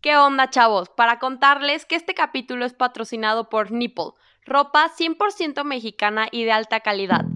[0.00, 0.88] ¿Qué onda, chavos?
[0.88, 4.12] Para contarles que este capítulo es patrocinado por Nipple,
[4.46, 7.26] ropa 100% mexicana y de alta calidad.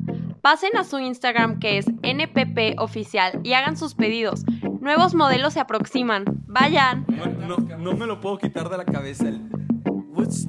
[0.40, 4.45] Pasen a su Instagram que es NPP Oficial y hagan sus pedidos.
[4.80, 6.24] Nuevos modelos se aproximan.
[6.46, 7.04] Vayan.
[7.08, 9.28] No, no, no me lo puedo quitar de la cabeza.
[9.28, 9.42] El...
[9.84, 10.46] What's?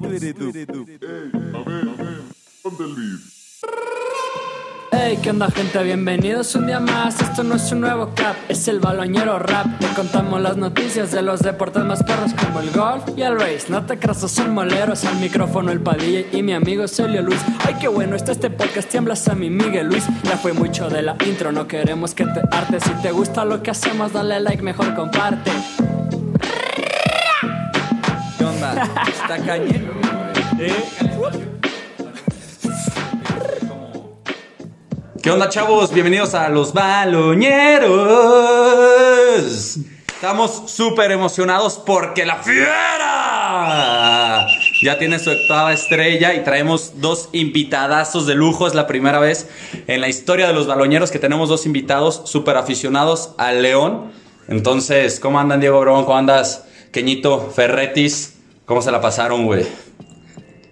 [4.92, 5.82] Hey, ¿qué onda gente?
[5.82, 7.20] Bienvenidos un día más.
[7.20, 9.66] Esto no es un nuevo cap, es el baloñero rap.
[9.80, 13.66] Te contamos las noticias de los deportes más perros como el golf y el race.
[13.68, 15.04] No te creas, son moleros.
[15.04, 17.40] Al micrófono el Padilla y mi amigo Celio Luis.
[17.64, 18.88] Ay, qué bueno, está este podcast.
[18.88, 20.04] Tiemblas a mi Miguel Luis.
[20.22, 22.80] Ya fue mucho de la intro, no queremos que te arte.
[22.80, 25.50] Si te gusta lo que hacemos, dale like, mejor comparte.
[28.38, 28.88] ¿Qué onda?
[29.08, 29.94] Está cañero.
[35.26, 35.92] ¿Qué onda, chavos?
[35.92, 37.90] Bienvenidos a los baloñeros.
[40.06, 42.86] Estamos súper emocionados porque la fiera
[44.84, 48.68] ya tiene su octava estrella y traemos dos invitadazos de lujo.
[48.68, 49.48] Es la primera vez
[49.88, 54.12] en la historia de los baloñeros que tenemos dos invitados súper aficionados al León.
[54.46, 56.04] Entonces, ¿cómo andan, Diego Brón?
[56.04, 58.34] ¿Cómo andas, Queñito, Ferretis?
[58.64, 59.66] ¿Cómo se la pasaron, güey?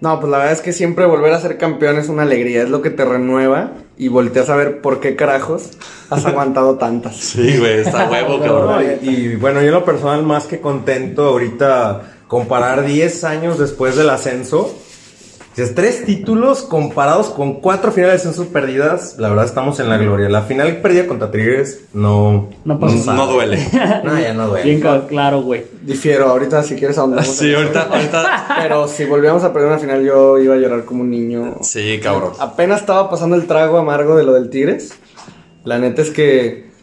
[0.01, 2.69] No, pues la verdad es que siempre volver a ser campeón es una alegría, es
[2.69, 5.71] lo que te renueva y volteas a ver por qué carajos
[6.11, 7.17] has aguantado tantas.
[7.17, 8.85] Sí, güey, está huevo, No, cabrón.
[9.03, 13.97] y, y, bueno, yo en lo personal más que contento ahorita comparar 10 años después
[13.97, 14.75] del ascenso.
[15.57, 19.17] Es tres títulos comparados con cuatro finales de ascenso perdidas.
[19.19, 20.29] La verdad estamos en la gloria.
[20.29, 22.51] La final perdida contra Tigres no...
[22.65, 23.65] No pasa No, no duele.
[24.05, 24.65] No, ya no duele.
[24.65, 25.65] Bien claro, güey.
[25.83, 27.29] Difiero, ahorita si quieres ahondamos.
[27.29, 28.47] en Sí, ahorita, ahorita.
[28.63, 31.59] Pero si volvíamos a perder una final yo iba a llorar como un niño.
[31.63, 32.33] Sí, cabrón.
[32.41, 34.99] Apenas estaba pasando el trago amargo de lo del Tigres.
[35.63, 36.74] La neta es que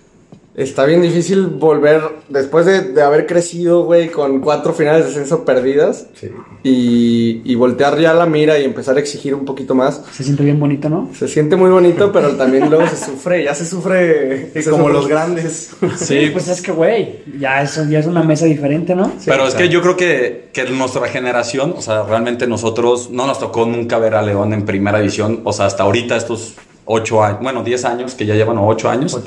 [0.56, 5.46] está bien difícil volver, después de, de haber crecido, güey, con cuatro finales de ascenso
[5.46, 6.08] perdidas.
[6.14, 6.30] Sí.
[6.64, 10.02] Y, y voltear ya la mira y empezar a exigir un poquito más.
[10.12, 11.10] Se siente bien bonito, ¿no?
[11.18, 14.52] Se siente muy bonito, pero también luego se sufre, ya se sufre.
[14.54, 14.94] Se como sufre.
[14.94, 15.72] los grandes.
[15.98, 19.12] Sí, Pues es que, güey, ya es, ya es una mesa diferente, ¿no?
[19.26, 23.40] pero es que yo creo que, que nuestra generación, o sea, realmente nosotros no nos
[23.40, 26.56] tocó nunca ver a León en primera división, o sea, hasta ahorita estos
[26.86, 29.18] ocho años, bueno, 10 años, que ya llevan o ocho años.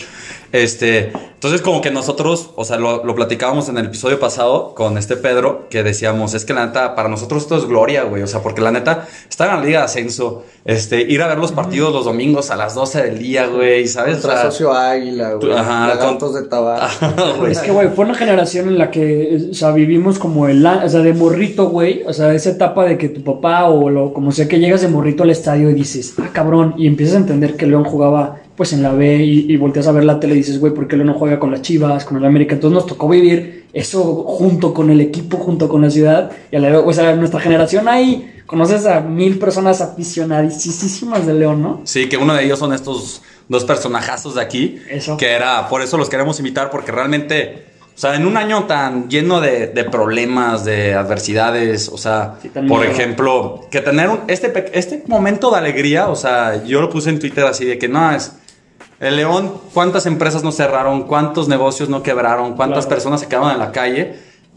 [0.54, 4.96] Este, entonces como que nosotros, o sea, lo, lo platicábamos en el episodio pasado con
[4.96, 8.28] este Pedro, que decíamos, es que la neta, para nosotros esto es gloria, güey, o
[8.28, 11.50] sea, porque la neta, estar en la Liga de Ascenso, este, ir a ver los
[11.50, 14.18] partidos los domingos a las 12 del día, güey, ¿sabes?
[14.18, 15.52] O Contra sea, Socio Águila, güey.
[15.52, 17.46] Ajá, con- de Tabaco.
[17.48, 20.88] Es que, güey, fue una generación en la que, o sea, vivimos como el, o
[20.88, 24.30] sea, de morrito, güey, o sea, esa etapa de que tu papá o lo, como
[24.30, 27.56] sea que llegas de morrito al estadio y dices, ah, cabrón, y empiezas a entender
[27.56, 30.38] que León jugaba, pues, en la B y, y volteas a ver la tele y
[30.38, 32.54] dices, güey, ¿por qué León no juega con las Chivas, con el América?
[32.54, 36.60] Entonces nos tocó vivir eso junto con el equipo, junto con la ciudad, y a
[36.60, 41.80] la o sea, nuestra generación ahí, conoces a mil personas aficionadísimas de León, ¿no?
[41.84, 44.78] Sí, que uno de ellos son estos dos personajazos de aquí.
[44.88, 45.16] Eso.
[45.16, 49.08] Que era, por eso los queremos invitar, porque realmente, o sea, en un año tan
[49.08, 54.70] lleno de, de problemas, de adversidades, o sea, Sí, por ejemplo, que tener un, este,
[54.72, 58.12] este momento de alegría, o sea, yo lo puse en Twitter así de que no
[58.12, 58.32] es.
[59.00, 61.02] El León, ¿cuántas empresas no cerraron?
[61.04, 62.54] ¿Cuántos negocios no quebraron?
[62.54, 62.96] ¿Cuántas Claro.
[62.96, 64.14] personas se quedaron en la calle?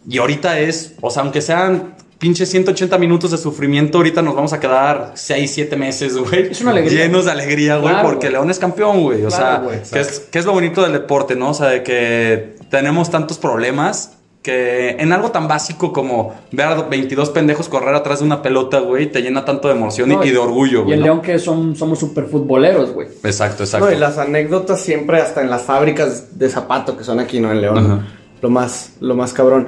[0.08, 4.54] Y ahorita es, o sea, aunque sean pinches 180 minutos de sufrimiento, ahorita nos vamos
[4.54, 6.52] a quedar 6, 7 meses, güey.
[6.52, 7.04] Es una alegría.
[7.06, 8.34] Llenos de alegría, güey, Claro, porque güey.
[8.34, 9.24] León es campeón, güey.
[9.26, 11.50] O Claro, sea, que es, que es lo bonito del deporte, ¿no?
[11.50, 16.76] O sea, de que tenemos tantos problemas que en algo tan básico como ver a
[16.84, 20.24] 22 pendejos correr atrás de una pelota, güey, te llena tanto de emoción y- No,
[20.24, 20.94] y, de orgullo, Y güey.
[20.94, 21.06] en ¿no?
[21.06, 23.08] León que son, somos súper futboleros, güey.
[23.24, 23.88] Exacto, exacto.
[23.88, 27.52] No, y las anécdotas siempre hasta en las fábricas de zapato que son aquí, ¿no?
[27.52, 27.78] En León.
[27.78, 28.08] Ajá.
[28.42, 29.68] Lo más, lo más cabrón.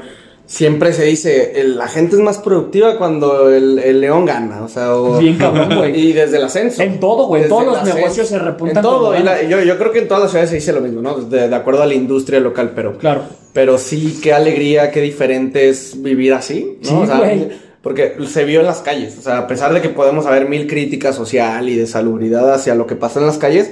[0.51, 4.67] Siempre se dice, el- la gente es más productiva cuando el, el León gana, o
[4.67, 5.99] sea, o- Bien cabrón, güey.
[6.09, 6.81] Y desde el ascenso.
[6.81, 7.97] En todo, güey, Desde todos los ascenso.
[7.97, 10.49] negocios se repuntan En todo, y la- yo, yo creo que en todas las ciudades
[10.49, 11.17] se dice lo mismo, ¿no?
[11.17, 12.97] De, de acuerdo a la industria local, pero...
[12.97, 13.21] Claro.
[13.53, 16.87] Pero sí, qué alegría, qué diferente es vivir así, ¿no?
[16.89, 17.49] Sí, O sea, güey.
[17.83, 20.65] porque se vio en las calles, o sea, a pesar de que podemos haber mil
[20.65, 23.69] críticas social y de salubridad hacia lo que pasa en las calles,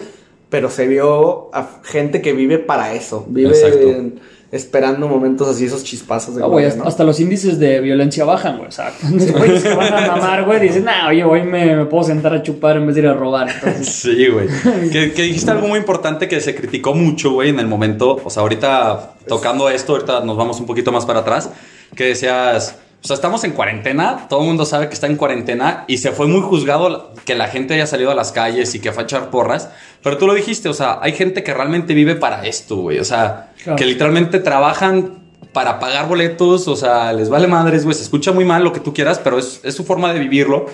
[0.49, 3.89] pero se vio a gente que vive para eso, vive Exacto.
[3.89, 4.19] en-
[4.51, 6.87] esperando momentos así, esos chispazos de güey, hasta, ¿no?
[6.87, 8.69] hasta los índices de violencia bajan, güey.
[8.69, 11.85] O sea, los güeyes que van a mamar, güey, dicen, nah, oye, hoy me, me
[11.85, 13.49] puedo sentar a chupar en vez de ir a robar.
[13.49, 14.47] Entonces, Sí, güey.
[14.91, 18.21] que, que dijiste algo muy importante que se criticó mucho, güey, en el momento.
[18.23, 21.49] O sea, ahorita tocando esto, ahorita nos vamos un poquito más para atrás.
[21.95, 25.85] Que decías, o sea, estamos en cuarentena, todo el mundo sabe que está en cuarentena
[25.87, 28.91] y se fue muy juzgado que la gente haya salido a las calles y que
[28.91, 29.69] fue a echar porras.
[30.03, 32.99] Pero tú lo dijiste, o sea, hay gente que realmente vive para esto, güey.
[32.99, 33.77] O sea, Claro.
[33.77, 35.19] que literalmente trabajan
[35.53, 38.79] para pagar boletos, o sea, les vale madres, güey, se escucha muy mal lo que
[38.79, 40.65] tú quieras, pero es, es su forma de vivirlo.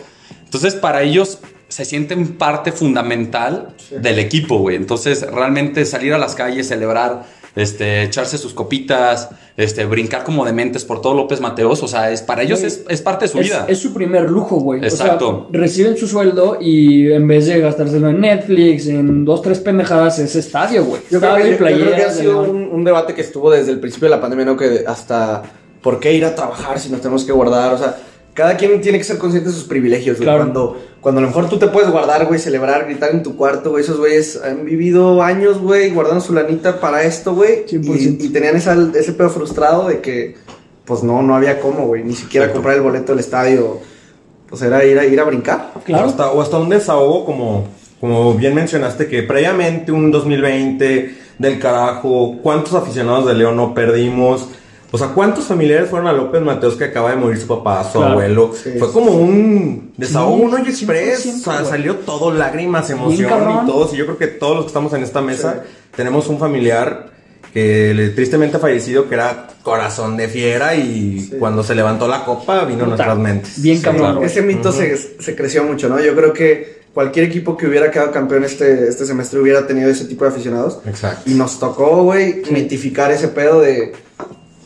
[0.46, 4.76] Entonces, para ellos se sienten parte fundamental del equipo, güey.
[4.76, 7.24] Entonces, realmente salir a las calles, celebrar,
[7.56, 12.22] este, echarse sus copitas, este, brincar como dementes por todo López Mateos, o sea, es,
[12.22, 13.66] para ellos es, es parte de su es, vida.
[13.68, 14.84] es su primer lujo, güey.
[14.84, 15.30] Exacto.
[15.30, 19.60] O sea, reciben su sueldo y en vez de gastárselo en Netflix, en dos, tres
[19.60, 21.02] pendejadas, es estadio, güey.
[21.12, 24.08] Yo creo, yo creo que ha sido un, un debate que estuvo desde el principio
[24.08, 24.58] de la pandemia, ¿no?
[24.58, 25.44] Que hasta
[25.82, 27.98] por qué ir a trabajar si nos tenemos que guardar, o sea,
[28.34, 30.26] cada quien tiene que ser consciente de sus privilegios, güey.
[30.26, 30.40] Claro.
[30.40, 33.72] Cuando, cuando a lo mejor tú te puedes guardar, güey, celebrar, gritar en tu cuarto,
[33.72, 37.66] güey, esos güeyes han vivido años, güey, guardando su lanita para esto, güey.
[37.66, 38.20] 100%.
[38.22, 40.38] Y, y tenían esa, ese pedo frustrado de que,
[40.86, 42.60] pues no, no había cómo, güey, ni siquiera Exacto.
[42.60, 43.82] comprar el boleto del estadio.
[44.48, 45.74] Pues era ir a, ir a brincar.
[45.84, 46.06] Claro.
[46.06, 47.68] O hasta, o hasta un desahogo, como,
[48.00, 54.48] como bien mencionaste, que previamente un 2020 del carajo, ¿cuántos aficionados de León no perdimos?
[54.96, 57.98] O sea, ¿cuántos familiares fueron a López Mateos que acaba de morir su papá, su
[57.98, 58.12] Claro.
[58.12, 58.52] abuelo?
[58.54, 61.26] Sí, Fue sí, como un desahogo, Sí, un hoyo express.
[61.26, 63.32] 100%, O sea, salió todo, lágrimas, emoción
[63.64, 63.90] y todo.
[63.92, 65.64] Y yo creo que todos los que estamos en esta mesa
[65.96, 67.12] tenemos un familiar
[67.54, 72.64] que tristemente ha fallecido, que era corazón de fiera y cuando se levantó la copa
[72.66, 73.62] vino a nuestras mentes.
[73.64, 74.24] Bien Sí, cabrón, claro.
[74.26, 76.00] Ese mito se, se creció mucho, ¿no?
[76.00, 80.06] Yo creo que cualquier equipo que hubiera quedado campeón este, este semestre hubiera tenido ese
[80.06, 80.80] tipo de aficionados.
[80.86, 81.28] Exacto.
[81.30, 83.94] Y nos tocó, güey, mitificar ese pedo de...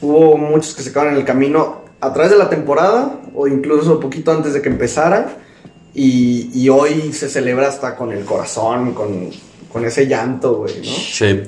[0.01, 3.99] Hubo muchos que se quedaron en el camino a través de la temporada o incluso
[3.99, 5.38] poquito antes de que empezara.
[5.94, 9.31] Y, y hoy se celebra hasta con el corazón, con,
[9.71, 10.91] con ese llanto, güey, ¿no?
[10.91, 11.44] Sí.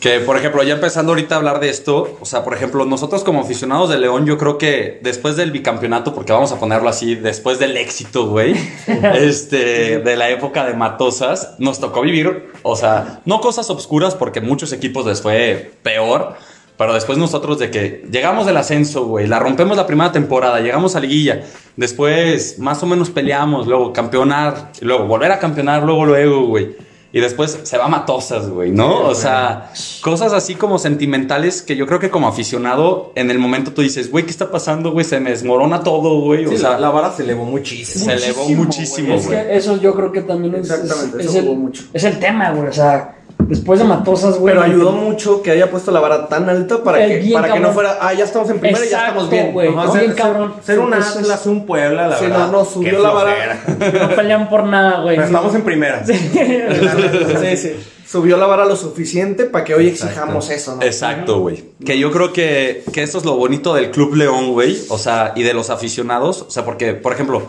[0.00, 3.22] Que, por ejemplo, ya empezando ahorita a hablar de esto, o sea, por ejemplo, nosotros
[3.22, 7.14] como aficionados de León, yo creo que después del bicampeonato, porque vamos a ponerlo así,
[7.14, 8.54] después del éxito, güey,
[9.14, 14.40] este, de la época de Matosas, nos tocó vivir, o sea, no cosas obscuras, porque
[14.40, 16.34] muchos equipos les fue peor,
[16.76, 20.96] pero después nosotros de que llegamos del ascenso, güey, la rompemos la primera temporada, llegamos
[20.96, 21.42] a liguilla,
[21.76, 26.76] después más o menos peleamos, luego campeonar, y luego volver a campeonar, luego, luego, güey.
[27.12, 29.02] Y después se va a Matosas, güey, ¿no?
[29.02, 33.72] o sea, cosas así como sentimentales que yo creo que como aficionado, en el momento
[33.72, 35.04] tú dices, güey, ¿qué está pasando, güey?
[35.04, 36.44] Se me desmorona todo, güey.
[36.48, 38.04] Sí, o sea, la, la vara se elevó muchísimo.
[38.06, 39.46] se elevó muchísimo, Es güey.
[39.46, 41.82] que eso yo creo que también es, Exactamente, es, eso es el, mucho.
[41.92, 42.66] es el tema, güey.
[42.66, 44.54] O sea, después de Matosas, güey.
[44.54, 47.72] Pero ayudó mucho que haya puesto la vara tan alta para, que, para que no
[47.72, 49.52] fuera, ah, ya estamos en primera y ya estamos bien.
[49.52, 49.68] güey.
[49.68, 50.54] Ajá, No, ser, bien ser- cabrón.
[50.64, 52.46] ser un Entonces- Atlas, un Puebla, la Sí, verdad.
[52.46, 53.64] no, no, subió qué la vara.
[54.08, 55.16] No pelean por nada, güey.
[55.16, 56.04] Pero estamos en primera.
[56.06, 57.76] Sí, sí.
[58.06, 60.12] Subió la vara lo suficiente para que hoy Exacto.
[60.12, 60.82] exijamos eso, ¿no?
[60.82, 61.64] Exacto, güey.
[61.84, 64.78] Que yo creo que, que eso es lo bonito del Club León, güey.
[64.88, 66.42] O sea, y de los aficionados.
[66.42, 67.42] O sea, porque, por ejemplo,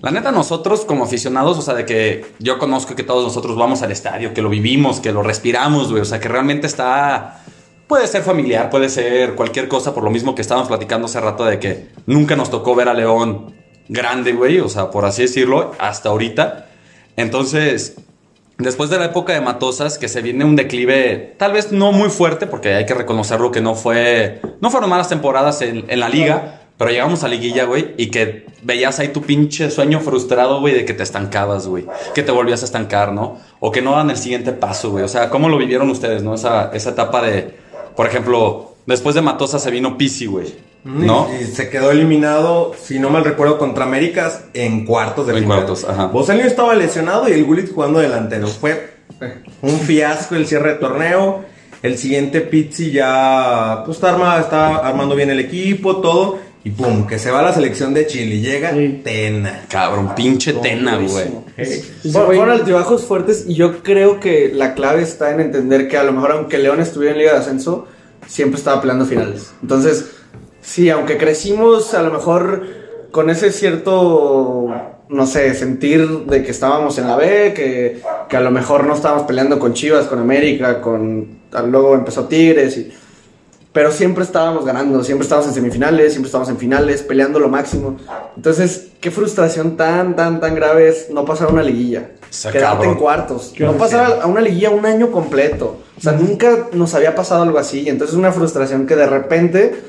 [0.00, 3.82] la neta, nosotros como aficionados, o sea, de que yo conozco que todos nosotros vamos
[3.82, 6.02] al estadio, que lo vivimos, que lo respiramos, güey.
[6.02, 7.42] O sea, que realmente está.
[7.88, 11.44] Puede ser familiar, puede ser cualquier cosa, por lo mismo que estábamos platicando hace rato
[11.44, 13.54] de que nunca nos tocó ver a León
[13.88, 14.60] grande, güey.
[14.60, 16.66] O sea, por así decirlo, hasta ahorita.
[17.16, 17.96] Entonces,
[18.58, 22.10] Después de la época de Matosas, que se viene un declive tal vez no muy
[22.10, 24.40] fuerte, porque hay que reconocerlo que no fue.
[24.60, 28.46] No fueron malas temporadas en, en la liga, pero llegamos a liguilla, güey, y que
[28.62, 31.84] veías ahí tu pinche sueño frustrado, güey, de que te estancabas, güey.
[32.14, 33.38] Que te volvías a estancar, ¿no?
[33.60, 35.04] O que no dan el siguiente paso, güey.
[35.04, 36.34] O sea, ¿cómo lo vivieron ustedes, no?
[36.34, 37.52] Esa, esa etapa de.
[37.96, 40.54] Por ejemplo, después de Matosas se vino Pisi, güey.
[40.84, 41.28] ¿No?
[41.38, 45.84] Y, se quedó eliminado, si no mal recuerdo, contra Américas en cuartos de En cuartos,
[45.84, 46.06] ajá.
[46.06, 48.46] Bocelio estaba lesionado y el Gullit jugando delantero.
[48.46, 48.94] Fue
[49.62, 51.44] un fiasco el cierre de torneo.
[51.82, 56.38] El siguiente Pizzi ya pues, está, arma- está armando bien el equipo, todo.
[56.68, 58.40] Y pum, que se va a la selección de Chile.
[58.40, 59.00] Llega Sí.
[59.02, 59.62] Tena.
[59.70, 61.26] Cabrón, pinche tena, güey.
[61.56, 66.04] Güey- Fueron altibajos fuertes y yo creo que la clave está en entender que a
[66.04, 67.86] lo mejor aunque León estuviera en Liga de Ascenso,
[68.26, 69.52] siempre estaba peleando finales.
[69.62, 70.10] Entonces,
[70.60, 72.64] sí, aunque crecimos a lo mejor
[73.10, 74.68] con ese cierto,
[75.08, 78.94] no sé, sentir de que estábamos en la B, que, que a lo mejor no
[78.94, 81.38] estábamos peleando con Chivas, con América, con
[81.70, 82.92] luego empezó Tigres y...
[83.78, 87.96] Pero siempre estábamos ganando, siempre estábamos en semifinales, siempre estábamos en finales, peleando lo máximo.
[88.34, 92.10] Entonces, qué frustración tan, tan, tan grave es no pasar una liguilla.
[92.50, 93.54] Quedarte en cuartos.
[93.60, 95.76] No pasar a una liguilla un año completo.
[95.96, 97.82] O sea, nunca nos había pasado algo así.
[97.82, 99.80] Y entonces es una frustración que de repente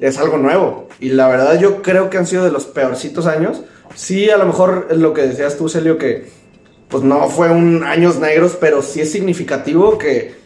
[0.00, 0.88] es algo nuevo.
[0.98, 3.62] Y la verdad yo creo que han sido de los peorcitos años.
[3.94, 6.28] Sí, a lo mejor es lo que decías tú, Celio, que
[6.88, 10.45] pues no fue un años negros, pero sí es significativo que...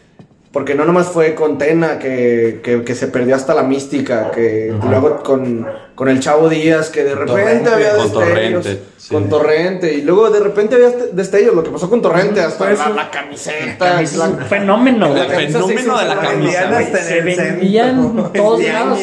[0.52, 4.74] Porque no nomás fue con Tena que, que, que se perdió hasta la mística, que
[4.88, 5.66] luego con,
[6.00, 8.24] con el Chavo Díaz, que de repente Torrente, había con destellos.
[8.64, 9.08] Torrente, sí.
[9.10, 9.92] Con Torrente.
[9.92, 11.54] Y luego de repente había este- destellos.
[11.54, 14.00] Lo que pasó con Torrente, hasta Pues, la, camiseta.
[14.00, 17.02] Es la- un fenómeno, El fenómeno se de la camisa.
[17.02, 18.98] Se vendían todos lados,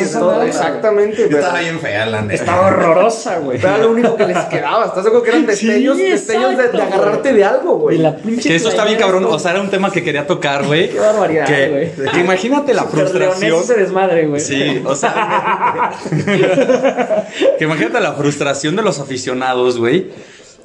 [0.48, 1.18] exactamente.
[1.22, 2.34] Yo pero- estaba bien fea, la neta.
[2.34, 3.60] Estaba horrorosa, güey.
[3.60, 4.86] Era lo único que les quedaba.
[4.86, 7.98] ¿Estás de acuerdo que eran destellos, Sí, destellos de, agarrarte de algo, Y güey?
[8.00, 10.66] la pinche Que eso está bien cabrón, o sea, era un tema que quería tocar,
[10.66, 10.89] güey.
[10.89, 12.10] Qué barbaridad, Que, güey.
[12.12, 13.62] que imagínate la frustración.
[13.62, 14.42] ese desmadre, güey.
[14.42, 15.92] Sí, o sea.
[17.58, 20.08] que imagínate la frustración de los aficionados, güey.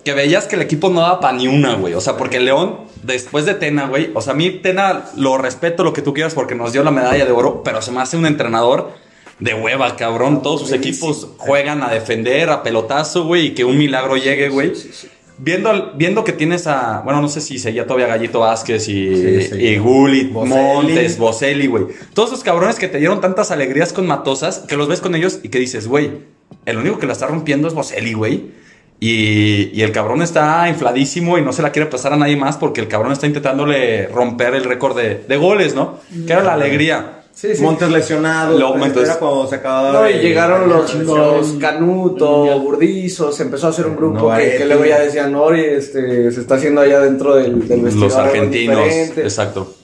[0.04, 1.94] Que veías que el equipo no daba para ni una, güey.
[1.94, 4.10] O sea, porque León, después de Tena, güey.
[4.14, 6.90] O sea, a mí Tena lo respeto lo que tú quieras porque nos dio la
[6.90, 8.90] medalla de oro, pero se me hace un entrenador
[9.38, 10.42] de hueva, cabrón.
[10.42, 14.72] Todos sus equipos juegan a defender, a pelotazo, güey, y que un milagro llegue, güey.
[14.72, 17.00] Viendo, al- viendo que tienes a.
[17.04, 19.54] Bueno, no sé si seguía todavía Gallito Vázquez y, Sí, sí.
[19.56, 20.30] y Gullit.
[20.30, 21.84] Montes, Boselli, güey.
[22.14, 25.40] Todos esos cabrones que te dieron tantas alegrías con Matosas, que los ves con ellos
[25.42, 26.10] y que dices, güey,
[26.66, 28.62] el único que la está rompiendo es Boselli, güey.
[29.00, 32.56] Y, y el cabrón está infladísimo y no se la quiere pasar a nadie más
[32.56, 35.98] porque el cabrón está intentándole romper el récord de, de goles, ¿no?
[36.24, 37.21] Que era la alegría.
[37.34, 37.62] Sí, sí.
[37.62, 38.58] Montes lesionado.
[38.76, 42.60] Montes- Era cuando se acababa No, y llegaron los, los Canuto.
[42.60, 46.40] Burdizo, se empezó a hacer un grupo que, que luego ya decían, Ori, este, se
[46.40, 48.08] está haciendo allá dentro del, del vestidor.
[48.08, 48.84] Los argentinos.
[48.84, 49.22] diferente".
[49.22, 49.74] Exacto.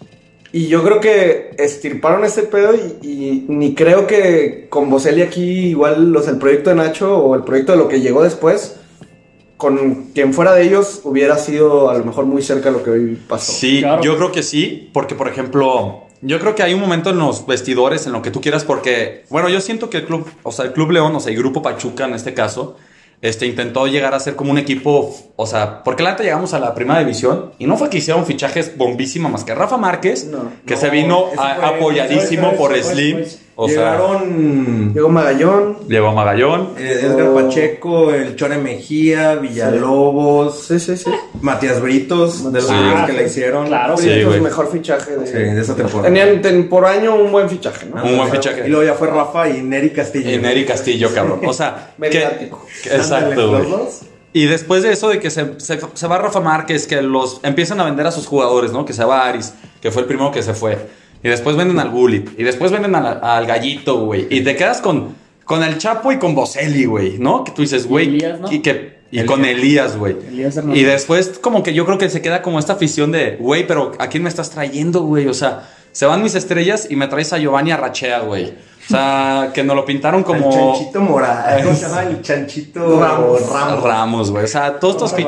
[0.52, 5.42] Y yo creo que estirparon ese pedo y, y ni creo que con Boselli aquí,
[5.68, 8.76] igual los, el proyecto de Nacho o el proyecto de lo que llegó después,
[9.58, 12.90] con quien fuera de ellos hubiera sido a lo mejor muy cerca de lo que
[12.90, 13.52] hoy pasó.
[13.52, 14.02] Sí, Claro.
[14.02, 17.46] yo creo que sí, porque por ejemplo, yo creo que hay un momento en los
[17.46, 20.64] vestidores, en lo que tú quieras, porque, bueno, yo siento que el club, o sea,
[20.66, 22.76] el Club León, o sea, el Grupo Pachuca en este caso,
[23.20, 26.60] este, intentó llegar a ser como un equipo, o sea, porque la neta llegamos a
[26.60, 30.52] la primera división y no fue que hicieron fichajes bombísima más que Rafa Márquez, No.
[30.66, 33.24] que No, se vino a- fue- apoyadísimo por Slim,
[33.60, 35.78] o sea, Llegaron Llegó Magallón.
[35.88, 36.68] llevó a Magallón.
[36.78, 37.34] eh, Edgar Oh.
[37.34, 41.10] Pacheco, el Chone Mejía, Villalobos, Sí, sí, sí.
[41.40, 42.74] Matías Britos, de los Sí.
[43.06, 43.66] que le hicieron.
[43.66, 43.96] Claro.
[43.96, 44.40] Sí, Britos, güey.
[44.40, 46.04] mejor fichaje de, Sí, de esa temporada.
[46.04, 48.02] Tenían ten- por año un buen fichaje, ¿no?
[48.04, 48.62] Un buen fichaje.
[48.66, 50.30] Y luego ya fue Rafa y Neri Castillo.
[50.30, 51.40] Y Neri Castillo, cabrón.
[51.44, 52.64] O sea, que- Mediático.
[52.82, 53.62] que- exacto, Ándale, güey.
[53.62, 54.00] los dos.
[54.32, 57.80] Y después de eso, de que se, se- se va Rafa Márquez, que los empiezan
[57.80, 58.84] a vender a sus jugadores, ¿no?
[58.84, 60.78] Que se va Aris, que fue el primero que se fue.
[61.22, 62.38] Y después venden al Gullit.
[62.38, 64.26] Y después venden al, al Gallito, güey.
[64.30, 67.44] Y te quedas con, con el Chapo y con Boselli, güey, ¿no?
[67.44, 68.08] Que tú dices, güey.
[68.08, 68.52] Elías, ¿no?
[68.52, 69.26] Y, que, y Elías.
[69.26, 70.16] con Elías, güey.
[70.74, 73.92] Y después, como que yo creo que se queda como esta afición de, güey, pero
[73.98, 75.26] ¿a quién me estás trayendo, güey?
[75.26, 78.54] O sea, se van mis estrellas y me traes a Giovanni Arrachea, güey.
[78.88, 80.46] O sea, que nos lo pintaron como.
[80.46, 81.62] El Chanchito Morales.
[81.62, 82.02] ¿Cómo se llama?
[82.04, 83.52] El Chanchito Ramos.
[83.52, 83.82] Ramos.
[83.84, 84.44] Ramos, güey.
[84.44, 85.26] O sea, todos estos güey.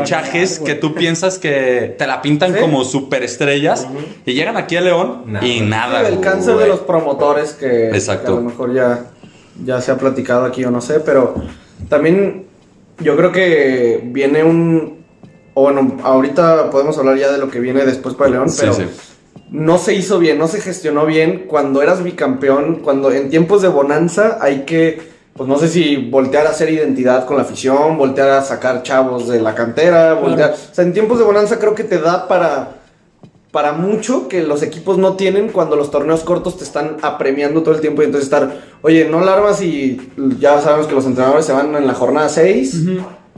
[0.65, 2.61] que tú piensas que te la pintan Sí.
[2.61, 3.87] como superestrellas
[4.25, 5.47] y llegan aquí a León Nada.
[5.47, 6.09] y nada.
[6.09, 6.65] el cáncer güey.
[6.65, 8.33] de los promotores que, Exacto.
[8.33, 9.05] que a lo mejor ya,
[9.63, 11.35] ya se ha platicado aquí o no sé, pero
[11.91, 12.47] también
[12.99, 15.01] yo creo que viene un...
[15.53, 18.73] O bueno, ahorita podemos hablar ya de lo que viene después para León, Sí, pero
[18.73, 18.85] sí.
[19.51, 21.47] No se hizo bien, no se gestionó bien.
[21.49, 25.01] Cuando eras bicampeón, cuando en tiempos de bonanza hay que,
[25.35, 29.29] pues no sé si voltear a hacer identidad con la afición, voltear a sacar chavos
[29.29, 30.53] de la cantera, voltear...
[30.53, 32.81] O sea, en tiempos de bonanza creo que te da para
[33.51, 37.75] para mucho que los equipos no tienen cuando los torneos cortos te están apremiando todo
[37.75, 40.01] el tiempo y entonces estar, oye, no la armas y
[40.39, 42.87] ya sabemos que los entrenadores se van en la jornada 6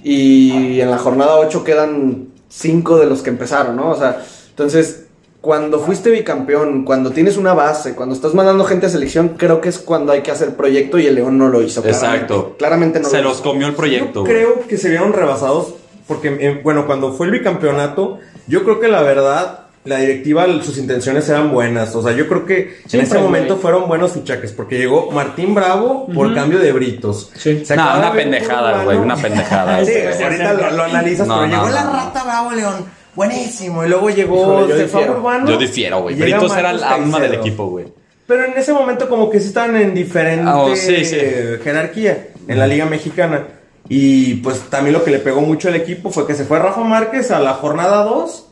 [0.02, 3.90] y en la jornada 8 quedan 5 de los que empezaron, ¿no?
[3.90, 5.01] O sea, entonces,
[5.42, 9.68] cuando fuiste bicampeón, cuando tienes una base, cuando estás mandando gente a selección, creo que
[9.68, 11.84] es cuando hay que hacer proyecto y el León no lo hizo.
[11.84, 12.54] Exacto.
[12.56, 13.42] Claramente, claramente no Se lo los hizo.
[13.50, 14.20] comió el proyecto.
[14.20, 15.74] Yo creo que se vieron rebasados
[16.06, 20.78] porque, eh, bueno, cuando fue el bicampeonato, yo creo que la verdad, la directiva, sus
[20.78, 21.94] intenciones eran buenas.
[21.96, 23.62] O sea, yo creo que Sí, en ese momento güey.
[23.62, 26.34] fueron buenos fichajes porque llegó Martín Bravo por Ujú.
[26.36, 27.32] cambio de Britos.
[27.34, 27.64] Sí.
[27.64, 29.84] Se No, una pendejada, güey, una pendejada.
[29.84, 33.01] Sí, ahorita lo, lo analizas, No, pero no, llegó no, la rata Bravo León.
[33.14, 33.84] Buenísimo.
[33.84, 35.18] Y luego llegó Híjole, yo Stefan difiero.
[35.18, 35.50] Urbano.
[35.50, 36.14] Yo difiero, güey.
[36.16, 37.40] llega Britos era el Marcos alma del Caicedo.
[37.46, 37.84] equipo, güey.
[38.26, 41.16] Pero en ese momento como que sí estaban en diferente Ah, oh, sí, sí.
[41.18, 43.46] eh, jerarquía en la Liga Mexicana.
[43.88, 46.80] Y pues también lo que le pegó mucho al equipo fue que se fue Rafa
[46.82, 48.46] Márquez a la jornada 2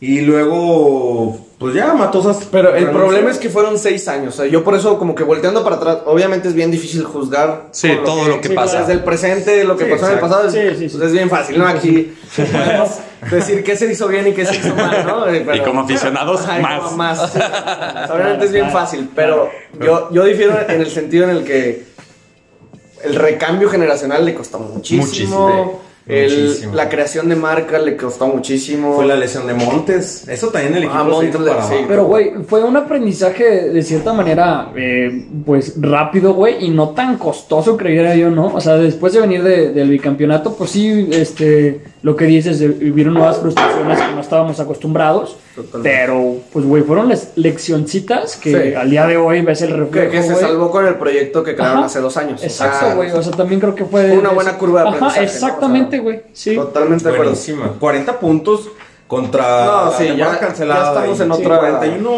[0.00, 2.48] y luego pues ya Matosas.
[2.50, 2.98] Pero el renunció.
[3.00, 4.34] problema es que fueron seis años.
[4.34, 7.68] O sea, yo por eso, como que volteando para atrás, obviamente es bien difícil juzgar.
[7.72, 8.80] Sí, con todo lo que sí, pasa.
[8.80, 10.36] Desde el presente, lo que Sí, pasó en el exacto.
[10.42, 10.48] pasado.
[10.48, 10.96] es- Sí, sí, sí.
[10.96, 11.66] pues es bien fácil, ¿no?
[11.66, 12.90] Aquí podemos
[13.30, 15.24] decir qué se hizo bien y qué se hizo mal, ¿no?
[15.24, 16.92] Pero- Y como aficionados, Ay, más.
[16.96, 17.32] más.
[17.32, 17.38] sí.
[18.12, 21.84] Obviamente es bien fácil, pero yo, yo difiero en el sentido en el que
[23.04, 25.06] el recambio generacional le costó muchísimo.
[25.06, 25.82] Muchísimo.
[26.08, 28.94] El- la creación de marca le costó muchísimo.
[28.94, 30.26] Fue la lesión de Montes.
[30.28, 31.74] Eso también el equipo Ah, Montes, sí.
[31.88, 37.18] Pero, güey, fue un aprendizaje de cierta manera, eh, pues rápido, güey, y no tan
[37.18, 38.46] costoso, creyera yo, ¿no?
[38.54, 42.68] O sea, después de venir de- del bicampeonato, pues sí, este, lo que dices, de-
[42.68, 45.36] vivieron nuevas frustraciones que no estábamos acostumbrados.
[45.56, 45.88] Totalmente.
[45.90, 48.74] Pero, pues, güey, fueron les- leccioncitas que Sí.
[48.74, 50.10] al día de hoy ves el que, reflejo.
[50.12, 50.40] que se güey.
[50.44, 51.86] salvó con el proyecto que crearon Ajá.
[51.86, 52.42] hace dos años.
[52.44, 53.10] Exacto, güey.
[53.10, 54.08] O sea, también creo que fue.
[54.08, 55.32] Fue una buena curva de Ajá, aprendizaje, ¿no?
[55.32, 56.22] exactamente, O sea, güey.
[56.32, 56.54] Sí.
[56.54, 57.30] Totalmente de acuerdo.
[57.32, 57.72] Buenísima.
[57.80, 58.68] 40 puntos
[59.08, 60.82] contra No, sí, ya- cancelada.
[60.82, 62.10] ya estamos en sí, otra- 41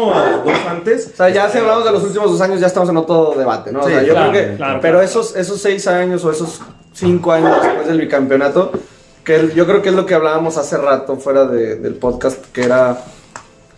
[0.43, 1.09] dos antes.
[1.13, 3.71] O sea, ya si hablamos de los últimos dos años, ya estamos en otro debate,
[3.71, 3.81] ¿no?
[3.81, 4.55] O Sí, sea, yo claro, creo que.
[4.57, 5.05] claro, pero claro.
[5.05, 6.61] esos, esos seis años o esos
[6.93, 8.71] cinco años después del bicampeonato,
[9.23, 12.63] que yo creo que es lo que hablábamos hace rato fuera de- del podcast, que
[12.63, 12.97] era.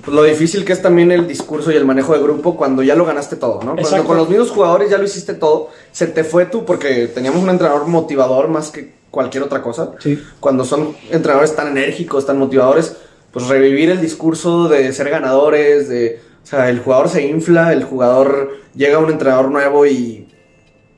[0.04, 2.96] Pues, lo difícil que es también el discurso y el manejo de grupo cuando ya
[2.96, 3.76] lo ganaste todo, ¿no?
[3.76, 7.44] Cuando con los mismos jugadores ya lo hiciste todo, se te fue tú porque teníamos
[7.44, 9.92] un entrenador motivador más que cualquier otra cosa.
[10.00, 10.22] Sí.
[10.40, 12.96] Cuando son entrenadores tan enérgicos, tan motivadores,
[13.32, 17.84] pues revivir el discurso de ser ganadores, de, o sea, el jugador se infla, el
[17.84, 20.28] jugador llega a un entrenador nuevo y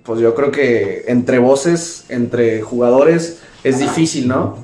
[0.03, 4.57] pues yo creo que entre voces, entre jugadores es difícil, ¿no?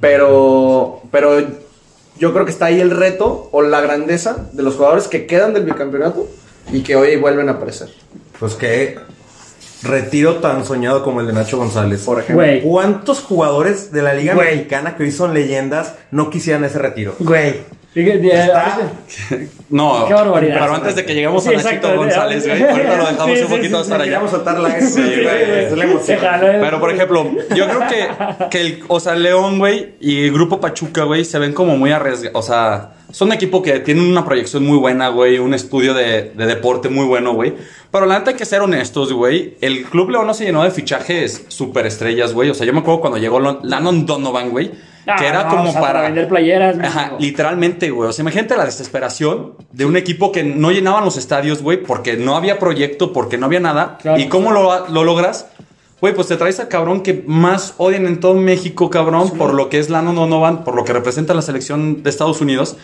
[0.00, 1.38] Pero pero
[2.22, 5.54] yo creo que está ahí el reto o la grandeza de los jugadores que quedan
[5.54, 6.28] del bicampeonato
[6.72, 7.88] y que hoy vuelven a aparecer.
[8.38, 8.96] Pues qué
[9.82, 12.04] retiro tan soñado como el de Nacho González.
[12.04, 12.36] Por ejemplo.
[12.36, 12.62] Güey.
[12.62, 14.54] ¿Cuántos jugadores de la Liga Güey.
[14.54, 17.16] Mexicana que hoy son leyendas no quisieran ese retiro?
[17.18, 17.62] Güey.
[19.68, 20.58] No, Qué barbaridad.
[20.60, 21.96] pero antes de que lleguemos Sí, a Nachito exacto.
[21.96, 24.04] González, güey, ahorita lo dejamos Sí, un poquito sí, hasta allá.
[24.04, 25.64] Queríamos soltar la Sí, güey.
[25.64, 26.18] es la emoción.
[26.40, 30.60] Pero por ejemplo, yo creo que, que el, o sea, León, güey, y el grupo
[30.60, 32.36] Pachuca, güey, se ven como muy arriesgados.
[32.38, 36.32] O sea, son un equipo que tienen una proyección muy buena, güey, un estudio de,
[36.34, 37.54] de deporte muy bueno, güey.
[37.90, 39.56] Pero la neta hay que ser honestos, güey.
[39.60, 42.50] El Club León no se llenó de fichajes superestrellas, güey.
[42.50, 44.70] O sea, yo me acuerdo cuando llegó Landon Donovan, güey,
[45.06, 46.02] Ah, que era no, como o sea, para...
[46.02, 46.76] vender playeras.
[46.80, 48.08] Ajá, literalmente, güey.
[48.08, 52.16] O sea, imagínate la desesperación de un equipo que no llenaban los estadios, güey, porque
[52.16, 53.98] no había proyecto, porque no había nada.
[54.00, 54.20] Claro.
[54.20, 55.46] ¿Y cómo lo, lo logras?
[56.00, 59.68] Güey, pues te traes al cabrón que más odian en todo México, cabrón, por lo
[59.68, 62.76] que es Lano Donovan, por lo que representa la selección de Estados Unidos.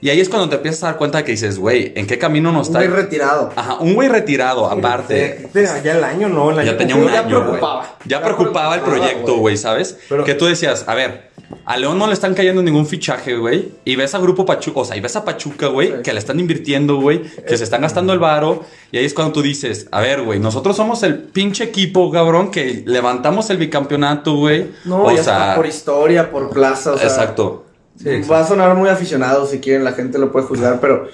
[0.00, 2.52] Y ahí es cuando te empiezas a dar cuenta que dices, güey, ¿en qué camino
[2.52, 2.78] nos está?
[2.78, 3.50] Muy retirado.
[3.56, 5.48] Ajá, un güey retirado, aparte.
[5.52, 6.50] De- Ya el año, ¿no?
[6.50, 7.42] El año Ya tenía un ya año, güey.
[7.48, 7.96] preocupaba.
[8.04, 9.40] Ya Ya preocupaba el preocupaba, proyecto, güey.
[9.40, 9.98] güey, ¿sabes?
[10.08, 11.27] Pero- que tú decías, a ver,
[11.64, 13.68] a León no le están cayendo ningún fichaje, güey.
[13.84, 15.94] Y ves a Grupo Pachuca, o sea, y ves a Pachuca, güey, Sí.
[16.04, 18.64] que le están invirtiendo, güey, que se están gastando el varo.
[18.92, 22.50] Y ahí es cuando tú dices, a ver, güey, nosotros somos el pinche equipo, cabrón,
[22.50, 24.66] que levantamos el bicampeonato, güey.
[24.84, 27.64] No, o ya sea, está por historia, por plaza, o sea, exacto.
[27.96, 28.32] Sí, exacto.
[28.32, 31.08] Va a sonar muy aficionado si quieren, la gente lo puede juzgar, pero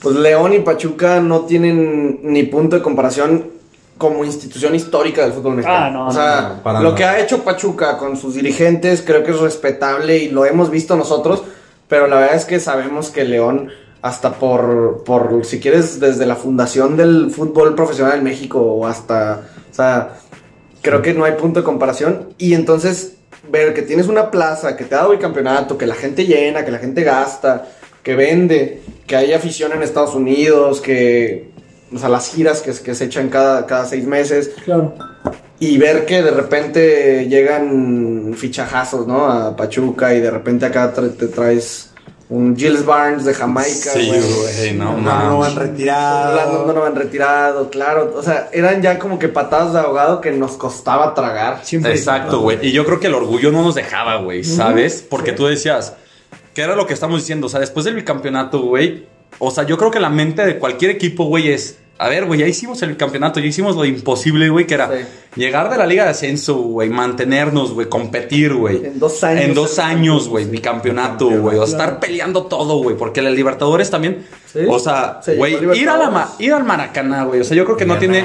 [0.00, 3.55] pues León y Pachuca no tienen ni punto de comparación
[3.98, 5.86] como institución histórica del fútbol mexicano.
[5.86, 9.22] Ah, no, o sea, no, para lo que ha hecho Pachuca con sus dirigentes creo
[9.22, 11.42] que es respetable y lo hemos visto nosotros,
[11.88, 13.70] pero la verdad es que sabemos que León
[14.02, 19.40] hasta por, por si quieres, desde la fundación del fútbol profesional en México o hasta,
[19.70, 20.18] o sea,
[20.80, 22.28] creo que no hay punto de comparación.
[22.38, 23.16] Y entonces,
[23.50, 26.64] ver que tienes una plaza, que te ha dado el campeonato, que la gente llena,
[26.64, 27.66] que la gente gasta,
[28.02, 31.50] que vende, que hay afición en Estados Unidos, que,
[31.94, 34.94] o sea, las giras que, que se echan cada, cada seis meses, Claro.
[35.58, 39.26] y ver que de repente llegan fichajazos, ¿no?
[39.26, 41.90] A Pachuca y de repente acá tra- te traes
[42.28, 44.72] un Gilles Barnes de Jamaica, Sí, güey.
[44.74, 46.72] no, No, han retirado.
[46.72, 48.14] No han retirado, claro.
[48.16, 51.60] O sea, eran ya como que patadas de ahogado que nos costaba tragar.
[51.64, 51.92] Siempre.
[51.92, 52.58] Exacto, güey.
[52.62, 55.04] Y yo creo que el orgullo no nos dejaba, güey, ¿sabes?
[55.08, 55.94] Porque tú decías,
[56.52, 57.46] ¿qué era lo que estamos diciendo?
[57.46, 59.06] O sea, después del bicampeonato, güey.
[59.38, 61.78] O sea, yo creo que la mente de cualquier equipo, güey, es.
[61.98, 64.90] A ver, güey, ya hicimos el campeonato, ya hicimos lo imposible, güey, que era.
[65.36, 68.84] Llegar de la Liga de Ascenso, güey, mantenernos, güey, competir, güey.
[68.86, 69.44] En dos años.
[69.44, 71.56] En dos años, güey, bicampeonato, güey.
[71.58, 71.64] O Claro.
[71.64, 72.96] estar peleando todo, güey.
[72.96, 74.26] Porque la Libertadores también.
[74.52, 74.60] Sí.
[74.68, 76.40] O sea, Se güey, ir, a la ma- Libertadores.
[76.40, 77.40] ir al Maracaná, güey.
[77.40, 78.24] O sea, yo creo que no tiene,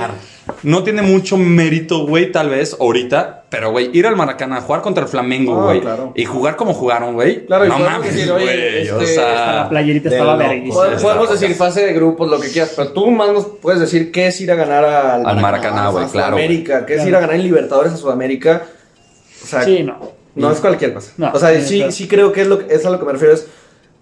[0.63, 3.37] no tiene mucho mérito, güey, tal vez ahorita.
[3.51, 5.81] Pero, güey, ir al Maracaná, jugar contra el Flamengo, Ah, güey.
[5.81, 6.13] claro.
[6.15, 7.45] Y jugar como jugaron, güey.
[7.47, 8.89] Claro, y no mames, güey.
[8.89, 9.55] o este, sea.
[9.63, 10.85] La playerita estaba verguísima.
[11.01, 14.27] Podemos decir fase de grupos, lo que quieras, pero tú más nos puedes decir qué
[14.27, 17.35] es ir a ganar al, Al Maracaná, güey, claro, Sudamérica, qué es Ir a ganar
[17.35, 18.63] en Libertadores a Sudamérica.
[19.43, 19.97] O sea, Sí, no.
[20.35, 21.11] no es cualquier cosa.
[21.17, 21.91] No, o sea, sí, sí, claro.
[21.91, 23.33] sí creo que es, lo, que- es a lo que me refiero.
[23.33, 23.47] Es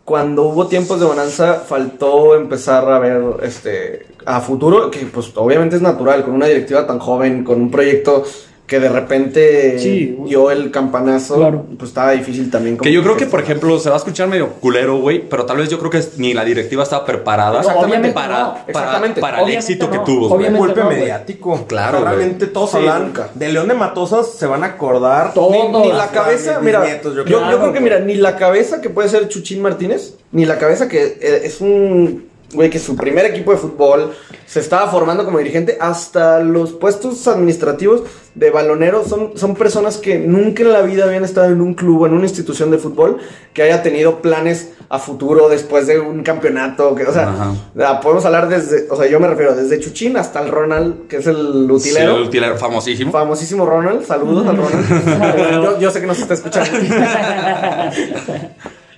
[0.06, 5.76] cuando hubo tiempos de bonanza, faltó empezar a ver este a futuro, que pues obviamente
[5.76, 8.24] es natural, con una directiva tan joven, con un proyecto
[8.70, 10.16] que de repente Sí.
[10.26, 11.66] dio el campanazo, Claro.
[11.78, 12.78] pues estaba difícil también.
[12.78, 15.58] Que yo creo que, por ejemplo, se va a escuchar medio culero, güey, pero tal
[15.58, 18.54] vez yo creo que ni la directiva estaba preparada Exactamente, para, no.
[18.54, 19.22] para, Exactamente.
[19.22, 19.92] para el éxito no.
[19.92, 20.28] que tuvo.
[20.28, 20.34] güey.
[20.40, 21.00] Obviamente golpe no, güey.
[21.00, 21.66] mediático.
[21.68, 22.02] Claro.
[22.02, 25.34] Realmente todos Sí, hablan de León de Matosas, se van a acordar.
[25.34, 25.50] Todo.
[25.52, 27.52] Ni, ni la cabeza, mis mira, nietos, yo yo, creo.
[27.52, 30.88] yo creo que mira, ni la cabeza que puede ser Chuchín Martínez, ni la cabeza
[30.88, 34.14] que eh, es un güey que su primer equipo de fútbol
[34.46, 38.04] se estaba formando como dirigente, hasta los puestos administrativos
[38.36, 42.02] de balonero son, son personas que nunca en la vida habían estado en un club
[42.02, 43.18] o en una institución de fútbol
[43.54, 48.02] que haya tenido planes a futuro después de un campeonato, que, o sea, Ajá.
[48.02, 51.28] podemos hablar desde, o sea, yo me refiero desde Chuchín hasta el Ronald, que es
[51.28, 52.16] el utilero.
[52.16, 53.12] Sí, el utilero famosísimo.
[53.12, 55.64] Famosísimo Ronald, saludos al Ronald.
[55.64, 56.72] yo, yo sé que nos está escuchando.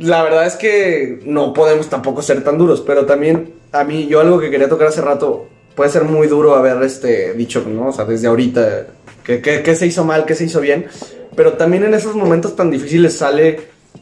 [0.02, 4.20] La verdad es que no podemos tampoco ser tan duros, pero también a mí, yo
[4.20, 7.88] algo que quería tocar hace rato, puede ser muy duro haber este, dicho, ¿no?
[7.90, 8.88] O sea, desde ahorita,
[9.24, 10.88] que- que se hizo mal, que se hizo bien,
[11.36, 13.60] pero también en esos momentos tan difíciles sale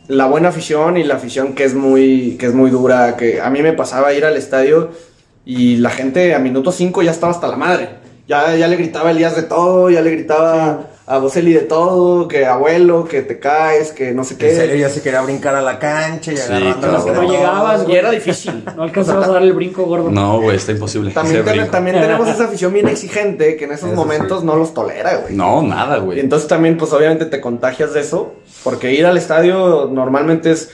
[0.07, 3.49] la buena afición y la afición que es muy, que es muy dura, que a
[3.49, 4.89] mí me pasaba ir al estadio
[5.45, 7.89] y la gente a minuto 5 ya estaba hasta la madre.
[8.27, 12.45] Ya, ya le gritaba Elías de todo, ya le gritaba a Boselli de todo, que
[12.45, 14.51] abuelo, que te caes, que no sé qué.
[14.51, 17.23] En serio, ya se quería brincar a la cancha y Sí, agarrándolas claro.
[17.23, 17.97] No llegabas, Y güey.
[17.97, 18.63] era difícil.
[18.75, 20.11] No alcanzabas a dar el brinco gordo.
[20.11, 21.09] No, güey, está imposible.
[21.11, 24.45] También, ten- también tenemos esa afición bien exigente que en esos Eso momentos sí.
[24.45, 25.35] no los tolera, güey.
[25.35, 26.19] No, nada, Y güey.
[26.19, 30.69] entonces también, pues obviamente te contagias de eso, porque ir al estadio normalmente es,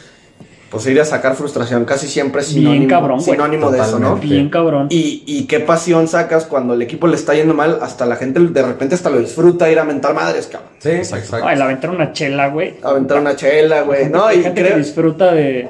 [0.75, 3.31] pues ir a sacar frustración, casi siempre es Bien sinónimo, cabrón, güey.
[3.31, 4.15] sinónimo de eso, ¿no?
[4.17, 4.87] Bien cabrón.
[4.89, 8.39] Y, y qué pasión sacas cuando el equipo le está yendo mal, hasta la gente
[8.39, 10.71] de repente hasta lo disfruta ir a mentar madres, cabrón.
[10.79, 11.25] Sí, Exacto.
[11.25, 11.47] exacto.
[11.47, 12.75] Ay, la aventaron una chela, güey.
[12.83, 14.09] Aventar una chela, güey.
[14.09, 14.73] No, y gente creo...
[14.73, 15.69] que disfruta de,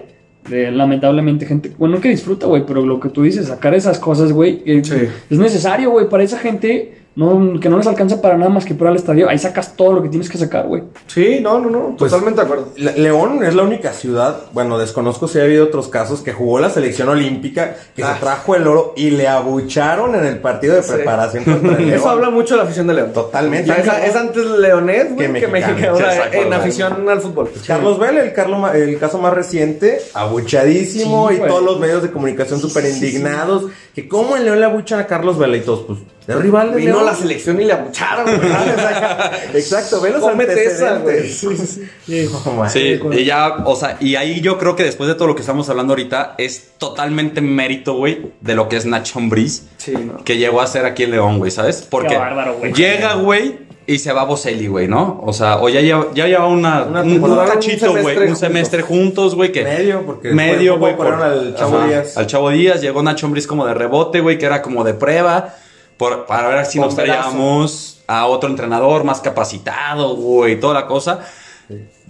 [0.50, 1.72] de, lamentablemente, gente.
[1.78, 4.82] Bueno, no que disfruta, güey, pero lo que tú dices, sacar esas cosas, güey, eh,
[4.84, 5.08] Sí.
[5.30, 8.73] es necesario, güey, para esa gente no, que no les alcanza para nada más que
[8.75, 9.30] para el estadio.
[9.30, 10.84] Ahí sacas todo lo que tienes que sacar, güey.
[11.08, 12.67] Sí, no, no, no, Pues- totalmente de acuerdo.
[12.75, 16.60] Le- León es la única ciudad, bueno, desconozco si ha habido otros casos, que jugó
[16.60, 18.13] la selección olímpica, que Ah.
[18.15, 20.91] se trajo el oro y le abucharon en el partido de Sí.
[20.93, 21.99] preparación contra el León.
[21.99, 23.13] Eso habla mucho de la afición de León.
[23.13, 23.71] Totalmente.
[23.71, 25.73] Es, es antes leonés, güey, Que que mexicano.
[25.73, 25.93] mexicano.
[25.93, 27.49] O sea, Exacto, en afición al fútbol.
[27.65, 31.49] Carlos Vela, el, Carlo ma- el caso más reciente, abuchadísimo Sí, y güey.
[31.49, 33.65] todos los medios de comunicación súper indignados.
[33.93, 36.78] Que cómo en León le abuchan a Carlos Vela y todos, pues, de rival de
[36.78, 37.06] Vino León.
[37.06, 38.50] la selección y le abucharon, güey.
[39.54, 41.80] Exacto, ve los esa, antecedentes.
[42.46, 42.70] No, man.
[42.70, 45.42] Sí, y ya, o sea, y ahí yo creo que después de todo lo que
[45.42, 50.24] estamos hablando ahorita, es totalmente mérito, güey, de lo que es Nacho Ambriz, Sí, no.
[50.24, 51.86] que llegó a ser aquí en León, güey, ¿sabes?
[51.90, 52.74] Porque bárbaro, güey.
[52.74, 55.22] llega, güey, y se va a Boselli, güey, ¿no?
[55.24, 58.82] O sea, o ya lleva, ya lleva una, Una un, un cachito, güey, un semestre
[58.82, 59.64] juntos, güey, que...
[59.64, 60.96] Medio, porque medio, güey.
[60.98, 62.18] por- al Chavo Ajá, Díaz.
[62.18, 65.56] Al Chavo Díaz llegó Nacho Ambriz como de rebote, güey, que era como de prueba.
[65.98, 71.20] Por- para ver si nos traíamos a otro entrenador más capacitado, güey, toda la cosa.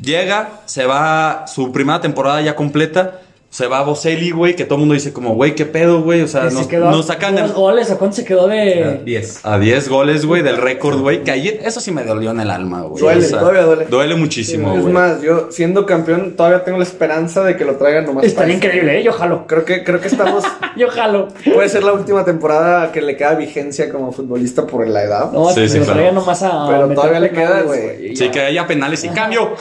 [0.01, 3.21] Llega, se va su primera temporada ya completa.
[3.55, 6.21] Se va a Boselli, güey, que todo el mundo dice como, güey, qué pedo, güey.
[6.23, 7.89] O sea, se nos, quedó nos sacan el- goles.
[7.89, 8.99] ¿A cuánto se quedó de.?
[9.05, 9.39] 10.
[9.43, 11.23] a 10 goles, güey, del récord, güey.
[11.23, 12.99] Que ayer, eso sí me dolió en el alma, güey.
[13.01, 13.85] Duele, todavía duele.
[13.85, 14.93] Duele muchísimo, es güey.
[14.93, 18.25] más, yo siendo campeón todavía tengo la esperanza de que lo traigan nomás.
[18.25, 18.45] eso.
[18.45, 19.03] increíble, ¿eh?
[19.03, 19.47] Yo jalo.
[19.47, 20.43] Creo que, creo que estamos.
[20.75, 21.29] Yo jalo.
[21.53, 25.31] puede ser la última temporada que le queda vigencia como futbolista por la edad.
[25.31, 26.11] No, Sí, que sí, se lo claro.
[26.11, 26.67] nomás a.
[26.67, 28.13] Pero todavía le queda, güey.
[28.17, 29.53] Sí, que haya penales y cambio.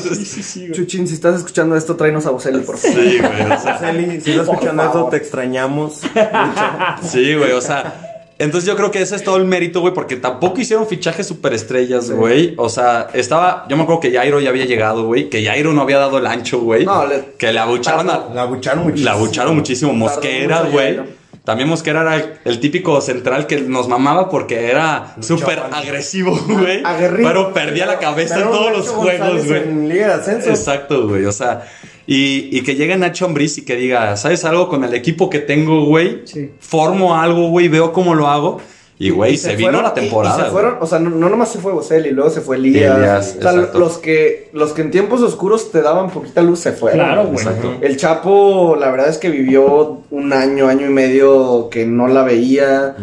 [0.00, 0.70] Sí, sí, sí.
[0.70, 2.98] Chuchín, si estás escuchando esto, tráenos a Boselli, por favor.
[3.00, 3.52] Sí, güey.
[3.52, 5.10] O sea, Celi, si estás Por escuchando eso, favor.
[5.10, 6.00] te extrañamos.
[7.02, 8.04] Sí, güey, o sea.
[8.40, 12.06] Entonces yo creo que ese es todo el mérito, güey, porque tampoco hicieron fichajes superestrellas,
[12.06, 12.12] Sí.
[12.12, 12.54] güey.
[12.56, 15.82] O sea, estaba, yo me acuerdo que Jairo ya había llegado, güey, que Jairo no
[15.82, 16.84] había dado el ancho, güey.
[16.84, 19.04] No, le- que le abucharon a, La bucharon muchísimo.
[19.10, 19.92] la abucharon muchísimo.
[19.92, 21.00] Mosquera, mucho güey.
[21.44, 26.82] También Mosquera era el, el típico central que nos mamaba porque era súper agresivo, güey.
[26.84, 27.28] Aguerrido.
[27.28, 29.62] Pero perdía la cabeza en todos los juegos, güey.
[29.62, 30.50] En Liga de Ascenso.
[30.50, 31.24] Exacto, güey.
[31.24, 31.66] O sea,
[32.08, 35.38] y, y que llegue Nacho Ambriz y que diga, ¿sabes algo con el equipo que
[35.40, 36.22] tengo, güey?
[36.24, 36.50] Sí.
[36.58, 38.60] Formo algo, güey, veo cómo lo hago.
[39.00, 40.40] Y, güey, Y se, vino fueron- la y- temporada.
[40.40, 42.96] Y, se fueron, o sea, no, no nomás se fue Boselli, luego se fue Elías.
[42.96, 43.78] Elías, o sea, exacto.
[43.78, 46.98] los que, los que en tiempos oscuros te daban poquita luz se fueron.
[47.06, 47.36] Claro, güey.
[47.36, 47.74] Exacto.
[47.80, 52.24] El Chapo, la verdad es que vivió un año, año y medio que no la
[52.24, 52.96] veía.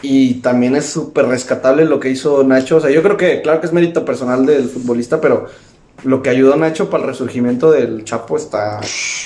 [0.00, 2.76] Y también es súper rescatable lo que hizo Nacho.
[2.76, 5.46] O sea, yo creo que, claro que es mérito personal del futbolista, pero
[6.04, 8.80] lo que ayudó Nacho para el resurgimiento del Chapo está.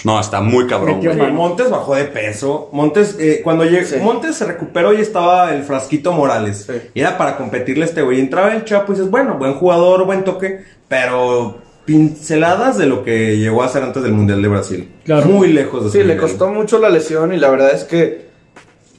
[0.04, 1.00] No, está muy cabrón,
[1.34, 2.68] Montes bajó de peso.
[2.72, 3.96] Montes, eh, cuando llegó, Sí.
[4.00, 6.64] Montes se recuperó y estaba el frasquito Morales.
[6.66, 6.90] Sí.
[6.94, 8.20] Y era para competirle a este güey.
[8.20, 13.38] Entraba el Chapo y dices, bueno, buen jugador, buen toque, pero pinceladas de lo que
[13.38, 14.90] llegó a ser antes del Mundial de Brasil.
[15.04, 15.26] Claro.
[15.26, 18.28] Muy lejos de Sí, le costó mucho la lesión y la verdad es que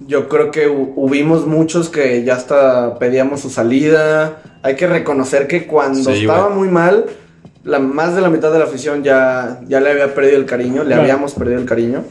[0.06, 4.42] yo creo que hu- hubimos muchos que ya hasta pedíamos su salida.
[4.62, 7.06] Hay que reconocer que cuando Sí, estaba muy mal,
[7.63, 10.82] la, más de la mitad de la afición ya, ya le había perdido el cariño,
[10.84, 11.02] le Claro.
[11.04, 12.04] habíamos perdido el cariño.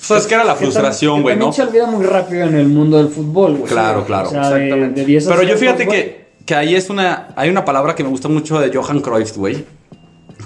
[0.00, 1.52] O sea, es que era la frustración, güey, ¿no?
[1.52, 3.70] se olvida muy rápido en el mundo del fútbol, güey.
[3.70, 4.28] Claro, claro.
[4.28, 5.00] O sea, de, Exactamente.
[5.00, 7.28] de 10 Pero yo fíjate que, que ahí es una.
[7.36, 9.64] Hay una palabra que me gusta mucho de Johan Cruyff, güey.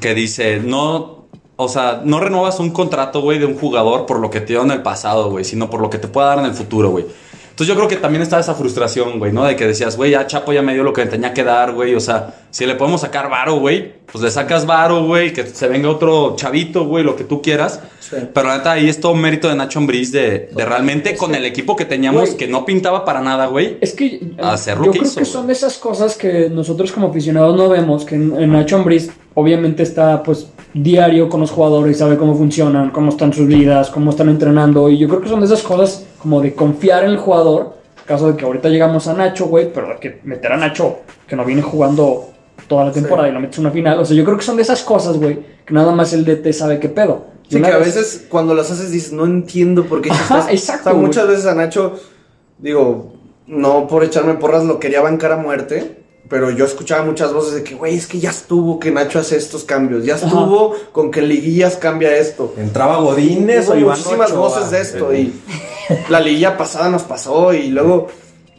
[0.01, 1.25] Que dice: No.
[1.57, 4.63] O sea, no renuevas un contrato, güey, de un jugador por lo que te dio
[4.65, 7.07] en el pasado, güey, sino por lo que te pueda dar en el futuro, güey.
[7.55, 9.45] Entonces yo creo que también está esa frustración, güey, ¿no?
[9.45, 11.95] De que decías, güey, ya Chapo ya me dio lo que tenía que dar, güey.
[11.95, 15.69] O sea, si le podemos sacar varo, güey, pues le sacas varo, güey, que se
[15.69, 17.79] venga otro chavito, güey, lo que tú quieras.
[18.01, 18.17] Sí.
[18.35, 21.45] Pero la neta, ahí es todo mérito de Nacho Ambriz de, de realmente con el
[21.45, 22.37] equipo que teníamos, Güey.
[22.37, 23.79] que no pintaba para nada, güey.
[23.81, 25.33] Es que eh, Hacer yo creo hizo, que güey.
[25.33, 29.85] son esas cosas que nosotros como aficionados no vemos, que en, en Nacho Ambriz obviamente
[29.85, 34.29] está pues diario con los jugadores, sabe cómo funcionan, cómo están sus vidas, cómo están
[34.29, 37.75] entrenando y yo creo que son de esas cosas como de confiar en el jugador,
[38.07, 41.45] caso de que ahorita llegamos a Nacho, güey, pero que meter a Nacho que no
[41.45, 42.31] viene jugando
[42.69, 44.63] toda la temporada y lo metes una final, o sea, yo creo que son de
[44.63, 47.27] esas cosas, güey, que nada más el DT sabe qué pedo.
[47.49, 50.51] Sí, que a vez- veces cuando las haces dices, no entiendo por qué Ajá, estás-".
[50.53, 51.95] exacto, O sea, muchas veces a Nacho,
[52.59, 53.13] digo,
[53.47, 56.04] no por echarme porras, lo quería bancar a muerte.
[56.29, 59.37] Pero yo escuchaba muchas voces de que, güey, es que ya estuvo que Nacho hace
[59.37, 60.05] estos cambios.
[60.05, 62.55] Ya estuvo con que en liguillas cambia esto.
[62.57, 64.41] Entraba Godínez o Iván muchísimas Ochoa.
[64.49, 65.15] voces de esto.
[65.15, 65.33] Y
[66.09, 67.53] la liguilla pasada nos pasó.
[67.53, 68.09] Y luego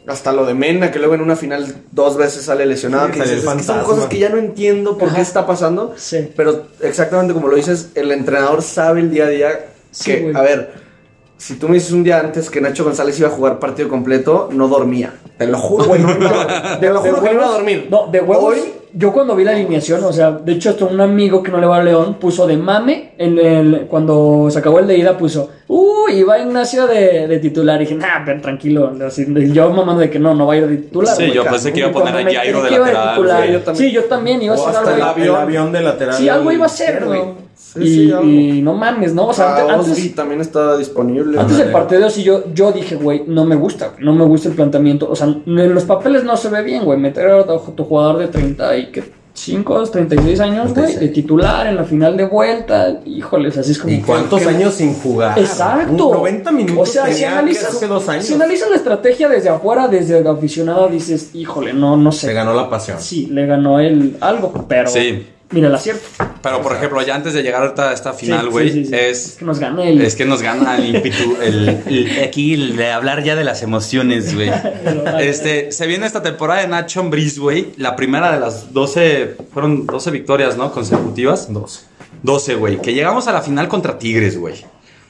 [0.06, 3.06] hasta lo de Mena, que luego en una final dos veces sale lesionado.
[3.06, 3.94] Sí, que salió dices, el "Es que son fantasma".
[3.94, 5.16] cosas que ya no entiendo por Ajá.
[5.16, 5.92] qué está pasando.
[5.96, 6.30] Sí.
[6.36, 10.42] Pero exactamente como lo dices, el entrenador sabe el día a día Sí, que, a
[10.42, 10.85] ver,
[11.38, 14.48] si tú me dices un día antes que Nacho González iba a jugar partido completo,
[14.52, 15.14] no dormía.
[15.36, 16.00] Te lo juro, güey.
[16.80, 17.88] Te lo De juro que no iba a dormir.
[17.90, 18.54] No, de huevos.
[18.54, 18.60] Hoy,
[18.94, 21.66] Yo cuando vi la alineación, o sea, de hecho, hasta un amigo que no le
[21.66, 23.12] va a León puso de mame.
[23.18, 27.76] En el, cuando se acabó el de ida, puso, uh, iba Ignacio de, de titular.
[27.82, 28.90] Y dije, nah, pero tranquilo.
[29.06, 31.14] Así, yo mamando de que no, no va a ir de titular.
[31.14, 33.74] Sí, yo pensé que iba a poner a Jairo de lateral, titular, yo.
[33.74, 35.16] Sí, yo también iba a O ser hasta algo.
[35.18, 36.14] el, iba- el avión de lateral.
[36.14, 37.20] Sí, algo iba a ser, güey.
[37.76, 38.24] Sí, y, sí, algo.
[38.28, 39.28] y no mames, ¿no?
[39.28, 41.38] O sea, ah, antes, Osby también estaba disponible.
[41.38, 44.54] antes del partido sí yo, yo dije, güey, no me gusta, no me gusta el
[44.54, 45.08] planteamiento.
[45.10, 46.98] O sea, en los papeles no se ve bien, güey.
[46.98, 49.04] Meter a tu jugador de 30 y que
[49.36, 51.12] 5, 36 años, güey, de 36.
[51.12, 53.00] titular en la final de vuelta.
[53.04, 53.92] Híjoles, así es como.
[53.92, 55.38] ¿Y cuántos que- años sin jugar?
[55.38, 56.06] Exacto.
[56.08, 58.24] Un 90 minutos O sea, si analizas, hace dos años.
[58.24, 62.28] si analizas la estrategia desde afuera, desde el aficionado, dices, híjole, no, no sé.
[62.28, 62.98] Se ganó la pasión.
[62.98, 64.88] Sí, le ganó él algo, pero.
[64.88, 65.26] Sí.
[65.50, 66.02] Mira el acierto.
[66.42, 68.94] Pero, por ejemplo, ya antes de llegar ahorita a esta final, güey, sí, sí, sí.
[68.96, 69.36] es...
[69.38, 70.00] que nos gana el.
[70.02, 73.62] Es que nos gana el ímpetu, el, el- aquí el de hablar ya de las
[73.62, 74.50] emociones, güey.
[75.20, 77.72] Este, se viene esta temporada de Nacho Ambriz, güey.
[77.76, 80.72] La primera de las 12, fueron 12 victorias, ¿no?
[80.72, 81.52] Consecutivas.
[81.52, 81.80] 12.
[82.22, 82.80] 12, güey.
[82.82, 84.64] Que llegamos a la final contra Tigres, güey.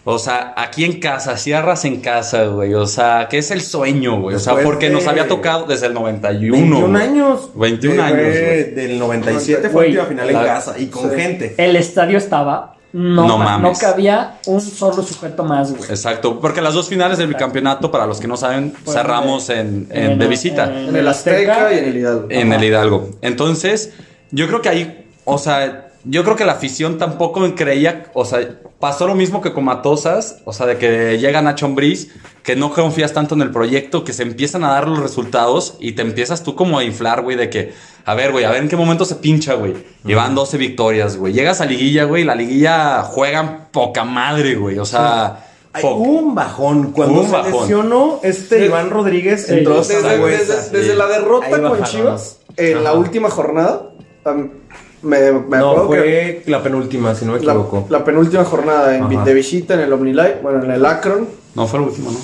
[0.09, 2.75] O sea, aquí en casa, sierras en casa, güey.
[2.75, 4.37] O sea, que es el sueño, güey.
[4.37, 6.53] O sea, Después porque de- nos había tocado desde el 91.
[6.53, 7.03] 21 güey.
[7.03, 7.51] años.
[7.57, 8.75] 21 De- años, fue güey.
[8.87, 11.17] Del 97 fue Güey, la última final en la- casa y con sí.
[11.17, 11.55] gente.
[11.59, 12.75] El estadio estaba.
[12.93, 13.79] No, No ma- no mames.
[13.81, 15.91] cabía un solo sujeto más, güey.
[15.91, 19.89] Exacto, porque las dos finales del bicampeonato, para los que no saben, cerramos de- en,
[19.91, 20.67] en- de visita.
[20.67, 22.27] en- En el Azteca y en el Hidalgo.
[22.31, 23.11] en el Hidalgo.
[23.23, 23.93] Entonces,
[24.31, 28.39] yo creo que ahí, o sea, yo creo que la afición tampoco creía, o sea,
[28.79, 32.73] pasó lo mismo que con Matosas, o sea, de que llega Nacho Ambriz, que no
[32.73, 36.43] confías tanto en el proyecto, que se empiezan a dar los resultados y te empiezas
[36.45, 37.73] tú como a inflar, güey, de que,
[38.05, 39.75] a ver, güey, a ver en qué momento se pincha, güey.
[40.05, 41.33] Y van 12 victorias, güey.
[41.33, 45.43] Llegas a liguilla, güey, la liguilla juegan poca madre, güey, o sea...
[45.73, 46.93] Ay, hubo un bajón.
[46.93, 47.53] Cuando un se bajón.
[47.61, 48.65] lesionó este Sí.
[48.65, 49.55] Iván Rodríguez, Sí.
[49.59, 51.85] entró Desde- Desde, desde- la derrota Ahí con bajaron.
[51.85, 53.91] Chivas, en la última jornada,
[54.25, 54.53] am,
[55.03, 57.87] me, me No, acuerdo que fue la penúltima, si no me la, equivoco.
[57.91, 61.29] la penúltima jornada en, de visita en el OmniLife, bueno, en el Akron.
[61.55, 62.19] No fue el último, ¿no?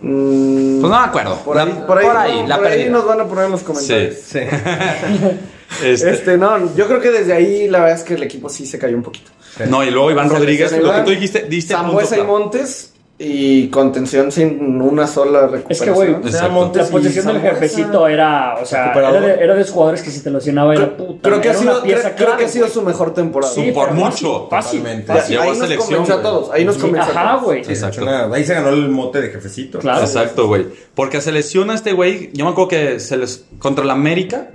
[0.00, 1.36] mm, Pues no me acuerdo.
[1.44, 3.62] por La- ahí, por ahí, no, la por ahí nos van a poner en los
[3.62, 4.14] comentarios.
[4.14, 4.38] Sí.
[4.40, 4.44] Sí.
[5.84, 8.64] Este, Este, no, yo creo que desde ahí la verdad es que el equipo sí
[8.64, 9.30] se cayó un poquito.
[9.68, 12.22] No, y luego Iván Rodríguez, lo que tú dijiste, diste punto Zambuesa y.
[12.22, 15.88] Montes y contención sin una sola Es recuperación.
[15.88, 19.62] que, güey, O sea, la posición del jefecito era, o sea, era de, era de
[19.62, 21.28] esos jugadores que si te lesionaba era creo, puta.
[21.28, 23.52] creo que ha sido, creo, que ha sido su mejor temporada.
[23.52, 24.46] Sí, por mucho.
[24.48, 25.12] Fácil, Totalmente.
[25.12, 25.38] fácil.
[25.38, 26.30] Ahí a nos selección, convenció a güey.
[26.32, 26.50] todos.
[26.52, 27.44] Ahí nos Sí, convenció a Ajá, todos.
[27.44, 27.58] güey.
[27.60, 28.34] Exacto.
[28.34, 29.78] ahí se ganó el mote de jefecito.
[29.80, 30.00] Claro.
[30.00, 30.66] Exacto, güey.
[30.94, 32.30] Porque se lesiona este güey.
[32.34, 33.44] Yo me acuerdo que se les.
[33.58, 34.48] Contra el América.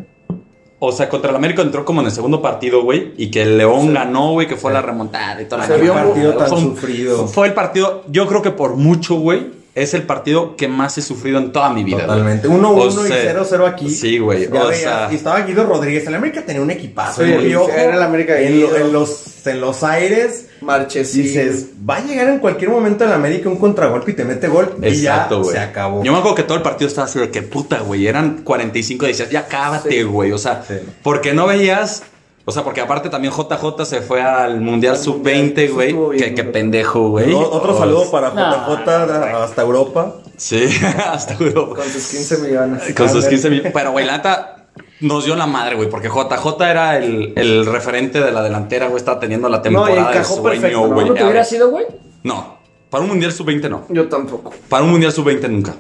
[0.86, 3.14] O sea, contra el América entró como en el segundo partido, güey.
[3.18, 4.48] Y que el León ganó, güey.
[4.48, 6.10] Que fue la remontada y toda la Se Qué vio mierda.
[6.10, 7.28] partido tan Fue un- sufrido.
[7.28, 9.64] Fue el partido, yo creo que por mucho, güey.
[9.76, 12.02] Es el partido que más he sufrido en toda mi vida.
[12.02, 12.48] Totalmente.
[12.48, 13.90] 1-1 O y sea, 0-0 aquí.
[13.90, 14.48] Sí, güey.
[14.48, 16.06] Ya O veías, sea, y estaba Guido Rodríguez.
[16.06, 17.24] El América tenía un equipazo.
[17.24, 18.78] Sí, y ojo, era el América de en, lo- Guido.
[18.86, 20.50] en los, en los aires.
[20.64, 21.16] Marches.
[21.16, 24.48] y- Dices, va a llegar en cualquier momento el América un contragolpe y te mete
[24.48, 24.76] gol.
[24.82, 25.56] y Exacto, ya güey.
[25.56, 26.04] se acabó.
[26.04, 28.08] Yo me acuerdo que todo el partido estaba así de que puta, güey.
[28.08, 30.32] Eran 45 y decías, ya cábate, güey.
[30.32, 30.76] O sea, Sí.
[31.04, 32.04] porque no veías.
[32.46, 36.36] O sea, porque aparte también JJ se fue al Mundial Al Sub-20, Mundial, sí güey.
[36.36, 37.34] Qué, pendejo, güey.
[37.34, 40.16] Otro Oh, saludo para No, JJ hasta Europa.
[40.36, 40.68] Sí,
[41.10, 41.76] hasta Europa.
[41.78, 42.94] Con sus 15 millones.
[42.98, 43.30] Con sus A ver.
[43.30, 43.62] 15 mil.
[43.74, 44.63] Pero, güey, la neta
[45.04, 45.90] nos dio la madre, güey.
[45.90, 48.98] Porque JJ era el, el referente de la delantera, güey.
[48.98, 50.88] Estaba teniendo la temporada de sueño, perfecto, ¿no?
[50.94, 51.08] güey.
[51.08, 51.86] ¿Cómo te hubiera sido, güey?
[52.24, 52.58] No,
[52.90, 53.86] para un Mundial Sub-20 no.
[53.90, 54.52] Yo tampoco.
[54.70, 55.76] Para un Mundial Sub-20 nunca.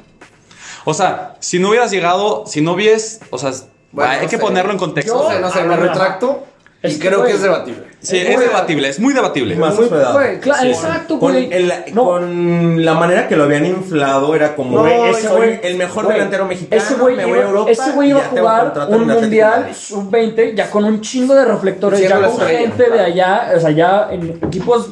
[0.85, 3.51] O sea, si no hubieras llegado, si no vies, o sea,
[3.91, 4.41] Bueno, hay no que sé.
[4.41, 5.13] ponerlo en contexto.
[5.15, 6.43] No sé, no sé, me retracto.
[6.83, 7.83] Es y que, creo güey, que es debatible.
[8.01, 9.55] Sí, Es debatible, es muy debatible.
[9.55, 10.67] Más Muy- güey, claro, Sí.
[10.67, 11.47] exacto, Con, güey.
[11.53, 12.03] el- No.
[12.03, 16.03] con la manera que lo habían inflado, era como, No, güey, ese güey- el mejor
[16.03, 16.81] güey, delantero mexicano.
[16.83, 17.71] Ese güey me voy iba, a Europa.
[17.71, 19.75] ese güey y iba a ya tengo jugar un mundial Madrid.
[19.75, 23.71] sub-20 ya con un chingo de reflectores, Siendo ya con gente de allá, o sea,
[23.71, 24.89] ya en equipos,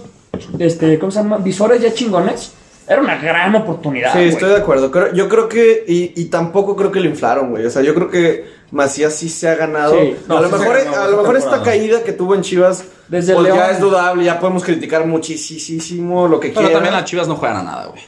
[0.59, 1.37] este, ¿cómo se llama?
[1.39, 2.53] Visores ya chingones.
[2.87, 4.11] Era una gran oportunidad.
[4.13, 4.89] Sí, estoy de acuerdo.
[5.13, 7.65] Yo creo que, y, y tampoco creo que lo inflaron, güey.
[7.65, 9.99] O sea, yo creo que Macías sí se ha ganado.
[9.99, 10.15] Sí.
[10.27, 11.63] No, a lo sí mejor, ganó a esta lo mejor esta temporada.
[11.77, 13.57] caída que tuvo en Chivas, Desde pues León.
[13.57, 16.73] ya es dudable, ya podemos criticar muchísimo lo que Pero quieran.
[16.73, 18.01] también las chivas no juegan a nada, güey.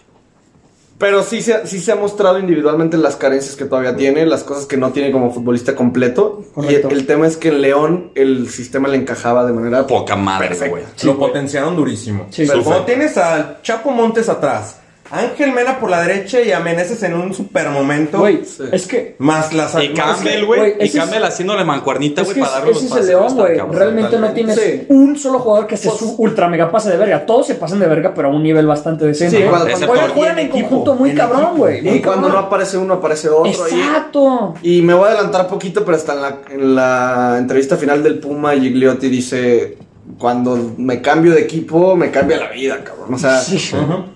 [0.98, 4.66] Pero sí se, sí se ha mostrado individualmente las carencias que todavía tiene, las cosas
[4.66, 6.46] que no tiene como futbolista completo.
[6.54, 6.88] Correcto.
[6.90, 10.56] Y el, tema es que en León el sistema le encajaba de manera Poca madre,
[10.70, 10.84] güey.
[11.04, 12.28] lo potenciaron durísimo.
[12.30, 14.78] Sí, Pero cuando tienes al Chapo Montes atrás,
[15.14, 18.18] Ángel Mena por la derecha y Ameneces en un super momento.
[18.20, 18.64] Güey, Sí.
[18.72, 20.76] es que Más las Y Campbell, güey.
[20.80, 23.10] Y es- Campbell haciéndole mancuernita, Es güey, para es- darle los ese es pases.
[23.10, 23.60] está güey.
[23.78, 24.86] Realmente no tienes Sí.
[24.90, 27.26] un solo jugador que se su ultra mega pase de verga.
[27.26, 29.38] Todos se pasan de verga, pero a un nivel bastante decente.
[29.38, 31.96] Sí, cuando- Excepto Oigan, el- juegan en conjunto muy en cabrón, güey.
[31.98, 33.46] Y cuando no aparece uno, aparece otro.
[33.52, 34.56] Exacto.
[34.64, 38.20] Y me voy a adelantar poquito, pero hasta en la, en la entrevista final del
[38.20, 39.78] Puma, Gigliotti dice,
[40.18, 43.14] cuando me cambio de equipo, me cambia la vida, cabrón.
[43.14, 43.60] O sea, Sí.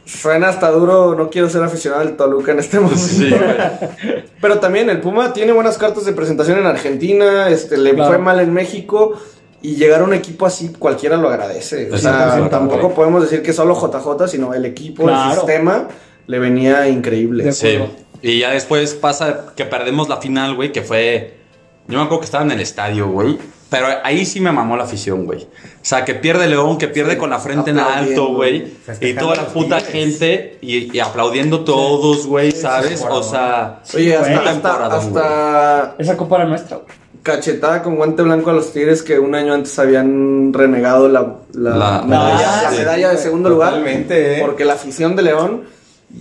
[0.05, 3.01] suena hasta duro, no quiero ser aficionado al Toluca en este momento.
[3.01, 3.29] Sí.
[4.41, 8.09] Pero también el Puma tiene buenas cartas de presentación en Argentina, este, le Claro.
[8.09, 9.13] fue mal en México.
[9.59, 11.91] Y llegar a un equipo así, cualquiera lo agradece.
[11.91, 15.31] O sea, 100%, tampoco podemos decir que solo JJ, sino el equipo, Claro.
[15.31, 15.87] el sistema,
[16.27, 17.51] le venía increíble.
[17.51, 17.79] Sí.
[18.21, 21.37] Y ya después pasa que perdemos la final, güey, que fue.
[21.87, 23.37] Yo me acuerdo que estaba en el estadio, güey.
[23.69, 25.43] Pero ahí sí me mamó la afición, güey.
[25.43, 25.47] O
[25.89, 28.73] sea, que pierde León, que pierde con la frente en alto, güey.
[29.01, 33.05] Y toda la puta gente y, y aplaudiendo todos, güey, ¿sabes?
[33.09, 33.81] O sea.
[33.93, 36.87] Oye, hasta, hasta, Esa copa era nuestra, güey.
[37.23, 41.75] cachetada con guante blanco a los Tigres que un año antes habían renegado la, la,
[41.75, 42.77] La- medalla, Ah, la sí.
[42.77, 43.71] medalla de segundo lugar.
[43.71, 44.41] Totalmente, eh.
[44.41, 45.63] Porque la afición de León,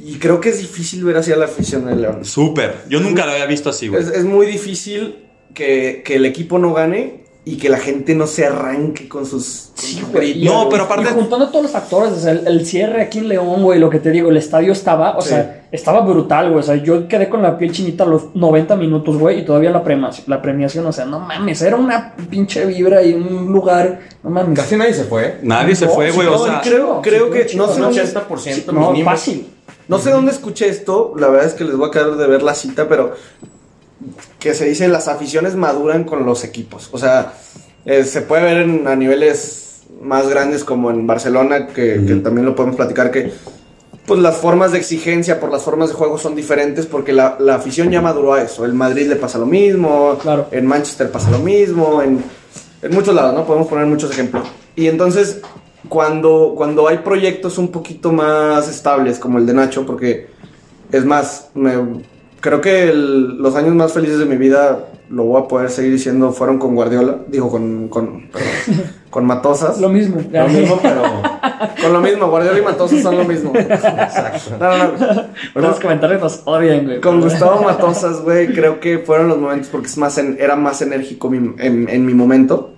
[0.05, 2.25] y creo que es difícil ver así a la afición de León.
[2.25, 2.75] Súper.
[2.89, 4.03] Yo nunca lo había visto así, güey.
[4.03, 8.27] Es, es muy difícil que, que el equipo no gane y que la gente no
[8.27, 10.45] se arranque con sus, sus güey.
[10.45, 13.29] No, pero aparte- Y juntando todos los factores, o sea, el, el cierre aquí en
[13.29, 15.29] León, güey, lo que te digo, el estadio estaba, o Sí.
[15.29, 16.59] sea, estaba brutal, güey.
[16.59, 19.85] O sea, yo quedé con la piel chinita los 90 minutos, güey, y todavía la
[19.85, 24.31] premiación, la premiación, o sea, no mames, era una pinche vibra y un lugar, no
[24.31, 24.59] mames.
[24.59, 25.39] Casi nadie se fue.
[25.43, 26.27] Nadie se No, fue, sí, güey.
[26.27, 29.09] O no, sea, creo- creo que- chido, no sé Un dónde- 80% No, mínimo.
[29.09, 29.47] fácil.
[29.87, 32.43] No sé dónde escuché esto, la verdad es que les voy a quedar de ver
[32.43, 33.13] la cita, pero
[34.39, 36.89] que se dice las aficiones maduran con los equipos.
[36.93, 37.33] O sea,
[37.85, 42.45] eh, se puede ver en- a niveles más grandes como en Barcelona, que, que también
[42.45, 43.33] lo podemos platicar, que
[44.07, 47.57] pues las formas de exigencia por las formas de juego son diferentes porque la, la
[47.57, 48.65] afición ya maduró a eso.
[48.65, 50.47] En Madrid le pasa lo mismo, Claro.
[50.53, 52.23] en Manchester pasa lo mismo, en,
[52.83, 53.45] en muchos lados, ¿no?
[53.47, 54.47] Podemos poner muchos ejemplos.
[54.77, 55.41] Y entonces,
[55.89, 60.29] cuando, cuando hay proyectos un poquito más estables, como el de Nacho, porque
[60.93, 62.05] es más, me-
[62.47, 65.93] creo que el- los años más felices de mi vida, lo voy a poder seguir
[65.93, 69.81] diciendo, fueron con Guardiola, digo, con, con, perdón, con Matosas.
[69.81, 70.21] Lo mismo.
[70.31, 71.03] Lo mismo, pero
[71.83, 73.53] con lo mismo, Guardiola y Matosas son lo mismo.
[73.55, 74.57] Exacto.
[74.61, 74.93] No, no,
[75.55, 75.61] no.
[75.69, 77.01] Los comentarios nos odian, güey.
[77.01, 80.83] Con Gustavo Matosas, güey, creo que fueron los momentos porque es más en- era más
[80.83, 82.73] enérgico mi- en, en mi momento.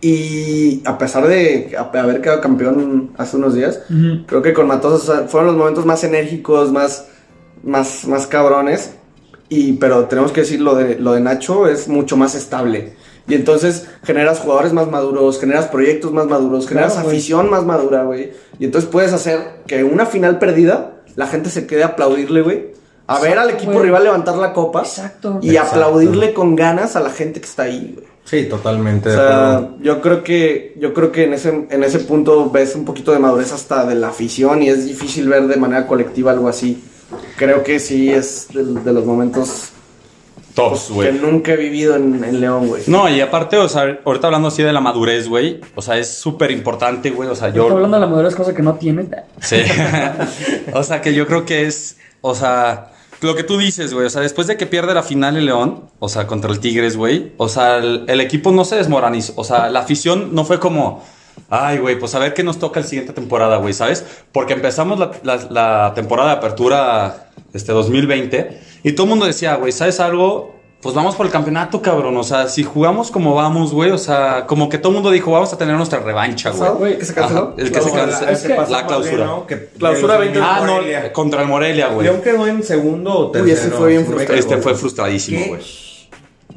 [0.00, 3.80] Y a pesar de haber quedado campeón hace unos días,
[4.26, 7.08] creo que con Matosas fueron los momentos más enérgicos, más,
[7.62, 8.92] más, más cabrones.
[9.48, 12.94] Y, pero tenemos que decir, lo de, lo de Nacho es mucho más estable.
[13.28, 18.04] Y entonces generas jugadores más maduros, generas proyectos más maduros, generas Claro, afición más madura,
[18.04, 18.32] güey.
[18.58, 22.76] Y entonces puedes hacer que una final perdida, la gente se quede a aplaudirle, güey.
[23.08, 23.84] A ver al equipo güey.
[23.84, 24.80] rival levantar la copa.
[24.80, 25.38] Exacto.
[25.42, 25.74] Y Exacto.
[25.76, 28.06] aplaudirle con ganas a la gente que está ahí, güey.
[28.24, 29.10] Sí, totalmente.
[29.10, 32.84] O sea, yo creo que, yo creo que en ese, en ese punto ves un
[32.84, 36.48] poquito de madurez hasta de la afición y es difícil ver de manera colectiva algo
[36.48, 36.82] así.
[37.36, 39.70] Creo que sí es de, de los momentos
[40.54, 41.12] Tops, que güey.
[41.12, 42.82] nunca he vivido en, en León, güey.
[42.86, 45.60] No, y aparte, o sea, ahorita hablando así de la madurez, güey.
[45.74, 47.28] O sea, es súper importante, güey.
[47.28, 47.68] O sea, Yo...
[47.68, 47.74] yo.
[47.74, 49.06] hablando de la madurez, cosa que no tiene.
[49.40, 49.56] Sí.
[50.72, 54.06] o sea, que yo creo que es, o sea, lo que tú dices, güey.
[54.06, 56.96] O sea, después de que pierde la final el León, o sea, contra el Tigres,
[56.96, 57.32] güey.
[57.36, 59.34] O sea, el, el equipo no se desmoranizó.
[59.36, 61.04] O sea, la afición no fue como,
[61.50, 64.04] ay, güey, pues a ver qué nos toca el siguiente temporada, güey, ¿sabes?
[64.32, 69.54] Porque empezamos la, la- la temporada de apertura, este, 2020, y todo el mundo decía,
[69.56, 70.54] güey, ¿sabes algo?
[70.82, 72.16] Pues vamos por el campeonato, cabrón.
[72.18, 73.90] O sea, si jugamos como vamos, güey.
[73.90, 76.60] O sea, como que todo el mundo dijo, vamos a tener nuestra revancha, güey.
[76.60, 76.98] ¿Sabes?
[76.98, 77.40] ¿Que se canceló?
[77.40, 78.30] Ajá, el que se la- canceló.
[78.30, 79.16] el que La clausura.
[79.16, 79.46] bien, ¿no?
[79.46, 80.38] Que- Clausura que 20.
[80.38, 82.06] los- Ah, no, contra el Morelia, güey.
[82.06, 83.56] León quedó en segundo o Uy, tercero.
[83.58, 84.06] ese fue bien.
[84.38, 85.62] Este fue frustradísimo, güey.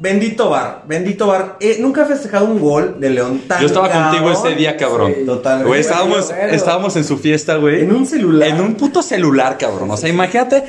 [0.00, 1.58] Bendito Bar, bendito Bar.
[1.60, 4.08] Eh, nunca he festejado un gol de León tan Yo estaba cabrón.
[4.24, 5.12] contigo ese día, cabrón.
[5.14, 5.68] Sí, totalmente.
[5.68, 7.82] Güey, estábamos, estábamos en su fiesta, güey.
[7.82, 8.48] En un celular.
[8.48, 9.90] En un puto celular, cabrón.
[9.90, 10.64] O sea, imagínate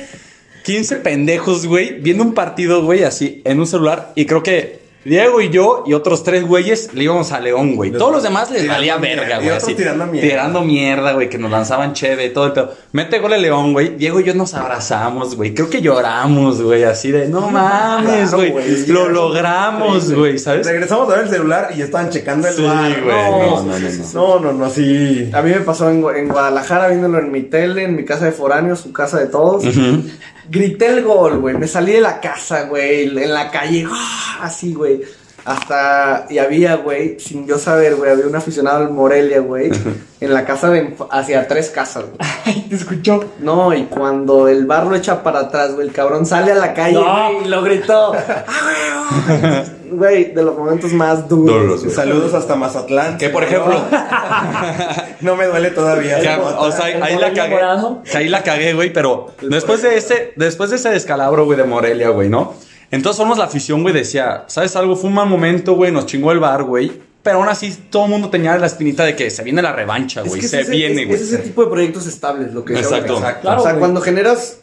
[0.64, 4.12] 15 pendejos, güey, viendo un partido, güey, así, en un celular.
[4.16, 7.90] Y creo que Diego y yo y otros tres güeyes le íbamos a León, güey.
[7.90, 9.48] Todos los demás les valía verga, Y güey.
[9.48, 9.74] otros así.
[9.74, 10.28] tirando mierda.
[10.28, 12.72] Tirando mierda, güey, que nos lanzaban cheve, todo el pedo.
[12.92, 13.96] Mete gol el León, güey.
[13.96, 15.54] Diego y yo nos abrazamos, güey.
[15.54, 18.50] Creo que lloramos, güey, así de, no mames, Claro, güey.
[18.52, 18.86] güey.
[18.86, 20.66] Lo logramos, güey, ¿sabes?
[20.66, 23.02] Regresamos a ver el celular y estaban checando el Sí, bar.
[23.02, 23.16] güey.
[23.16, 24.12] No, No, no, no, no.
[24.14, 25.30] no, no, no, sí.
[25.32, 28.24] A mí me pasó en, Gua- en Guadalajara viéndolo en mi tele, en mi casa
[28.26, 29.64] de foráneos, su casa de todos.
[29.64, 30.04] Ujú.
[30.48, 31.56] Grité el gol, güey.
[31.56, 33.08] Me salí de la casa, güey.
[33.08, 34.38] En la calle, ¡ah!
[34.42, 35.02] así, güey.
[35.44, 39.70] Hasta, y había, güey, sin yo saber, güey, había un aficionado al Morelia, güey,
[40.20, 42.16] en la casa de, hacia tres casas, güey.
[42.44, 43.24] Ay, te escuchó.
[43.40, 46.74] No, y cuando el bar lo echa para atrás, güey, el cabrón sale a la
[46.74, 47.42] calle, No.
[47.44, 48.12] y lo gritó.
[48.28, 49.82] ¡Ah, güey!
[49.92, 51.82] Güey, de los momentos más duros.
[51.92, 53.18] Saludos hasta Mazatlán.
[53.18, 53.78] Que por ejemplo,
[55.20, 56.18] No me duele todavía.
[56.22, 57.58] Ya, o sea, ahí, ahí la cagué.
[58.14, 62.08] ahí la cagué, güey, pero después de ese, después de ese descalabro, güey, de Morelia,
[62.08, 62.54] güey, ¿no?
[62.92, 64.94] Entonces somos la afición, güey, decía, ¿sabes algo?
[64.94, 66.92] Fue un mal momento, güey, nos chingó el bar, güey.
[67.24, 70.22] Pero aún así, todo el mundo tenía la espinita de que se viene la revancha,
[70.22, 70.40] Es güey.
[70.40, 71.16] que se ese- viene, güey.
[71.16, 73.20] Es ese tipo de proyectos estables, lo que Exacto.
[73.40, 73.80] Claro, o sea, güey.
[73.80, 74.58] cuando generas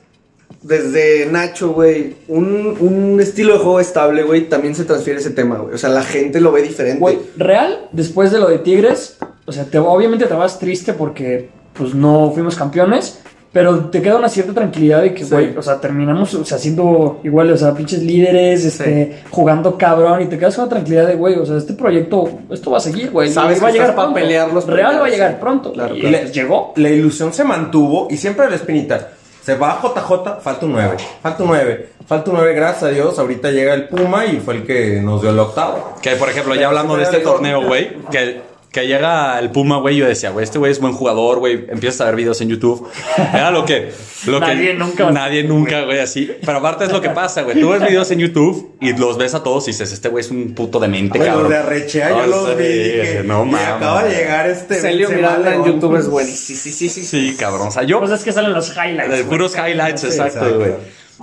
[0.62, 5.58] desde Nacho, güey, un, un estilo de juego estable, güey, también se transfiere ese tema,
[5.60, 5.74] güey.
[5.74, 7.00] O sea, la gente lo ve diferente.
[7.00, 11.50] Güey, real, después de lo de Tigres, o sea, te, obviamente te vas triste porque
[11.74, 13.20] pues no fuimos campeones,
[13.52, 15.32] pero te queda una cierta tranquilidad de que, Sí.
[15.32, 20.22] güey, o sea, terminamos, o sea, siendo igual, o sea, pinches líderes, este, jugando cabrón,
[20.22, 22.82] y te quedas con la tranquilidad de, güey, o sea, este proyecto, esto va a
[22.82, 23.30] seguir, güey.
[23.30, 24.20] Sabes va a llegar estás pa' pronto.
[24.20, 25.38] pelear los Real va a llegar sí.
[25.40, 25.74] pronto.
[25.74, 26.18] Claro, y claro.
[26.18, 26.74] les llegó.
[26.76, 29.10] La ilusión se mantuvo y siempre la espinita.
[29.44, 30.98] Se va JJ, falta un 9.
[31.24, 31.90] Falta un 9.
[32.06, 33.18] Falta un 9, gracias a Dios.
[33.18, 35.96] Ahorita llega el Puma y fue el que nos dio el octavo.
[36.02, 38.42] Que por ejemplo, ya hablando de este torneo, güey, que,
[38.72, 42.02] que llega el Puma, güey, yo decía, güey, este güey es buen jugador, güey, empiezas
[42.02, 42.88] a ver videos en YouTube.
[43.34, 43.92] Era lo que.
[44.28, 45.10] Lo Nadie que, nunca.
[45.12, 46.30] Nadie nunca, güey, así.
[46.46, 47.60] Pero aparte es lo que pasa, güey.
[47.60, 50.30] Tú ves videos en YouTube y los ves a todos y dices, este güey es
[50.30, 51.52] un puto demente, Bueno, cabrón.
[51.52, 52.64] de arrechea yo No, los sí, vi.
[52.68, 53.68] dije, no mames.
[53.68, 54.76] acaba de llegar este.
[54.76, 55.64] Celio Miranda en.
[55.66, 56.60] YouTube es buenísimo.
[56.60, 57.06] Sí, sí, sí, sí.
[57.32, 57.70] Sí, cabrón.
[57.70, 58.00] O sea, yo.
[58.00, 59.10] Pues es que salen los highlights.
[59.10, 59.24] De güey.
[59.24, 60.60] puros highlights, exacto, exacto.
[60.60, 60.72] güey.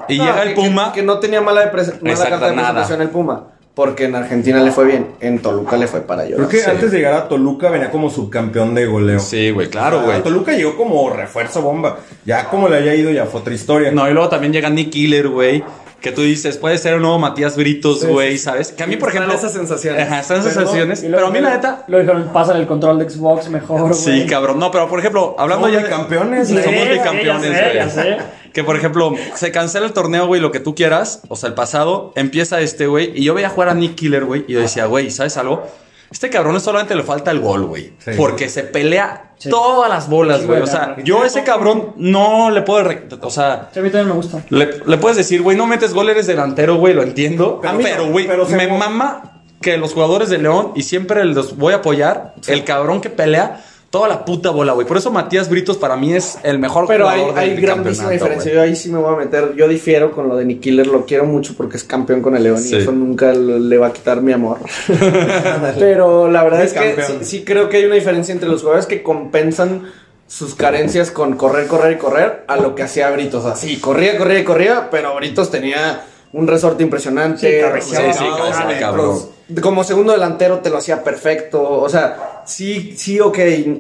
[0.09, 0.93] Y No, llega el Puma.
[0.93, 3.49] Que, que no tenía mala, mala Exacto, carta de presentación el Puma.
[3.77, 5.09] Porque en Argentina le fue bien.
[5.21, 6.51] En Toluca le fue para Creo llorar.
[6.51, 6.71] que Sí.
[6.71, 9.21] antes de llegar a Toluca venía como subcampeón de goleo.
[9.21, 10.23] Sí, güey, claro, Ah, güey.
[10.23, 11.99] Toluca llegó como refuerzo bomba.
[12.25, 13.91] Ya como le haya ido, ya fue otra historia.
[13.91, 15.63] No, y luego también llega Nick Killer, güey.
[16.01, 18.73] Que tú dices, puede ser un nuevo Matías Britos, güey, ¿sabes?
[18.73, 19.39] Que a mí, por Están ejemplo.
[19.47, 20.03] esas sensaciones.
[20.07, 21.01] Ajá, esas Pero- sensaciones.
[21.03, 21.85] Pero a mí, la neta.
[21.89, 23.95] Lo dijeron, pasan el control de Xbox mejor, güey.
[23.95, 24.59] Sí, cabrón.
[24.59, 28.17] No, pero por ejemplo, hablando Somos ya de bicampeones, Sí, Somos bicampeones, güey.
[28.57, 31.21] Que por ejemplo, se cancela el torneo, güey, lo que tú quieras.
[31.29, 33.13] O sea, el pasado empieza este, güey.
[33.15, 34.47] Y yo veía jugar a Nick Killer, güey.
[34.49, 35.63] Y yo decía, güey, ¿sabes algo?
[36.11, 37.93] Este cabrón solamente le falta el gol, güey.
[37.99, 38.13] Sí.
[38.17, 39.51] Porque se pelea Sí.
[39.51, 40.63] todas las bolas, Sí, güey.
[40.63, 42.83] O sea, yo a ese cabrón no le puedo.
[42.85, 44.43] re- O sea, Sí, a mí también me gusta.
[44.49, 47.61] le, le puedes decir, güey, no metes gol, eres delantero, güey, lo entiendo.
[47.83, 51.77] Pero, güey, pero me mama que los jugadores de León, y siempre los voy a
[51.77, 53.63] apoyar, el cabrón que pelea
[53.97, 54.87] toda la puta bola, güey.
[54.87, 58.11] Por eso Matías Britos para mí es el mejor Pero hay, jugador hay del grandísima
[58.11, 58.53] diferencia.
[58.53, 59.55] Yo ahí sí me voy a meter.
[59.57, 60.87] Yo difiero con lo de Nick Killer.
[60.87, 62.75] Lo quiero mucho porque es campeón con el León Sí.
[62.75, 64.59] y eso nunca le le va a quitar mi amor.
[65.79, 68.61] Pero la verdad Es es, que sí, sí creo que hay una diferencia entre los
[68.61, 69.91] jugadores que compensan
[70.27, 73.45] sus carencias con correr, correr y correr a lo que hacía Britos.
[73.45, 76.05] O sea, sí, corría, corría y corría, pero Britos tenía
[76.37, 77.51] un resorte impresionante.
[77.51, 79.19] Sí, cabeceaba, Sí, sí, cabrón.
[79.63, 81.63] Como segundo delantero te lo hacía perfecto.
[81.63, 83.39] O sea, sí, sí, ok,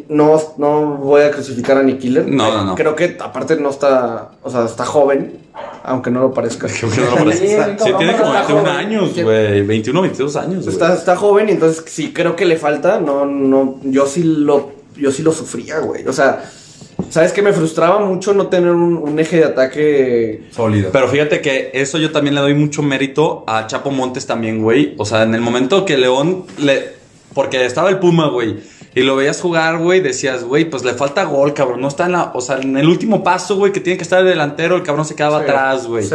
[0.09, 2.26] no, no voy a crucificar a Nick Killer.
[2.26, 2.74] No, no, no.
[2.74, 5.38] Creo que aparte no está, o sea, está joven,
[5.84, 6.66] aunque no lo parezca.
[6.80, 7.48] Creo que no lo parece.
[7.48, 8.76] Sí, cabrón, tiene como está 21 joven.
[8.76, 9.62] años, güey.
[9.62, 10.66] 21, 22 años.
[10.66, 13.00] Está, está joven y entonces sí creo que le falta.
[13.00, 16.07] No, no, yo sí lo, yo sí lo sufría, güey.
[16.07, 16.42] O sea,
[17.11, 20.90] ¿Sabes que Me frustraba mucho no tener un, un eje de ataque Sólido.
[20.92, 24.94] Pero fíjate que eso yo también le doy mucho mérito a Chapo Montes también, güey.
[24.99, 26.94] O sea, en el momento que León le.
[27.34, 28.57] Porque estaba el Puma, güey.
[28.94, 30.01] Y lo veías jugar, güey.
[30.01, 31.80] Decías, güey, pues le falta gol, cabrón.
[31.82, 32.32] No está en la.
[32.34, 35.05] O sea, en el último paso, güey, que tiene que estar el delantero, el cabrón
[35.05, 36.05] se quedaba Sí, atrás, güey.
[36.05, 36.14] sí.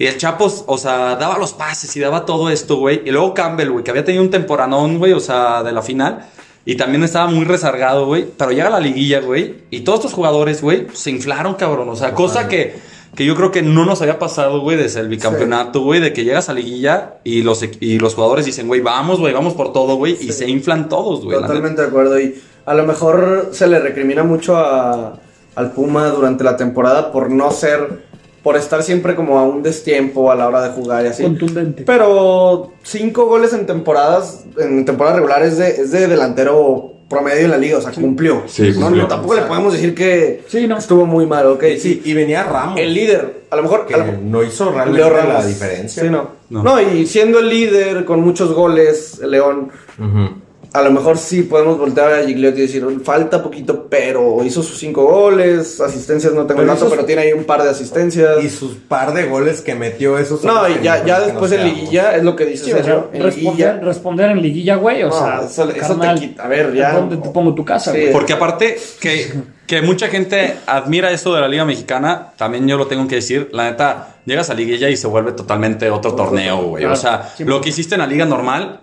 [0.00, 3.02] Y el Chapo, o sea, daba los pases y daba todo esto, güey.
[3.04, 6.24] Y luego Campbell, güey, que había tenido un temporanón, güey, o sea, de la final.
[6.64, 8.26] Y también estaba muy rezargado, güey.
[8.36, 9.56] Pero llega la liguilla, güey.
[9.70, 11.88] Y todos estos jugadores, güey, se inflaron, cabrón.
[11.88, 12.74] O sea, cosa que,
[13.14, 16.00] que yo creo que no nos había pasado, güey, desde el bicampeonato, güey.
[16.00, 19.54] De que llegas a liguilla y los, y los jugadores dicen, güey, vamos, güey, vamos
[19.54, 20.18] por todo, güey.
[20.20, 21.40] Y se inflan todos, güey.
[21.40, 22.20] Totalmente de acuerdo.
[22.20, 22.34] Y
[22.66, 25.18] a lo mejor se le recrimina mucho a,
[25.54, 28.07] al Puma durante la temporada por no ser,
[28.42, 31.22] por estar siempre como a un destiempo a la hora de jugar y así.
[31.22, 31.82] Contundente.
[31.84, 37.50] Pero cinco goles en temporadas, en temporada regular es de, es de delantero promedio en
[37.50, 38.42] la liga, o sea, cumplió.
[38.46, 39.02] Sí, No, cumplió.
[39.04, 40.76] no, tampoco le podemos decir que Sí, no.
[40.76, 41.62] estuvo muy mal, ok.
[41.74, 42.02] Y, sí.
[42.04, 42.78] y venía Ramos.
[42.78, 43.86] El líder, a lo mejor...
[43.86, 46.02] que a lo- no hizo realmente Leo la diferencia.
[46.02, 46.28] Sí, no.
[46.50, 46.62] No.
[46.62, 46.80] no.
[46.80, 50.34] y siendo el líder con muchos goles, el León, Ujú.
[50.72, 54.78] A lo mejor sí podemos voltear a Gigliotti y decir, falta poquito, pero hizo sus
[54.78, 58.42] cinco goles, asistencias no tengo el Pero dato, pero tiene ahí un par de asistencias.
[58.44, 60.44] Y sus par de goles que metió esos.
[60.44, 62.84] No, y ya, ya después no en liguilla es lo que dice Sí, o sea,
[62.84, 63.80] Sergio, en responder, liguilla.
[63.80, 65.02] responder en liguilla, güey.
[65.04, 66.92] O No, sea, eso- eso te quita- a ver, ya.
[66.92, 68.00] ¿Dónde te pongo tu casa, Sí.
[68.00, 68.12] güey?
[68.12, 69.32] Porque aparte que,
[69.66, 73.48] que mucha gente admira esto de la Liga Mexicana, también yo lo tengo que decir,
[73.52, 76.84] la neta, llegas a liguilla y se vuelve totalmente otro torneo, güey.
[76.84, 78.80] O sea, lo que hiciste en la liga normal,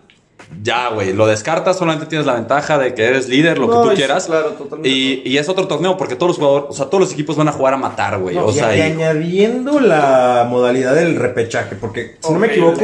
[0.64, 3.88] ya, güey, lo descartas, solamente tienes la ventaja de que eres líder, lo No, que
[3.88, 4.26] tú es- quieras.
[4.26, 4.90] claro, totalmente.
[4.90, 7.48] Y, y es otro torneo porque todos los jugadores, o sea, todos los equipos van
[7.48, 8.36] a jugar a matar, güey.
[8.36, 12.48] No, o y- sea, y, y- añadiendo la modalidad del repechaje, porque si no me
[12.48, 12.82] equivoco,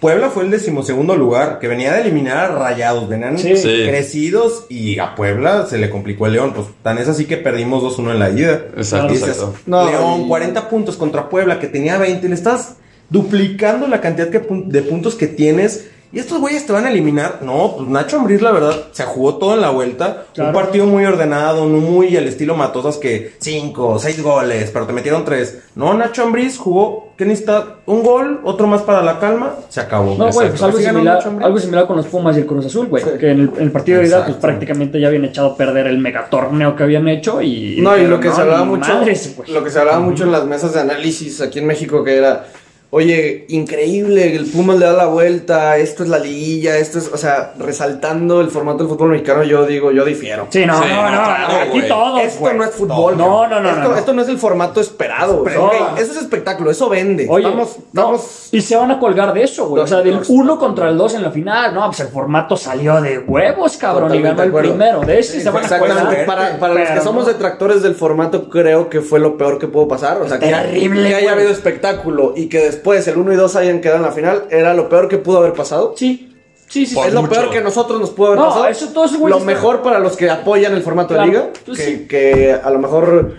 [0.00, 3.54] Puebla fue el decimosegundo lugar, que venía de eliminar a Rayados, venían Sí.
[3.56, 3.84] Sí.
[3.86, 7.82] crecidos y a Puebla se le complicó el León, pues tan es así que perdimos
[7.82, 8.62] 2-1 en la ida.
[8.78, 9.56] Exacto, Y dices, exacto.
[9.66, 12.76] No, León, y- 40 puntos contra Puebla, que tenía 20, le estás
[13.10, 15.89] duplicando la cantidad que de puntos que tienes.
[16.12, 17.38] Y estos güeyes te van a eliminar.
[17.42, 20.24] No, pues Nacho Ambriz, la verdad, se jugó todo en la vuelta.
[20.34, 20.50] Claro.
[20.50, 24.92] Un partido muy ordenado, no muy al estilo Matosas que 5, 6 goles, pero te
[24.92, 25.62] metieron 3.
[25.76, 27.76] No, Nacho Ambriz jugó, ¿qué necesita?
[27.86, 30.16] Un gol, otro más para la calma, se acabó.
[30.16, 33.04] No, güey, pues algo similar, algo similar con los Pumas y el Cruz Azul, güey.
[33.04, 33.10] Sí.
[33.18, 35.86] Que en el, en el partido de ida, pues prácticamente ya habían echado a perder
[35.86, 37.80] el megatorneo que habían hecho y.
[37.80, 40.44] No, y lo que se hablaba mucho, madres, lo que se hablaba mucho en las
[40.44, 42.46] mesas de análisis aquí en México que era,
[42.90, 47.16] oye, increíble, el Pumas le da la vuelta, esto es la liguilla, esto es, o
[47.16, 50.46] sea, resaltando el formato del fútbol mexicano, yo digo, yo difiero.
[50.50, 53.16] Sí, no, Sí, no, no, no, claro, aquí todos, Esto no es fútbol.
[53.16, 53.96] No, no, no, esto, no, no.
[53.96, 55.42] esto no es el formato esperado.
[55.44, 55.96] Pero, Ok, no.
[55.98, 57.26] eso es espectáculo, eso vende.
[57.30, 59.78] Oye, estamos, no, estamos- y se van a colgar de eso, güey.
[59.80, 61.72] O Dos- sea, del dos- 1 contra el 2 en la final.
[61.74, 64.14] No, pues el formato salió de huevos, cabrón.
[64.14, 65.00] y ganó el primero.
[65.00, 66.02] De ese se van a Exactamente.
[66.02, 66.26] colgar.
[66.26, 67.32] Para, para los que somos no.
[67.32, 70.20] detractores del formato, creo que fue lo peor que pudo pasar.
[70.20, 73.56] O sea, que, Terrible, que haya habido espectáculo y que después el 1 y 2
[73.56, 75.94] hayan quedado en la final, era lo peor que pudo haber pasado.
[75.96, 76.34] Sí,
[76.68, 76.94] sí, sí.
[76.94, 77.08] Por sí.
[77.08, 77.34] es lo mucho.
[77.34, 78.66] peor que nosotros nos pudo haber No, pasado.
[78.68, 81.28] eso todo eso, güey, Lo está- mejor para los que apoyan el formato Claro, de
[81.28, 82.06] liga, pues que, sí.
[82.08, 83.34] que a lo mejor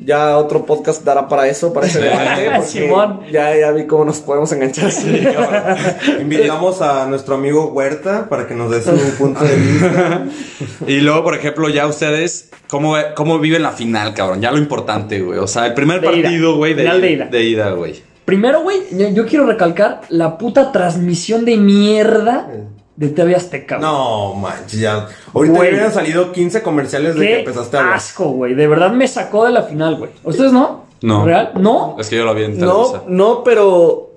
[0.00, 2.50] ya otro podcast dará para eso, para ese debate.
[2.54, 3.20] porque Simón.
[3.32, 5.22] Ya, ya vi cómo nos podemos enganchar así.
[6.20, 10.24] Invitamos a nuestro amigo Huerta para que nos dé su punto de vista.
[10.86, 14.40] Y luego, por ejemplo, ya ustedes, ¿cómo, cómo viven la final, cabrón?
[14.40, 15.38] Ya lo importante, güey.
[15.38, 16.22] O sea, el primer De ida.
[16.22, 17.24] partido, güey, de, Final de ida.
[17.26, 18.02] de ida, güey.
[18.28, 22.46] Primero, güey, yo, yo quiero recalcar la puta transmisión de mierda
[22.94, 23.78] de TV Azteca.
[23.78, 23.88] güey.
[23.88, 25.06] No, manches, ya.
[25.32, 25.70] Ahorita Güey.
[25.70, 27.94] hubieran salido 15 comerciales de que Qué empezaste a hablar.
[27.96, 28.52] asco, güey.
[28.54, 30.10] De verdad me sacó de la final, güey.
[30.24, 30.84] ¿Ustedes no?
[31.00, 31.24] No.
[31.24, 31.52] ¿Real?
[31.58, 31.96] ¿No?
[31.98, 34.10] Es que yo lo vi en No, no, pero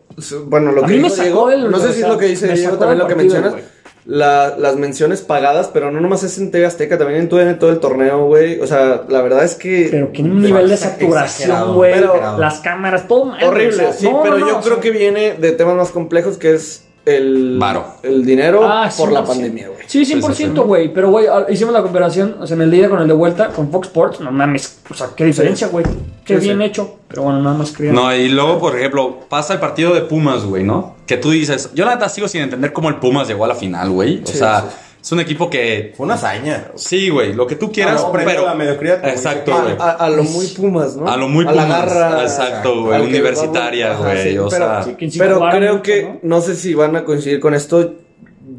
[0.48, 2.18] bueno, lo A que mí me dijo sacó Diego, del- no sé si es lo
[2.18, 3.52] que dice Diego también lo que mencionas.
[3.54, 3.64] güey.
[4.06, 7.70] La- las menciones pagadas, pero no nomás es en TV Azteca, también en TUDN todo
[7.70, 8.60] el torneo, güey.
[8.60, 11.94] O sea, la verdad es que Pero un nivel de saturación, güey.
[12.38, 14.82] Las cámaras, todo mal, horrible, o sea, sí, no, pero no, yo no, creo o
[14.82, 17.84] sea, que viene de temas más complejos que es el Varo.
[18.04, 19.28] el dinero Ah, por la 100%.
[19.28, 19.80] pandemia, güey.
[19.88, 20.94] Sí, Sí, sí, 100%, güey.
[20.94, 23.48] Pero, güey, ah, hicimos la comparación, o sea, en el día con el de vuelta,
[23.50, 24.20] con Fox Sports.
[24.20, 25.84] No mames, o sea, qué diferencia, güey.
[26.24, 26.64] Qué Sí, bien sí.
[26.66, 26.98] hecho.
[27.08, 27.92] Pero bueno, nada más quería.
[27.92, 30.96] No, y luego, por ejemplo, pasa el partido de Pumas, güey, ¿no?
[31.16, 33.56] Que tú dices, yo la neta sigo sin entender cómo el Pumas llegó a la
[33.56, 34.22] final, güey.
[34.24, 34.76] O Sí, sea, sí.
[35.02, 35.94] es un equipo que.
[35.98, 36.72] Fue una hazaña.
[36.76, 38.44] Sí, güey, lo que tú quieras, Ah, pero.
[38.44, 39.76] a la mediocridad, Exacto, güey.
[39.78, 41.08] A, a- a lo muy Pumas, ¿no?
[41.08, 41.86] A lo muy A la Pumas.
[41.94, 42.22] garra.
[42.24, 43.02] Exacto, güey.
[43.02, 44.32] Universitaria, güey.
[44.32, 44.96] sí, o pero- sea.
[45.18, 46.38] Pero creo mucho, que, ¿no?
[46.38, 46.42] ¿no?
[46.42, 47.94] sé si van a coincidir con esto.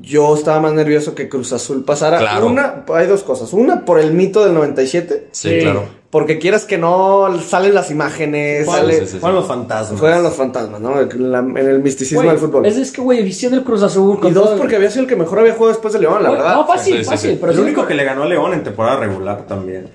[0.01, 2.19] Yo estaba más nervioso que Cruz Azul pasara.
[2.19, 2.47] Claro.
[2.49, 3.53] Una, hay dos cosas.
[3.53, 5.29] Una, por el mito del 97.
[5.33, 5.59] Sí, Sí.
[5.61, 5.85] claro.
[6.13, 9.19] Porque quieras que no, salen las imágenes, Juegan, sale, sí, sí, sí.
[9.19, 9.99] juegan los fantasmas.
[9.99, 11.01] juegan los fantasmas, ¿no?
[11.01, 12.67] En, la- en el misticismo del fútbol.
[12.67, 14.19] Es, es que, güey, visión del Cruz Azul.
[14.23, 16.55] y dos, porque había sido el que mejor había jugado después de León, la verdad.
[16.55, 17.31] No, fácil, Sí, sí, fácil.
[17.31, 17.39] sí.
[17.41, 19.87] Pero el sí, único que le ganó a León en temporada regular también.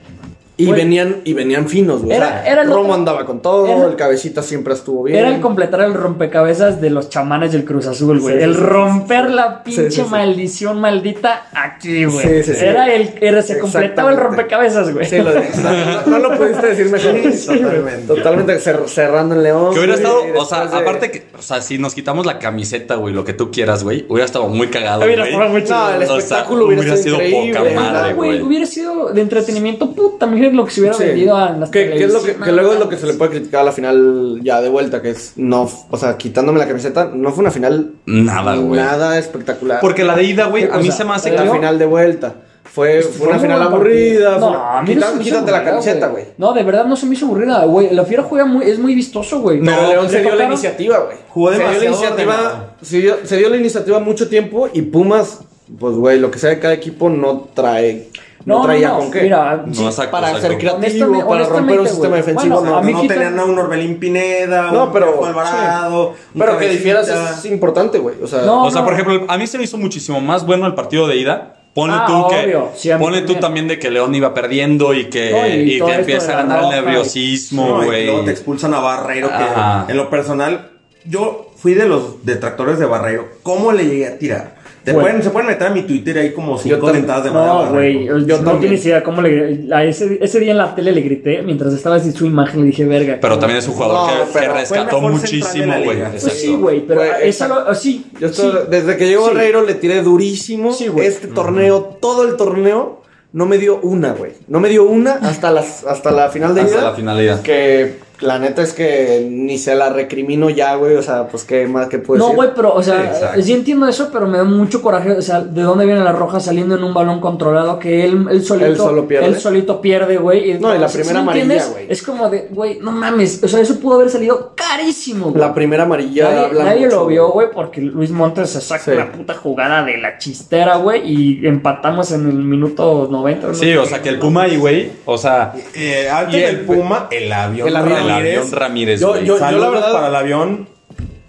[0.59, 0.79] Y Güey.
[0.79, 2.17] venían, y venían finos, güey.
[2.17, 5.03] Era- o sea, era el Romo otro- andaba con todo, era- el cabecita siempre estuvo
[5.03, 5.19] bien.
[5.19, 8.37] Era el completar el rompecabezas de los chamanes del Cruz Azul, güey.
[8.37, 10.07] Sí, el sí, romper la pinche sí, sí.
[10.09, 12.27] maldición maldita aquí, güey.
[12.27, 12.65] Sí, sí, sí.
[12.65, 15.05] Era el, era, se completaba el rompecabezas, güey.
[15.05, 17.13] Sí, lo no, no lo pudiste decir mejor.
[17.45, 18.07] Totalmente.
[18.07, 19.73] Totalmente cer- cerrando en León.
[19.73, 22.95] Que hubiera estado, o sea, de- aparte que, o sea, si nos quitamos la camiseta,
[22.95, 25.35] güey, lo que tú quieras, güey, hubiera estado muy cagado, Hubiera güey.
[25.37, 29.09] No, el O sea, espectáculo hubiera, hubiera sido sido poca madre, Ah, güey, hubiera sido
[29.13, 31.03] de entretenimiento, puta, lo que se hubiera Sí.
[31.05, 33.31] vendido a las Que, que es lo que, luego es lo que se le puede
[33.31, 37.11] criticar a la final ya de vuelta, que es no, o sea, quitándome la camiseta,
[37.13, 38.79] no fue una final Nada, güey.
[38.79, 39.79] nada espectacular.
[39.81, 42.33] Porque la de ida, güey, ¿Qué a mí se me hace la final de vuelta
[42.63, 44.37] fue, fue Fue una final aburrida.
[44.37, 46.25] No, a mí no quítate la camiseta, güey.
[46.37, 47.91] No, de verdad no se me hizo aburrida, güey.
[47.93, 49.59] La Fiera juega muy, es muy vistoso, güey.
[49.61, 51.17] Pero No, León le se dio la iniciativa, güey.
[51.29, 55.39] Jugó se dio la iniciativa, se dio, se dio la iniciativa mucho tiempo y Pumas,
[55.79, 58.09] pues güey, lo que sea de cada equipo no trae,
[58.47, 59.21] no, No, traía no, no, con qué.
[59.23, 60.47] Mira, No, sí, exacto, para exacto.
[60.47, 62.21] ser creativo, Honestamente- para romper un sistema güey.
[62.21, 62.77] defensivo, Bueno, no.
[62.77, 67.09] a mí no tenían a un Orbelín Pineda, No, un pero- Alvarado, Pero que difieras
[67.09, 68.15] es importante, güey.
[68.23, 70.65] O sea, No, O sea, por ejemplo, a mí se me hizo muchísimo más bueno
[70.65, 71.53] el partido de ida.
[71.73, 72.45] Ponle Ah, tú que.
[72.45, 72.69] obvio.
[72.75, 73.67] Sí, ponle tú también.
[73.67, 77.67] de que León iba perdiendo y que, No, y que empieza a ganar el nerviosismo,
[77.67, 78.05] No, y güey.
[78.05, 79.85] luego te expulsan a Barreiro, que Ajá.
[79.89, 80.69] en lo personal,
[81.05, 83.27] yo fui de los detractores de Barreiro.
[83.43, 84.55] ¿Cómo le llegué a tirar?
[84.87, 86.95] Te pueden, se pueden meter a mi Twitter ahí como cinco también.
[87.05, 87.53] dentadas de madera.
[87.65, 90.93] No, güey, yo no tienes idea cómo le a ese, ese día en la tele
[90.93, 93.17] le grité mientras estaba así su imagen le dije, verga.
[93.19, 95.99] Pero también es un jugador No, que, rescató muchísimo, güey.
[96.09, 98.57] Pues sí, güey, pero Güey, eso lo, sí, Yo estoy- sí.
[98.69, 99.35] desde que llegó Sí.
[99.67, 100.71] Le tiré durísimo.
[100.71, 101.07] Sí, güey.
[101.07, 103.01] este torneo, todo el torneo,
[103.33, 104.31] no me dio una, güey.
[104.47, 106.83] No me dio una hasta, las, hasta la final de Hasta ida.
[106.83, 107.41] la finalidad.
[107.41, 110.95] Que la neta es que ni se la recrimino ya, güey.
[110.95, 112.35] O sea, pues qué más que puedo No, decir.
[112.37, 113.41] güey, pero, o sea, Exacto.
[113.41, 116.39] sí entiendo eso, pero me da mucho coraje, o sea, de dónde viene la roja
[116.39, 119.27] saliendo en un balón controlado que él, él solito, Él solo pierde.
[119.27, 120.57] él solito pierde, güey.
[120.59, 121.85] No, y la ¿sí primera me amarilla, güey.
[121.89, 125.39] Es como de, güey, no mames, o sea, eso pudo haber salido carísimo, güey.
[125.39, 128.83] La primera amarilla Nadie, habla nadie mucho, lo vio, güey, porque Luis Montes se saca
[128.83, 128.91] Sí.
[128.95, 133.47] la puta jugada de la chistera, güey, y empatamos en el minuto 90.
[133.47, 133.53] ¿no?
[133.53, 136.65] Sí, o sea, que el Puma ahí, güey, o sea, Eh, antes Y del el-
[136.65, 137.67] Puma, el avión.
[137.67, 138.06] el avión.
[138.07, 138.37] El Ramírez.
[138.39, 140.67] avión Ramírez, Yo- la verdad- para el avión.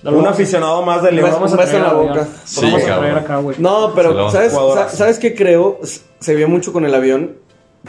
[0.05, 1.31] Un aficionado más de León.
[1.33, 2.11] Vamos a traer la boca.
[2.13, 2.29] avión.
[2.45, 3.05] Sí, Lo vamos a cabrón.
[3.11, 3.57] traer acá, güey.
[3.59, 4.31] No, pero.
[4.31, 4.53] ¿sabes,
[4.93, 5.81] ¿sabes qué creo?
[6.21, 7.37] Se vio mucho con el avión.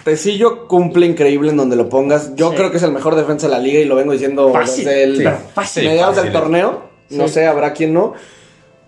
[0.03, 2.35] Tecillo cumple increíble en donde lo pongas.
[2.35, 2.57] Yo Sí.
[2.57, 5.03] creo que es el mejor defensa de la liga y lo vengo diciendo Fácil, desde
[5.03, 5.85] el fácil.
[5.87, 6.31] Mediados fácil.
[6.31, 6.81] del torneo.
[7.11, 8.13] No sé, habrá quien no.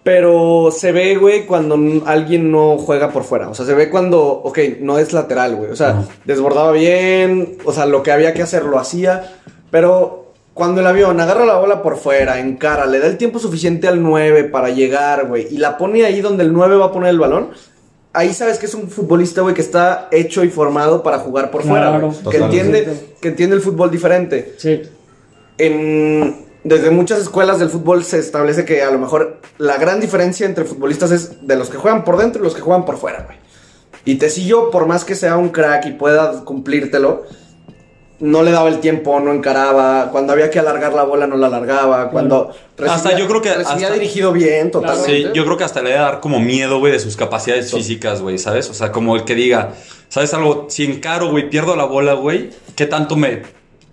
[0.03, 1.77] Pero se ve, güey, cuando
[2.07, 3.49] alguien no juega por fuera.
[3.49, 5.69] O sea, se ve cuando, ok, no es lateral, güey.
[5.69, 7.57] O sea, desbordaba bien.
[7.65, 9.35] O sea, lo que había que hacer lo hacía.
[9.71, 13.87] Pero cuando el avión agarra la bola por fuera, encara, le da el tiempo suficiente
[13.87, 15.47] al 9 para llegar, güey.
[15.49, 17.49] Y la pone ahí donde el 9 va a poner el balón.
[18.13, 21.63] Ahí sabes que es un futbolista, güey, que está hecho y formado para jugar por
[21.63, 22.13] fuera, Claro.
[22.29, 24.81] Que entiende, que entiende el fútbol diferente Sí.
[25.57, 30.45] en, desde muchas escuelas del fútbol se establece que a lo mejor la gran diferencia
[30.45, 33.23] entre futbolistas es de los que juegan por dentro y los que juegan por fuera,
[33.25, 33.37] güey.
[34.03, 37.23] Y Tecillo, por más que sea un crack y pueda cumplírtelo,
[38.21, 40.09] no le daba el tiempo, no encaraba.
[40.11, 42.09] Cuando había que alargar la bola, no la alargaba.
[42.11, 42.51] Cuando
[42.87, 45.11] Hasta yo creo que recibía hasta- dirigido bien, totalmente.
[45.11, 48.21] Sí, yo creo que hasta le debe dar como miedo, güey, de sus capacidades físicas,
[48.21, 48.69] güey, ¿sabes?
[48.69, 49.73] O sea, como el que diga,
[50.09, 50.67] ¿sabes algo?
[50.69, 53.41] Si encaro, güey, pierdo la bola, güey, ¿qué tanto me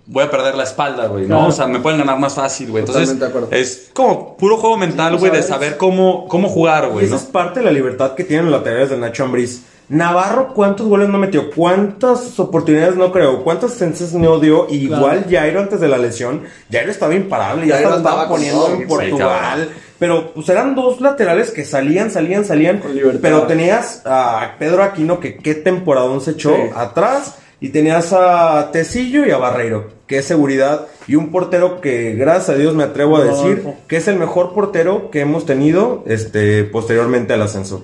[0.05, 1.23] voy a perder la espalda, güey?
[1.23, 1.35] ¿No?
[1.35, 1.47] Claro.
[1.49, 2.81] O sea, me pueden ganar más fácil, güey.
[2.81, 3.63] Entonces, Totalmente de acuerdo.
[3.63, 7.21] es como puro juego mental, güey, de saber cómo, cómo jugar, güey, esa ¿no?
[7.21, 9.63] es parte de la libertad que tienen los laterales de Nacho Ambriz.
[9.89, 11.49] Navarro, ¿cuántos goles no metió?
[11.49, 13.43] ¿Cuántas oportunidades no creó?
[13.43, 14.67] ¿Cuántas senses no dio?
[14.69, 16.43] Igual Jairo antes de la lesión.
[16.71, 19.69] Jairo estaba imparable, ya estaba poniendo en sí, Portugal.
[19.97, 22.81] Pero pues eran dos laterales que salían, salían, salían.
[23.21, 26.61] Pero tenías a Pedro Aquino, que qué temporadón se echó Sí.
[26.75, 27.35] atrás.
[27.61, 30.87] Y tenías a Tecillo y a Barreiro, que es seguridad.
[31.07, 34.53] Y un portero que, gracias a Dios, me atrevo a decir que es el mejor
[34.53, 37.83] portero que hemos tenido este, posteriormente al ascenso.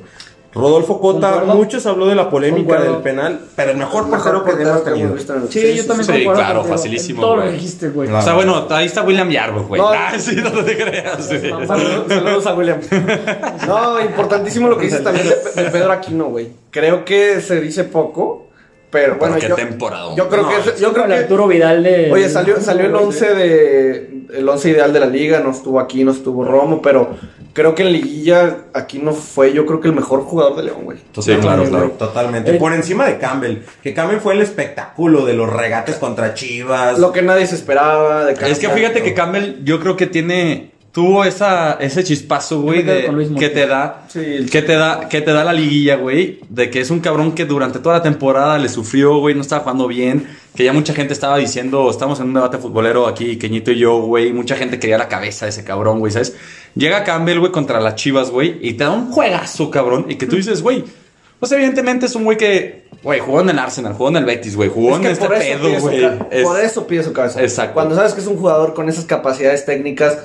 [0.56, 1.56] Rodolfo Cota, Concuerdo.
[1.56, 2.94] muchos habló de la polémica Concuerdo.
[2.94, 5.46] del penal, pero el mejor mejor portero que portero hemos que hemos tenido.
[5.46, 6.78] el- Sí, yo también sí, claro, contigo.
[6.78, 8.08] facilísimo, todo lo dijiste, güey.
[8.08, 8.22] Claro.
[8.22, 9.82] O sea, bueno, ahí está William Yarbrough, güey.
[9.82, 9.90] No.
[9.94, 11.26] Ah, sí, no te creas.
[11.28, 11.40] sí.
[11.68, 12.80] Saludos, saludos a William.
[13.68, 16.50] No, importantísimo lo que dices también de, de Pedro Aquino, güey.
[16.72, 18.45] Creo que se dice poco,
[19.02, 20.16] pero bueno, qué yo, temporada.
[20.16, 22.12] yo creo No, que yo creo que Arturo Vidal de.
[22.12, 26.04] Oye, salió, salió el 11 de el 11 ideal de la liga, no estuvo aquí,
[26.04, 27.16] no estuvo Romo, pero
[27.54, 30.84] creo que en liguilla aquí no fue, yo creo que el mejor jugador de León,
[30.84, 30.98] güey.
[31.20, 31.92] Sí, claro, claro.
[31.92, 32.56] Totalmente.
[32.56, 33.60] Eh, Por encima de Campbell.
[33.84, 37.00] Que Campbell fue el espectáculo de los regates contra Chivas.
[37.00, 40.72] Lo que nadie se esperaba de Es que fíjate que Campbell, yo creo que tiene.
[40.96, 44.46] Tuvo esa, ese chispazo, güey, de que te da, Sí.
[44.50, 47.44] que te da, que te da la liguilla, güey, de que es un cabrón que
[47.44, 50.26] durante toda la temporada le sufrió, güey, no estaba jugando bien,
[50.56, 53.98] que ya mucha gente estaba diciendo, estamos en un debate futbolero aquí, Queñito y yo,
[54.04, 56.34] güey, mucha gente quería la cabeza de ese cabrón, güey, ¿sabes?
[56.76, 60.28] Llega Campbell, güey, contra las Chivas, güey, y te da un juegazo, cabrón, y que
[60.28, 60.86] tú dices, güey,
[61.40, 64.56] pues evidentemente es un güey que, güey, jugó en el Arsenal, jugó en el Betis,
[64.56, 66.06] güey, jugó Es en este por, eso pedo, güey.
[66.32, 67.42] Es- por eso pide su cabeza.
[67.42, 67.74] Exacto.
[67.74, 70.18] Cuando sabes que es un jugador con esas capacidades técnicas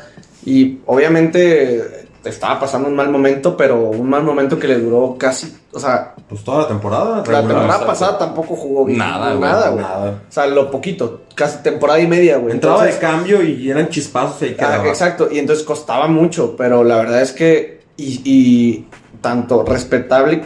[0.45, 5.17] y obviamente te estaba pasando un mal momento, pero un mal momento que le duró
[5.19, 7.05] casi, o sea, Pues toda la temporada.
[7.17, 7.41] la regular.
[7.41, 7.87] temporada exacto.
[7.87, 8.99] pasada tampoco jugó bien.
[8.99, 9.83] Nada, güey, Nada, güey.
[9.83, 10.11] nada.
[10.29, 12.53] O sea, lo poquito, casi temporada y media, güey.
[12.53, 14.89] Entraba de cambio y eran chispazos y ahí Ah, quedaba.
[14.89, 18.87] exacto, y entonces costaba mucho, pero la verdad es que, y, y
[19.23, 20.43] tanto respetable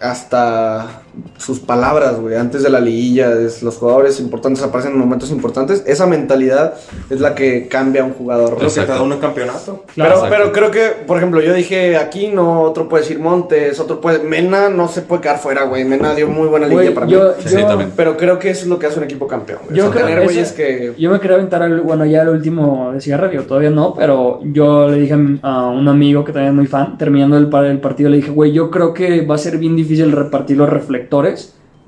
[0.00, 1.02] hasta
[1.38, 5.82] sus palabras, güey, antes de la liguilla, es- los jugadores importantes aparecen en momentos importantes,
[5.86, 6.74] esa mentalidad
[7.10, 8.50] es la que cambia a un jugador.
[8.50, 8.92] Lo que te Exacto.
[8.94, 9.84] da un campeonato.
[9.94, 10.20] Claro.
[10.22, 14.00] Pero, pero creo que, por ejemplo, yo dije aquí no, otro puede decir Montes, otro
[14.00, 14.18] puede.
[14.20, 15.84] Mena no se puede quedar fuera, güey.
[15.84, 17.44] Mena dio muy buena línea Güey, para yo, mí.
[17.44, 17.92] Sí, yo- también.
[17.96, 19.76] Pero creo que eso es lo que hace un equipo campeón, güey.
[19.76, 20.94] Yo creo tener que.
[20.98, 24.40] Yo me quería aventar, el- bueno, ya el último de cigarro, digo, todavía no, pero
[24.44, 27.80] yo le dije a un amigo que también es muy fan, terminando el, par- el
[27.80, 31.05] partido, le dije, güey, yo creo que va a ser bien difícil repartir los reflectores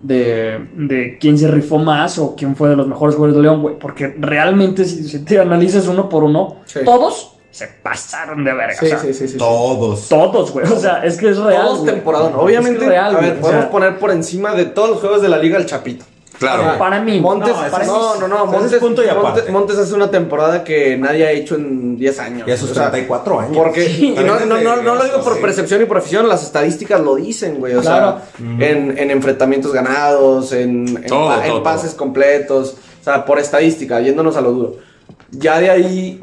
[0.03, 3.63] de, de quién se rifó más o quién fue de los mejores jugadores de León,
[3.63, 6.81] güey, porque realmente si, si te analizas uno por uno, Sí.
[6.85, 8.75] todos se pasaron de verga.
[8.79, 9.39] Sí, o sea, sí, sí, sí.
[9.39, 10.09] Todos.
[10.09, 11.63] Todos, güey, o sea, es que es real.
[11.67, 11.89] Todos.
[11.89, 12.05] Es
[12.37, 15.01] Obviamente, que es real, a ver, o podemos sea, poner por encima de todos los
[15.01, 16.05] juegos de la liga el Chapito.
[16.39, 16.79] Claro.
[16.79, 19.51] Para mí, Montes, no, para no, no, no, Montes, punto y Montes, aparte.
[19.51, 22.47] Montes hace una temporada que nadie ha hecho en 10 años.
[22.47, 23.57] Y a sus O sea, 34 años.
[23.57, 24.15] Porque, Sí.
[24.17, 25.41] y no, no, no, no lo digo por Sí.
[25.43, 27.75] percepción y por afición, las estadísticas lo dicen, güey.
[27.75, 28.21] O Claro.
[28.39, 31.99] sea, en, en enfrentamientos ganados, en, en, Todo, pa- en todo, pases todo.
[31.99, 34.77] completos, o sea, por estadística, yéndonos a lo duro.
[35.33, 36.21] Ya de ahí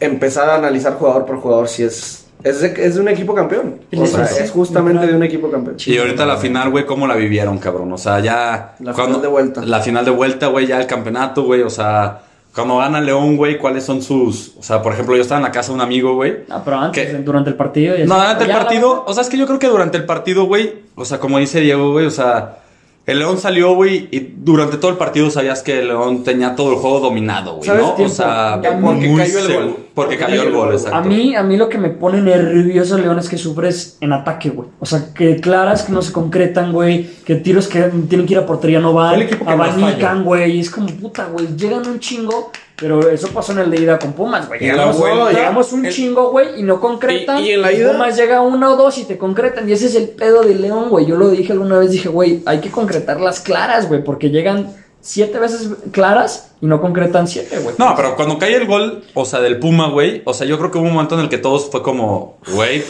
[0.00, 2.25] empezar a analizar jugador por jugador si es.
[2.46, 3.80] Es de, es de un equipo campeón.
[3.96, 5.76] O sea, Sí, es justamente de un equipo campeón.
[5.84, 7.92] Y ahorita la final, güey, ¿cómo la vivieron, cabrón?
[7.92, 8.76] O sea, ya...
[8.80, 9.64] La final de vuelta.
[9.64, 12.20] La final de vuelta, güey, ya el campeonato, güey, o sea...
[12.54, 14.54] Cuando gana León, güey, ¿cuáles son sus...?
[14.58, 16.38] O sea, por ejemplo, yo estaba en la casa de un amigo, güey.
[16.48, 17.94] Ah, pero antes, durante el partido.
[17.98, 18.08] y así.
[18.08, 20.72] No, durante el partido, o sea, es que yo creo que durante el partido, güey,
[20.94, 22.60] o sea, como dice Diego, güey, o sea,
[23.04, 26.70] el León salió, güey, y durante todo el partido sabías que el León tenía todo
[26.72, 27.82] el juego dominado, güey, ¿Sabes?
[27.82, 28.04] ¿no?
[28.04, 29.76] O sea, Ya, porque muy cayó el gol.
[29.96, 30.96] Porque cayó el gol, exacto.
[30.98, 34.50] A mí, a mí lo que me pone nervioso, León, es que sufres en ataque,
[34.50, 34.68] güey.
[34.78, 37.08] O sea, que claras que no se concretan, güey.
[37.24, 39.14] Que tiros que tienen que ir a portería no van.
[39.14, 40.60] El equipo que más Abanican, güey.
[40.60, 41.48] Es como puta, güey.
[41.56, 42.52] Llegan un chingo.
[42.78, 44.62] Pero eso pasó en el de ida con Pumas, güey.
[44.62, 47.42] Y en la Llegamos, vuelta- llegamos un el- chingo, güey, y no concretan.
[47.42, 49.66] Y- y en la ida- Pumas llega uno o dos y te concretan.
[49.66, 51.06] Y ese es el pedo de León, güey.
[51.06, 54.04] Yo lo dije alguna vez, dije, güey, hay que concretar las claras, güey.
[54.04, 54.74] Porque llegan
[55.06, 57.76] siete veces claras y no concretan siete, güey.
[57.78, 60.70] No, pero cuando cae el gol, o sea, del Puma, güey, o sea, yo creo
[60.72, 62.84] que hubo un momento en el que todos fue como, güey, o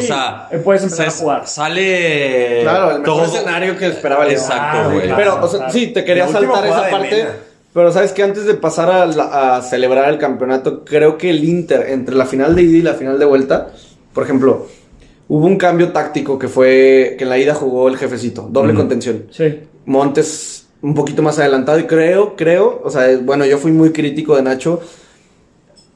[0.00, 1.46] Sí, sea, eh, puedes empezar se- a jugar.
[1.48, 4.36] Sale Claro, el mejor todo- escenario que esperaba León.
[4.36, 5.02] Exacto, Ah, güey.
[5.06, 5.16] claro.
[5.16, 5.72] Pero, o sea, claro.
[5.72, 7.26] sí, te quería saltar esa parte.
[7.72, 11.44] Pero sabes que antes de pasar a, la- a celebrar el campeonato, creo que el
[11.44, 13.68] Inter, entre la final de ida y la final de vuelta,
[14.12, 14.66] por ejemplo,
[15.28, 19.24] hubo un cambio táctico que fue que en la ida jugó el jefecito, doble contención.
[19.30, 19.60] Sí.
[19.86, 24.36] Montes un poquito más adelantado y creo, creo, o sea, bueno, yo fui muy crítico
[24.36, 24.80] de Nacho.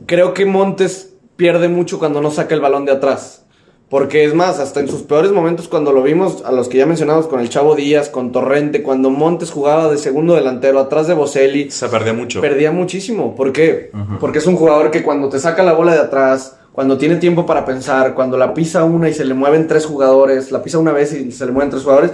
[0.07, 3.45] Creo que Montes pierde mucho cuando no saca el balón de atrás.
[3.89, 6.87] Porque es más, hasta en sus peores momentos cuando lo vimos, a los que ya
[6.87, 11.15] mencionamos, con el Chavo Díaz, con Torrente, cuando Montes jugaba de segundo delantero atrás de
[11.15, 12.41] Boselli, Se perdió mucho.
[12.41, 13.35] perdía muchísimo.
[13.35, 13.91] ¿Por qué?
[14.21, 17.47] Porque es un jugador que cuando te saca la bola de atrás, cuando tiene tiempo
[17.47, 20.93] para pensar, cuando la pisa una y se le mueven tres jugadores, la pisa una
[20.93, 22.13] vez y se le mueven tres jugadores,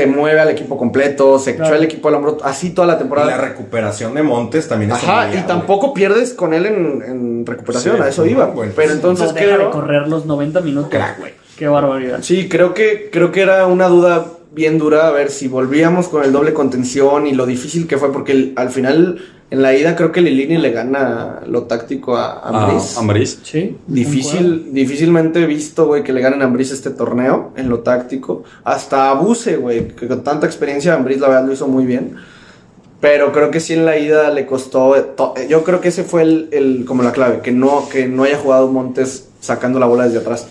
[0.00, 1.70] te mueve al equipo completo, se Claro.
[1.70, 3.36] echó el equipo al hombro, así toda la Y la temporada.
[3.38, 8.02] recuperación de Montes también es Ajá, y tampoco pierdes con él en, en recuperación, Sí,
[8.02, 8.46] a eso iba.
[8.46, 8.72] bueno.
[8.76, 9.70] Pero entonces no deja de creo...
[9.70, 11.18] correr los 90 minutos, Crack.
[11.18, 11.32] güey.
[11.56, 12.18] Qué barbaridad.
[12.22, 14.24] Sí, creo que, creo que era una duda
[14.54, 18.12] bien dura a ver si volvíamos con el doble contención y lo difícil que fue,
[18.12, 19.18] porque el- al final,
[19.50, 22.96] en la ida, creo que Lilini le gana lo táctico a Ah, Ambriz.
[22.98, 23.38] Ambriz.
[23.42, 23.76] Sí.
[23.86, 28.44] Difícil, difícilmente he visto, güey, que le ganen a Ambriz este torneo en lo táctico.
[28.64, 32.16] Hasta Abuse, güey, que con tanta experiencia Ambriz la verdad lo hizo muy bien.
[33.00, 34.94] Pero creo que sí en la ida le costó.
[35.16, 38.24] to- Yo creo que ese fue el, el- como la clave, que no, que no
[38.24, 40.48] haya jugado Montes sacando la bola desde atrás.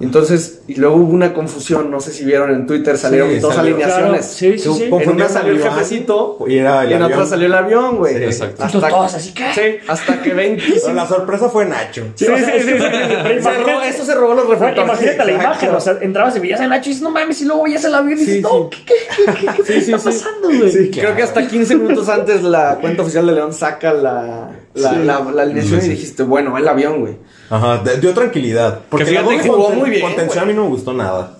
[0.00, 3.54] Entonces, y luego hubo una confusión, no sé si vieron en Twitter, salieron Sí, dos
[3.54, 3.74] salió.
[3.74, 4.10] alineaciones.
[4.38, 4.84] Claro, sí, sí, sí.
[4.90, 7.28] En una salió el jefecito y era el en otra avión.
[7.28, 8.16] salió el avión, güey.
[8.16, 8.64] Sí, exacto.
[8.64, 9.44] Entonces todos así, ¿qué?
[9.54, 10.80] Sí, hasta que 25.
[10.84, 12.04] Pero la sorpresa fue Nacho.
[12.14, 12.68] Sí, sí, sí, sí.
[12.70, 14.84] Se robó- Eso se robó los Bueno, reflectores.
[14.90, 15.44] imagínate la exacto.
[15.64, 17.84] imagen, o sea, entrabas y veías a Nacho y dices, no mames, y luego veías
[17.84, 18.94] el avión y dices, Sí, no, ¿qué, qué,
[19.26, 20.70] qué, qué, qué está pasando, güey?
[20.70, 24.92] Sí, Creo que hasta 15 minutos antes la cuenta oficial de León saca la, la,
[24.92, 27.16] la, la alineación Sí, y dijiste, bueno, el avión, güey.
[27.50, 28.78] Ajá, dio tranquilidad.
[28.88, 31.38] Porque Que fíjate que jugó conten- muy bien, Contención a mí no me gustó nada.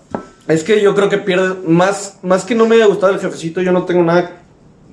[0.48, 3.60] Es que yo creo que pierde, más, más que no me haya gustado el jefecito,
[3.62, 4.38] yo no tengo nada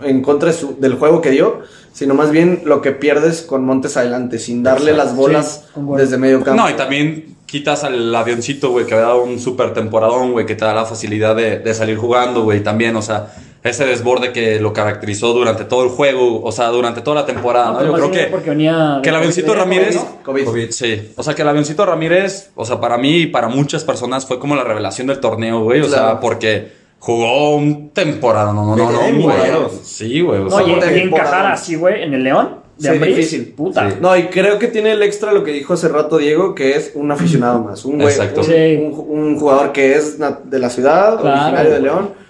[0.02, 1.62] en contra de su- del juego que dio,
[1.94, 6.18] sino más bien lo que pierdes con Montes adelante, sin darle las bolas Sí, desde
[6.18, 6.62] medio campo.
[6.62, 10.54] No, y también quitas al avioncito, güey, que había dado un súper temporadón, güey, que
[10.56, 13.34] te da la facilidad de, de salir jugando, güey, también, o sea,
[13.68, 17.72] ese desborde que lo caracterizó durante todo el juego, o sea, durante toda la temporada,
[17.72, 17.78] ¿no?
[17.80, 19.98] pero Yo creo que, porque venía que el avioncito Ramírez...
[20.24, 20.52] COVID, ¿no?
[20.52, 20.72] COVID.
[20.72, 24.26] Sí, o sea, que el avioncito Ramírez, o sea, para mí y para muchas personas
[24.26, 28.76] fue como la revelación del torneo, güey, o sea, porque jugó un temporada, no, no,
[28.76, 29.38] no, no, güey.
[29.84, 32.92] Sí, güey, o No, sea, y, de y encajar así, güey, en el León, de
[32.94, 33.54] Sí, difícil.
[33.56, 33.90] puta.
[33.90, 33.98] Sí.
[34.02, 36.92] No, y creo que tiene el extra lo que dijo hace rato Diego, que es
[36.96, 37.84] un aficionado más.
[37.86, 38.42] Un, güey, Exacto.
[38.42, 38.76] un, Sí.
[38.80, 41.40] un- un jugador que es de la ciudad, Claro.
[41.42, 42.27] originario de León.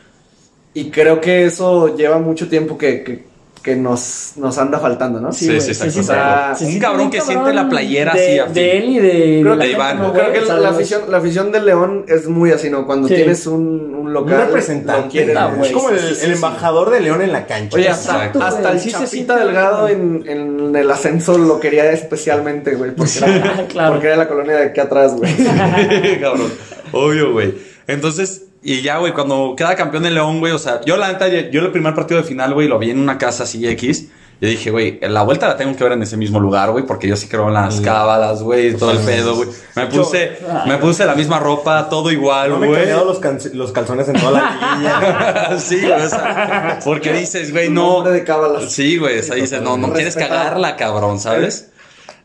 [0.78, 3.24] Y creo que eso lleva mucho tiempo que, que,
[3.64, 5.32] que nos, nos anda faltando, ¿no?
[5.34, 8.54] Sí, sí, O sea, se un cabrón que siente la playera de, así a fin.
[8.54, 11.66] De él y de, Creo Iván, ¿no, Creo que la, de afición, la afición del
[11.66, 12.86] León es muy así, ¿no?
[12.86, 13.16] Cuando Sí.
[13.16, 14.36] tienes un, un local.
[14.36, 15.24] Un representante.
[15.64, 16.34] es como el, Sí, sí, sí, el sí.
[16.36, 17.76] embajador de León en la cancha.
[17.76, 18.44] Oye, hasta, Exacto.
[18.44, 22.92] hasta el sí Chapita Delgado en, en el ascenso lo quería especialmente, güey.
[22.92, 23.94] Porque, era, Claro.
[23.94, 25.34] porque era la colonia de aquí atrás, güey.
[26.22, 26.54] Cabrón.
[26.92, 27.56] Obvio, güey.
[27.88, 31.28] Entonces, y ya, güey, cuando queda campeón de León, güey, o sea, yo la neta,
[31.28, 34.10] yo el primer partido de final, güey, lo vi en una casa así X.
[34.40, 37.08] Yo dije, güey, la vuelta la tengo que ver en ese mismo lugar, güey, porque
[37.08, 39.50] yo sí creo en las cábalas, güey, todo el pedo, güey.
[39.76, 40.38] Me puse,
[40.68, 42.82] me puse la misma ropa, todo igual, No me he güey.
[42.82, 44.52] cambiado los, can- los calzones en toda la
[45.50, 45.60] liguilla.
[45.60, 48.04] sí, güey, o sea, porque dices, güey, no.
[48.04, 48.72] De cábalas.
[48.72, 51.72] Sí, güey, o sea, dices, no, no quieres cagarla, cabrón, ¿sabes?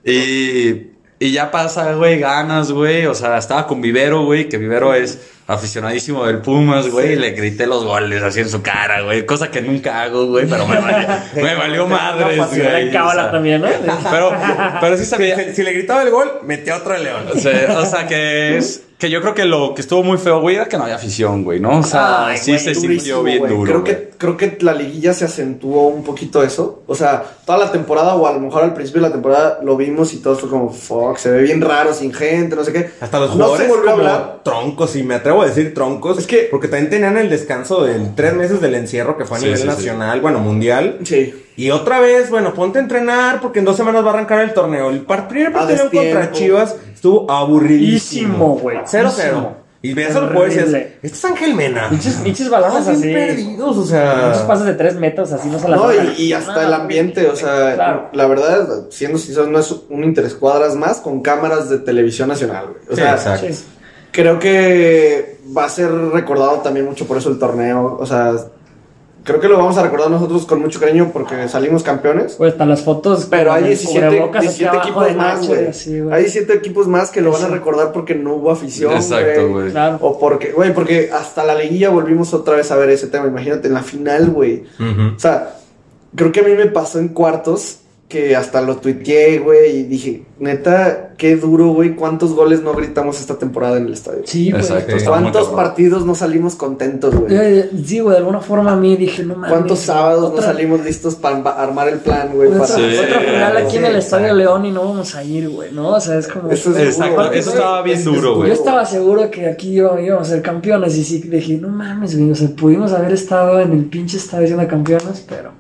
[0.05, 0.92] Y,
[1.23, 5.21] y ya pasa, güey, ganas, güey, o sea, estaba con Vivero, güey, que Vivero es
[5.47, 9.49] aficionadísimo del Pumas, güey, y le grité los goles así en su cara, güey, cosa
[9.49, 12.83] que nunca hago, güey, pero me valió, me valió madres, Una Era güey.
[12.83, 13.69] en o cábala sea, también, ¿no?
[14.11, 14.33] Pero,
[14.81, 17.25] pero sí sabía, Si, si le gritaba el gol, metía otro León.
[17.33, 20.41] o sea, o sea, que es que yo creo que lo que estuvo muy feo,
[20.41, 21.81] güey, era que no había afición, güey, ¿no?
[21.81, 23.53] O sea, Ay, sí güey, se sintió bien güey.
[23.53, 23.65] duro.
[23.65, 23.93] Creo güey.
[23.93, 26.85] que, creo que la liguilla se acentuó un poquito eso.
[26.87, 29.77] O sea, toda la temporada, o a lo mejor al principio de la temporada lo
[29.77, 32.91] vimos y todo fue como, fuck, se ve bien raro, sin gente, no sé qué.
[33.01, 34.41] Hasta los no jugadores se volvió a como hablar.
[34.45, 36.19] troncos, y me atrevo a decir troncos.
[36.19, 39.41] Es que- Porque también tenían el descanso de tres meses del encierro que fue a
[39.41, 39.69] Sí, nivel sí, sí.
[39.69, 40.99] nacional, bueno, mundial.
[41.03, 41.35] Sí.
[41.57, 44.55] Y otra vez, bueno, ponte a entrenar porque en dos semanas va a arrancar el
[44.55, 44.89] torneo.
[44.91, 48.33] El par- primer partido contra Chivas estuvo aburridísimo.
[48.35, 48.79] Ísimo, güey.
[48.79, 49.09] 0-0.
[49.09, 49.63] Ísimo.
[49.85, 50.97] Y veías al jugador y Horrible.
[51.03, 51.89] este es Ángel Mena.
[51.91, 53.13] Pinches, balones Estaban así.
[53.13, 54.45] perdidos, o Muchos sea...
[54.47, 57.27] pases de tres metros, así no se las No, y, y hasta No, el ambiente,
[57.27, 58.09] o sea, Claro.
[58.13, 62.79] la verdad, siendo sinceros, no es un interescuadras más con cámaras de televisión nacional, güey.
[62.91, 63.47] O Sí, sea, exacto.
[63.53, 63.65] Sí.
[64.13, 67.97] creo que va a ser recordado también mucho por eso el torneo.
[67.99, 68.37] O sea,
[69.25, 72.35] creo que lo vamos a recordar nosotros con mucho cariño porque salimos campeones.
[72.35, 73.27] Pues están las fotos.
[73.31, 75.67] Pero hay el 17, cubrebocas aquí 17 abajo equipos más, Nacho, güey.
[75.67, 76.15] así, güey.
[76.15, 78.93] Hay 17 equipos más que lo van a recordar porque no hubo afición.
[78.93, 79.71] Exacto, güey.
[79.71, 79.99] Claro.
[80.01, 83.27] O porque, güey, porque hasta la liguilla volvimos otra vez a ver ese tema.
[83.27, 84.65] Imagínate, en la final, güey.
[85.17, 85.57] O sea,
[86.15, 87.82] creo que a mí me pasó en cuartos
[88.13, 93.19] que hasta lo tuiteé, güey, y dije, neta, qué duro, güey, cuántos goles no gritamos
[93.19, 94.21] esta temporada en el estadio.
[94.27, 94.61] Sí, güey.
[94.63, 94.93] Exacto.
[94.95, 97.35] Muy ¿Cuántos partidos no salimos contentos, güey?
[97.35, 99.51] Eh, Sí, güey, de alguna forma a mí dije, no mames.
[99.51, 102.49] ¿Cuántos sábados no salimos listos para armar el plan, güey?
[102.49, 102.75] Otra, Para...
[102.75, 102.83] Sí.
[103.03, 104.39] otra final aquí en el Estadio exacto.
[104.39, 105.89] León y no vamos a ir, güey, ¿no?
[105.89, 106.51] O sea, es como...
[106.51, 107.39] Eso es Exacto, güey.
[107.39, 108.49] eso estaba bien Es- duro, güey.
[108.49, 112.19] Yo estaba seguro que aquí íbamos, íbamos a ser campeones y sí dije, no mames,
[112.19, 115.51] güey, o sea, pudimos haber estado en el pinche estadio siendo campeones, pero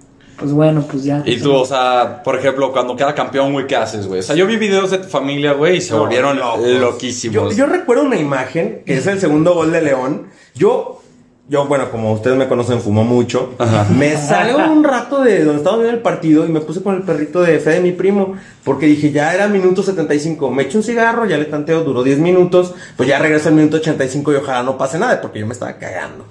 [0.42, 1.22] pues bueno, pues ya.
[1.24, 4.20] Y tú, o sea, por ejemplo, cuando queda campeón, güey, ¿qué haces, güey?
[4.20, 6.66] O sea, yo vi videos de tu familia, güey, y se No, volvieron locos.
[6.66, 7.56] Yo, loquísimos.
[7.56, 10.26] yo recuerdo una imagen, que es el segundo gol de León.
[10.54, 11.01] Yo,
[11.52, 13.52] yo bueno, como ustedes me conocen, fumo mucho.
[13.58, 13.86] Ajá.
[13.92, 17.02] Me salgo un rato de donde estaba viendo el partido y me puse con el
[17.02, 18.36] perrito de fe de mi primo.
[18.64, 20.50] Porque dije, ya era minuto 75.
[20.50, 22.74] Me echo un cigarro, ya le tanteo, duró 10 minutos.
[22.96, 25.74] Pues ya regreso al minuto 85 y ojalá no pase nada, porque yo me estaba
[25.74, 26.24] cagando.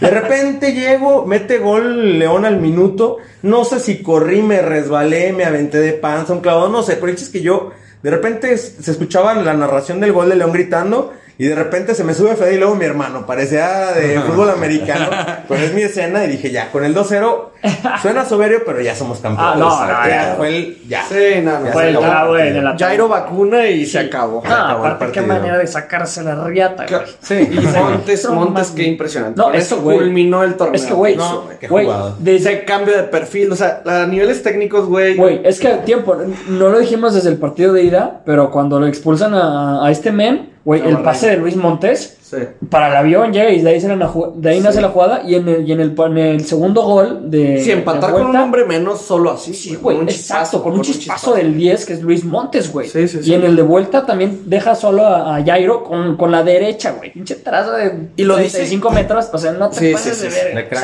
[0.00, 3.18] De repente llego, mete gol León al minuto.
[3.42, 6.96] No sé si corrí, me resbalé, me aventé de panza, un clavado, no sé.
[6.96, 7.70] Pero es que yo,
[8.02, 11.12] de repente se escuchaba la narración del gol de León gritando.
[11.36, 13.26] Y de repente se me sube Fede y luego mi hermano.
[13.26, 15.08] Parecía de fútbol americano.
[15.48, 17.48] pero es mi escena y dije, ya, con el 2-0
[18.02, 19.54] suena soberbio, pero ya somos campeones.
[19.56, 20.34] Ah, no, ya ya.
[20.36, 20.78] fue el.
[20.88, 21.04] Ya.
[21.08, 21.66] Sí, no, no.
[21.66, 24.42] Ya Fue el clavo de la Jairo vacuna y se acabó.
[24.44, 27.02] El aparte, qué manera de sacarse la riata, güey.
[27.20, 29.40] Sí, y Montes, Montes, qué impresionante.
[29.40, 30.74] No, eso güey, culminó el torneo.
[30.74, 34.42] Es que, güey, No, qué güey, desde Ese cambio de perfil, o sea, a niveles
[34.42, 35.16] técnicos, güey.
[35.16, 36.16] Güey, es que tiempo,
[36.48, 40.12] no lo dijimos desde el partido de ida, pero cuando lo expulsan a, a este
[40.12, 42.38] men, güey, el pase de Luis Montes Sí.
[42.70, 45.34] para el avión llega y de ahí, sale la de ahí nace la jugada y
[45.36, 47.62] en el, y en el, en el segundo gol de...
[47.62, 49.52] Si empatar de con un hombre menos, solo así.
[49.54, 51.34] Sí, güey, con un exacto, con un chispazo, chispazo.
[51.34, 52.88] del 10 que es Luis Montes, güey.
[52.88, 53.30] Sí, sí, sí.
[53.30, 56.92] Y en el de vuelta también deja solo a, a Jairo con, con la derecha,
[56.92, 57.12] güey.
[57.12, 60.24] Pinche trazo de Y lo dice- 35 metros, o sea, no te Sí, pases sí,
[60.24, 60.68] de sí, ver.
[60.72, 60.76] sí.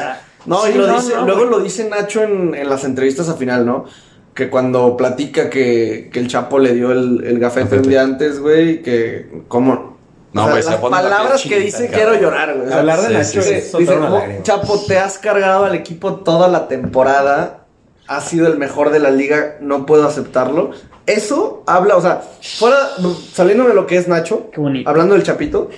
[0.46, 1.50] No, y Sí, lo no, dice, no, luego güey.
[1.50, 3.86] lo dice Nacho en, en las entrevistas a final, ¿no?
[4.34, 8.38] Que cuando platica que, que el Chapo le dio el, el gafete un día antes,
[8.40, 9.98] güey, que cómo...
[10.32, 11.94] No, o sea, güey, se las palabras que dice cabrón.
[11.94, 12.66] quiero llorar, güey.
[12.66, 13.54] O sea, Hablar de Sí, Nacho sí, sí.
[13.54, 14.42] es Dice, soltar una "Mo- lágrima.
[14.44, 17.64] Chapo, te has cargado al equipo toda la temporada.
[18.06, 19.56] Has sido el mejor de la liga.
[19.60, 20.70] No puedo aceptarlo.
[21.06, 22.76] Eso habla, o sea, fuera,
[23.32, 24.88] saliendo de lo que es Nacho, Qué bonito.
[24.88, 25.70] hablando del Chapito,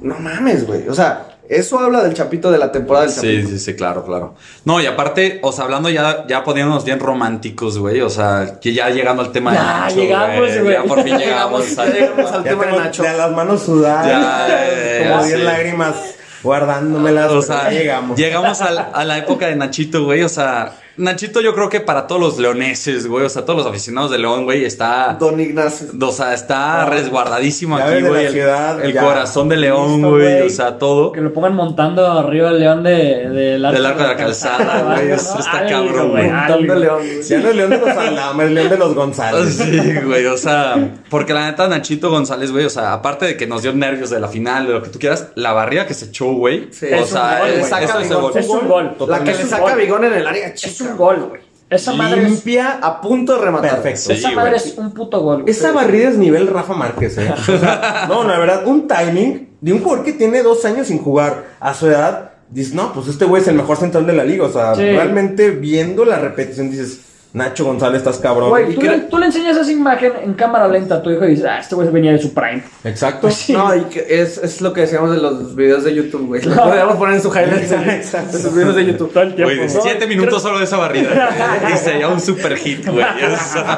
[0.00, 0.88] no mames, güey.
[0.88, 3.48] O sea, eso habla del Chapito de la temporada del Sí, Chapito.
[3.48, 4.34] sí, sí, claro, claro.
[4.64, 8.00] No, y aparte, o sea, hablando ya, ya poniéndonos bien románticos, güey.
[8.00, 10.72] O sea, que ya llegando al tema de Ya, Nacho, llegamos, güey.
[10.72, 11.64] Ya por fin llegamos.
[11.76, 13.02] Ya llegamos al Ya tema de Nacho.
[13.02, 14.06] ya las manos sudadas.
[14.06, 15.44] Ya, ya, como ya, 10 sí.
[15.44, 15.94] lágrimas
[16.42, 17.30] guardándomelas.
[17.32, 18.18] O sea, ya llegamos.
[18.18, 20.22] llegamos al- a la época de Nachito, güey.
[20.22, 23.24] O sea, Nachito yo creo que para todos los leoneses, güey.
[23.24, 25.16] O sea, todos los aficionados de León, güey, está...
[25.18, 25.88] Don Ignacio.
[26.00, 28.12] O sea, está resguardadísimo Ya aquí, güey.
[28.12, 29.02] la El, ciudad, el ya.
[29.02, 30.42] corazón de León, Listo, güey.
[30.42, 31.12] O sea, todo.
[31.12, 35.10] Que lo pongan montando arriba del león de, del Del arco de la calzada, güey,
[35.12, 36.24] eso está cabrón, güey.
[36.30, 36.98] De León.
[36.98, 37.22] güey.
[37.22, 39.56] Ya no es León de los Aldama, es León de los González.
[39.70, 43.46] Sí, güey, o sea, porque la neta Nachito González, güey, o sea, aparte de que
[43.46, 46.06] nos dio nervios de la final, de lo que tú quieras, la barrida que se
[46.06, 46.68] echó, güey.
[46.72, 46.86] Sí.
[46.86, 48.32] o Es sea, un gol, saca eso Bigón.
[48.34, 48.38] el.
[48.40, 48.96] Es un gol.
[49.08, 49.74] La que le saca.
[49.74, 50.70] Bigón en el área chica.
[50.72, 51.40] Es un gol, güey.
[51.70, 53.70] Esa madre es, Limpia a punto de rematar.
[53.82, 54.00] Perfecto.
[54.00, 54.36] Sí, esa güey.
[54.36, 55.42] madre es un puto gol.
[55.42, 55.50] güey.
[55.52, 57.32] Esa barrida es nivel Rafa Márquez, ¿eh?
[57.32, 60.98] O sea, no, la verdad, un timing de un jugador que tiene dos años sin
[60.98, 62.32] jugar a su edad.
[62.48, 64.44] Dices, no, pues este güey es el mejor central de la liga.
[64.46, 64.82] O sea, Sí.
[64.82, 67.02] realmente viendo la repetición dices,
[67.32, 68.48] Nacho González, estás cabrón.
[68.50, 71.30] Güey, tú, le, tú le enseñas esa imagen en cámara lenta a tu hijo y
[71.30, 72.62] dices, ah, este güey venía de su prime.
[72.82, 73.30] Exacto.
[73.30, 73.52] Sí.
[73.52, 76.42] No, y que es, es lo que decíamos de los videos de YouTube, güey.
[76.42, 78.36] Lo podríamos poner en su Exacto.
[78.36, 79.12] en sus videos de YouTube.
[79.12, 79.54] Todo el tiempo.
[79.54, 79.80] Güey, ¿no?
[79.80, 81.10] siete minutos solo de esa barrida.
[81.72, 83.04] Y sería un super hit, güey.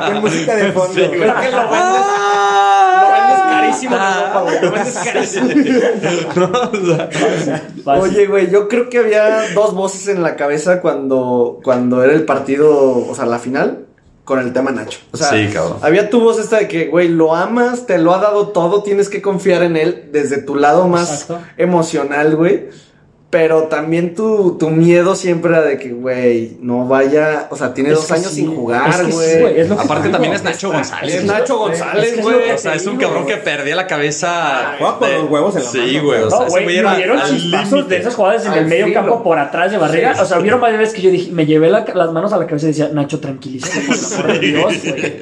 [0.07, 0.95] Con música de fondo.
[0.95, 1.31] Sí, güey.
[3.63, 4.83] Carísimo de ropa, güey.
[5.05, 5.49] Carísimo.
[6.37, 7.09] No, o sea,
[7.85, 8.03] Fácil.
[8.03, 12.25] Oye, güey, yo creo que había dos voces en la cabeza cuando, cuando era el
[12.25, 13.87] partido, o sea, la final,
[14.25, 15.01] con el tema Nacho.
[15.13, 15.79] O sea, Sí, cabrón.
[15.83, 19.09] había tu voz esta de que, güey, lo amas, te lo ha dado todo, tienes
[19.09, 21.41] que confiar en él desde tu lado más Exacto.
[21.57, 22.69] emocional, güey.
[23.33, 27.89] Pero también tu, tu miedo siempre era de que, güey, no vaya, o sea, tiene
[27.89, 29.59] Es dos años sí, sin jugar, güey.
[29.59, 31.15] es que Aparte te también es Nacho González.
[31.15, 32.51] es Nacho González, güey.
[32.51, 34.75] O sea, es un cabrón que perdía la cabeza.
[34.79, 36.23] Juega con los huevos en la Sí, mano, güey.
[36.25, 39.01] O sea, güey, me dieron chispazos de esas jugadas en el medio filo.
[39.01, 40.15] campo por atrás de barriga.
[40.21, 42.47] O sea, hubieron varias veces que yo dije, me llevé la- las manos a la
[42.47, 43.81] cabeza y decía, Nacho, tranquilízate,
[44.17, 45.13] por de Dios, güey.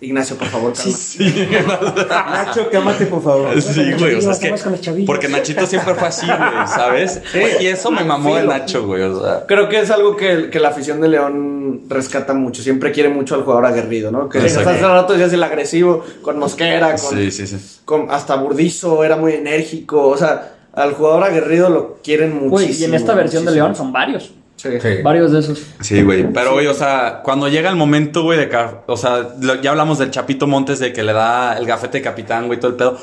[0.00, 1.78] Ignacio, por favor, calma.
[2.30, 3.60] Nacho, cálmate, por favor.
[3.60, 5.04] Sí, güey, o sea, es que.
[5.04, 7.20] Porque Nachito siempre fue así, güey, ¿sabes?
[7.60, 8.44] Y eso me mamó de.
[8.44, 9.46] Nacho, güey, o sea.
[9.46, 12.62] Creo que es algo que, que la afición de León rescata mucho.
[12.62, 14.28] Siempre quiere mucho al jugador aguerrido, ¿no?
[14.28, 17.56] Que hasta hace rato decías el agresivo con Mosquera, con, Sí, sí, sí.
[17.84, 20.06] con- hasta Burdizo, era muy enérgico.
[20.08, 22.50] O sea, al jugador aguerrido lo quieren muchísimo.
[22.50, 23.50] Güey, y en esta versión de.
[23.52, 24.32] León son varios.
[24.58, 24.68] Sí.
[24.82, 24.88] Sí.
[25.02, 25.62] Varios de esos.
[25.80, 26.30] Sí, güey.
[26.32, 28.50] Pero, güey, o sea, cuando llega el momento, güey, de.
[28.86, 32.02] O sea, lo- ya hablamos del Chapito Montes, de que le da el gafete de
[32.04, 32.98] capitán, güey, todo el pedo.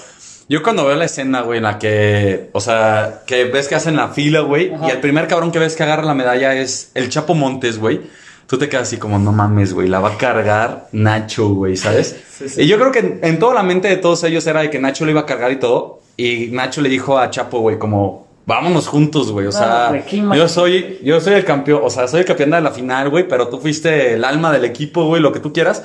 [0.47, 2.49] Yo cuando veo la escena, güey, en la que.
[2.51, 5.75] O sea, que ves que hacen la fila, güey, y el primer cabrón que ves
[5.75, 8.01] que agarra la medalla es el Chapo Montes, güey.
[8.47, 12.15] Tú te quedas así como, no mames, güey, la va a cargar Nacho, güey, ¿sabes?
[12.35, 12.61] Sí, sí.
[12.63, 14.77] Y yo creo que en, en toda la mente de todos ellos era de que
[14.77, 16.01] Nacho lo iba a cargar y todo.
[16.17, 19.47] Y Nacho le dijo a Chapo, güey, como, vámonos juntos, güey.
[19.47, 20.03] O sea,
[20.35, 23.27] yo soy, yo soy el campeón, o sea, soy el campeón de la final, güey,
[23.27, 25.83] pero tú fuiste el alma del equipo, güey, lo que tú quieras.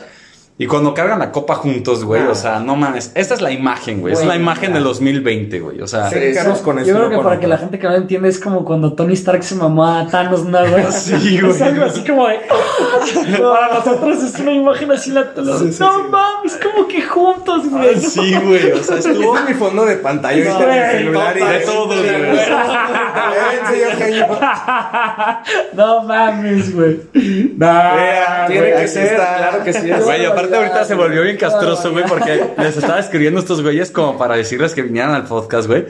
[0.62, 2.28] Y cuando cargan la copa juntos, güey, Ah.
[2.32, 5.80] o sea, no mames, esta es la imagen, güey, es la imagen del 2020, güey,
[5.80, 6.86] o sea, Sí, Carlos con eso.
[6.88, 7.40] Yo creo no que para otro.
[7.40, 10.44] que la gente que no entiende es como cuando Tony Stark se mamó a Thanos,
[10.44, 10.84] ¿no, güey?
[10.92, 11.52] Sí, güey.
[11.52, 12.40] Es algo así como de.
[13.38, 17.98] para nosotros es una imagen así la No mames, como que juntos, güey.
[17.98, 21.44] sí, güey, o sea, estuvo en mi fondo de pantalla No, güey, el celular y
[21.44, 22.00] de todo, güey.
[25.74, 27.00] No mames, güey.
[27.12, 29.36] Tiene Nah, güey, que ser, está.
[29.36, 29.90] claro que sí.
[29.90, 30.04] es.
[30.04, 34.18] Güey, aparte ahorita se volvió bien castroso, güey, porque les estaba escribiendo estos güeyes como
[34.18, 35.86] para decirles que vinieran al podcast, güey.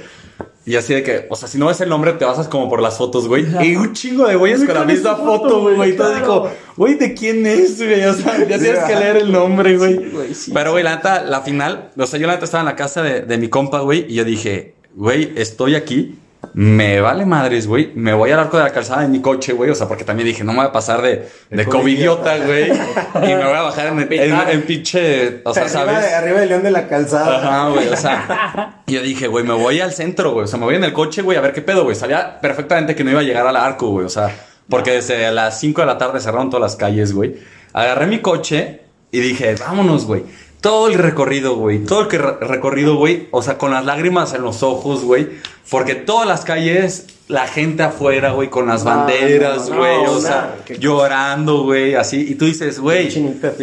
[0.67, 2.83] Y así de que, o sea, si no ves el nombre, te basas como por
[2.83, 3.47] las fotos, güey.
[3.63, 5.91] Y un chingo de güeyes con la misma foto, güey.
[5.91, 8.05] Y todo digo, güey, ¿de quién es, güey?
[8.05, 10.13] O sea, ya tienes que leer el nombre, güey.
[10.53, 13.03] Pero, güey, la neta, la final, o sea, yo la neta estaba en la casa
[13.03, 16.19] de, de mi compa, güey, y yo dije, güey, estoy aquí.
[16.55, 17.93] Me vale madres, güey.
[17.95, 19.71] Me voy al arco de la calzada en mi coche, güey.
[19.71, 22.71] O sea, porque también dije, no me voy a pasar de, de covidiota, güey.
[23.15, 25.43] Y me voy a bajar en, en, en pinche.
[25.45, 26.13] O sea, arriba, ¿sabes?
[26.13, 27.39] arriba del león de la calzada.
[27.39, 28.83] Ajá, güey, o sea.
[28.87, 30.45] y yo dije, güey, me voy al centro, güey.
[30.45, 31.95] O sea, me voy en el coche, güey, a ver qué pedo, güey.
[31.95, 34.07] Sabía perfectamente que no iba a llegar al arco, güey.
[34.07, 34.35] O sea,
[34.69, 37.37] porque desde las 5 de la tarde cerraron todas las calles, güey.
[37.73, 38.81] Agarré mi coche
[39.13, 40.25] y dije, vámonos, güey.
[40.61, 41.79] Todo el recorrido, güey.
[41.85, 43.29] Todo el que re- recorrido, güey.
[43.31, 45.29] O sea, con las lágrimas en los ojos, güey.
[45.71, 50.03] Porque todas las calles, la gente afuera, güey, con las No, banderas, no, güey.
[50.05, 52.27] no, o sea, llorando, güey, así.
[52.29, 53.09] Y tú dices, güey,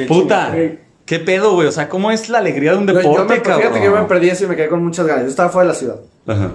[0.07, 0.55] puta.
[1.05, 1.67] ¿qué pedo, güey?
[1.67, 3.61] O sea, ¿cómo es la alegría de un deporte, yo me, cabrón?
[3.61, 5.23] fíjate que yo me perdí eso y me quedé con muchas ganas.
[5.23, 5.95] Yo estaba fuera de la ciudad.
[6.27, 6.51] Ajá.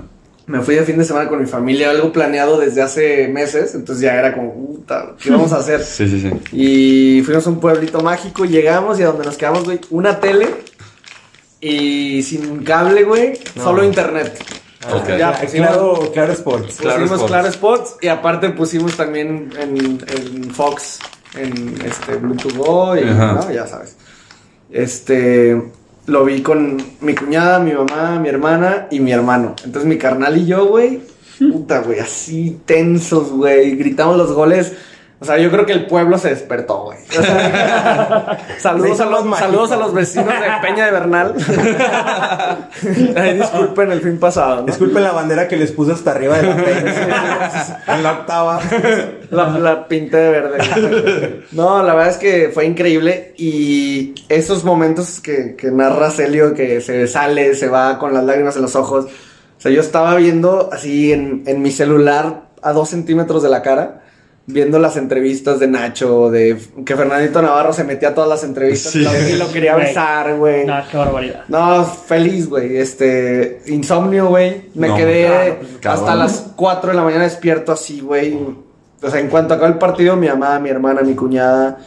[0.53, 4.03] Me fui de fin de semana con mi familia, algo planeado desde hace meses, entonces
[4.03, 5.83] ya era como, puta, ¿qué vamos a hacer?
[5.83, 6.31] Sí, sí, sí.
[6.53, 10.47] Y fuimos a un pueblito mágico, llegamos y a donde nos quedamos, güey, una tele
[11.59, 14.45] y sin cable, güey, solo internet.
[14.93, 15.17] Ok.
[15.17, 16.77] Ya, pusimos, claro, claro Sports.
[16.77, 17.33] Claro pusimos Sports.
[17.33, 20.99] Claro Sports y aparte pusimos también en, en Fox,
[21.35, 23.07] en este Bluetooth Go y.
[23.07, 23.51] ¿no?
[23.51, 23.97] ya sabes.
[24.71, 25.63] Este,
[26.07, 29.55] lo vi con mi cuñada, mi mamá, mi hermana y mi hermano.
[29.65, 31.01] Entonces mi carnal y yo, güey,
[31.39, 34.73] puta, güey, así tensos, güey, gritamos los goles.
[35.23, 36.99] O sea, yo creo que el pueblo se despertó, güey.
[37.17, 41.35] O sea, saludos, a los, saludos a los vecinos de Peña de Bernal.
[43.17, 44.63] Ay, disculpen el fin pasado, ¿no?
[44.63, 47.83] Disculpen la bandera que les puse hasta arriba de la pena.
[47.87, 48.61] en la octava.
[49.31, 51.45] La, la pinté de verde.
[51.53, 53.33] No, la verdad es que fue increíble.
[53.37, 58.57] Y esos momentos que, que narra Celio, que se sale, se va con las lágrimas
[58.57, 59.05] en los ojos.
[59.05, 63.63] O sea, yo estaba viendo así en, en mi celular a dos centímetros de la
[63.63, 64.02] cara.
[64.45, 68.91] Viendo las entrevistas de Nacho, de que Fernandito Navarro se metía a todas las entrevistas
[68.93, 69.07] Sí.
[69.33, 70.67] y lo quería besar, güey.
[70.67, 71.45] Nah, qué barbaridad.
[71.47, 72.77] No, feliz, güey.
[72.77, 74.71] Este, insomnio, güey.
[74.75, 78.37] Me No, quedé claro, pues, hasta las 4 de la mañana despierto así, güey.
[79.01, 81.79] O sea, en cuanto acabó el partido, mi mamá, mi hermana, mi cuñada,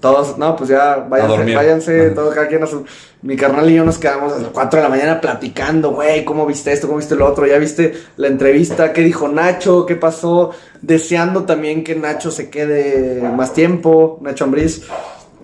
[0.00, 2.84] todos, no, pues ya váyanse, váyanse, todos, cada quien a su.
[3.22, 6.46] Mi carnal y yo nos quedamos a las 4 de la mañana platicando, güey, ¿cómo
[6.46, 6.86] viste esto?
[6.86, 7.46] ¿Cómo viste lo otro?
[7.46, 8.94] ¿Ya viste la entrevista?
[8.94, 9.84] ¿Qué dijo Nacho?
[9.84, 10.52] ¿Qué pasó?
[10.80, 14.84] Deseando también que Nacho se quede más tiempo, Nacho Ambriz.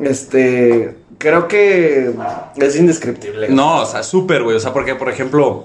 [0.01, 2.15] Este, creo que
[2.57, 3.49] es indescriptible.
[3.51, 4.57] No, o sea, súper, güey.
[4.57, 5.65] O sea, porque, por ejemplo,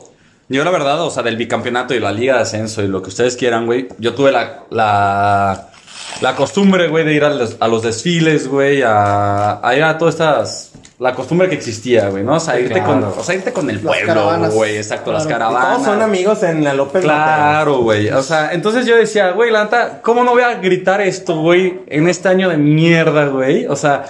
[0.50, 3.10] yo la verdad, o sea, del bicampeonato y la liga de ascenso y lo que
[3.10, 5.71] ustedes quieran, güey, yo tuve la, la,
[6.20, 9.98] la costumbre, güey, de ir a los, a los desfiles, güey, a, a ir a
[9.98, 10.68] todas estas...
[11.00, 12.36] La costumbre que existía, güey, ¿no?
[12.36, 13.16] O sea, irte, con, claro.
[13.18, 15.40] o sea, irte con el Las pueblo, güey, exacto, las Claro.
[15.46, 15.74] caravanas.
[15.78, 17.02] Todos son amigos en la López.
[17.02, 18.10] Claro, güey.
[18.10, 21.80] O sea, entonces yo decía, güey, la neta, ¿cómo no voy a gritar esto, güey,
[21.88, 23.66] en este año de mierda, güey?
[23.66, 24.06] O sea,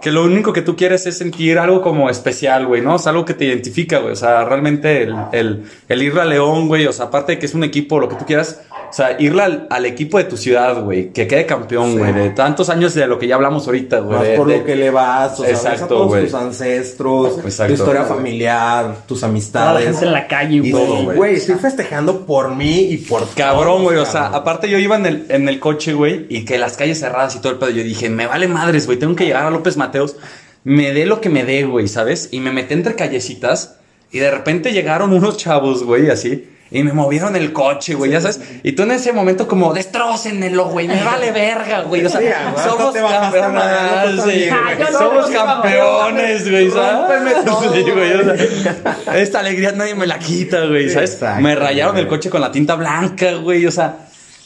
[0.00, 2.94] que lo único que tú quieres es sentir algo como especial, güey, ¿no?
[2.94, 4.12] O sea, algo que te identifica, güey.
[4.12, 7.46] O sea, realmente el, el, el irle a León, güey, o sea, aparte de que
[7.46, 10.36] es un equipo, lo que tú quieras, o sea, irle al, al equipo de tu
[10.36, 14.00] ciudad, güey, que quede campeón, güey, de tantos años de lo que ya hablamos ahorita,
[14.00, 14.18] güey.
[14.18, 16.24] Más de- por de- lo que le vas, o sea, ves a Exacto, todos güey.
[16.24, 17.74] tus ancestros, Exacto.
[17.74, 19.84] tu historia familiar, tus Toda la amistades.
[19.86, 20.72] gente en la calle, Y güey.
[20.72, 21.34] todo, güey.
[21.36, 23.96] estoy festejando por mí y por Cabrón, güey.
[23.98, 27.00] O sea, aparte yo iba en el, en el coche, güey, y que las calles
[27.00, 27.70] cerradas y todo el pedo.
[27.70, 28.98] Yo dije, me vale madres, güey.
[28.98, 30.16] Tengo que llegar a López Mateos.
[30.64, 32.28] Me dé lo que me dé, güey, ¿sabes?
[32.32, 33.76] Y me metí entre callecitas.
[34.10, 36.48] Y de repente llegaron unos chavos, güey, así.
[36.68, 38.40] Y me movieron el coche, güey, ya sabes.
[38.64, 42.04] Y tú en ese momento como, destrócenmelo, güey, me vale verga, güey.
[42.04, 42.26] O sea, Sí,
[42.68, 44.48] somos madre, campeones, güey.
[44.48, 47.44] Ah, yo somos no, campeones, güey, ¿sabes?
[47.94, 51.14] güey, o sea, esta alegría nadie me la quita, güey, ¿sabes?
[51.14, 53.98] Exacto, me rayaron el coche con la tinta blanca, güey, o sea.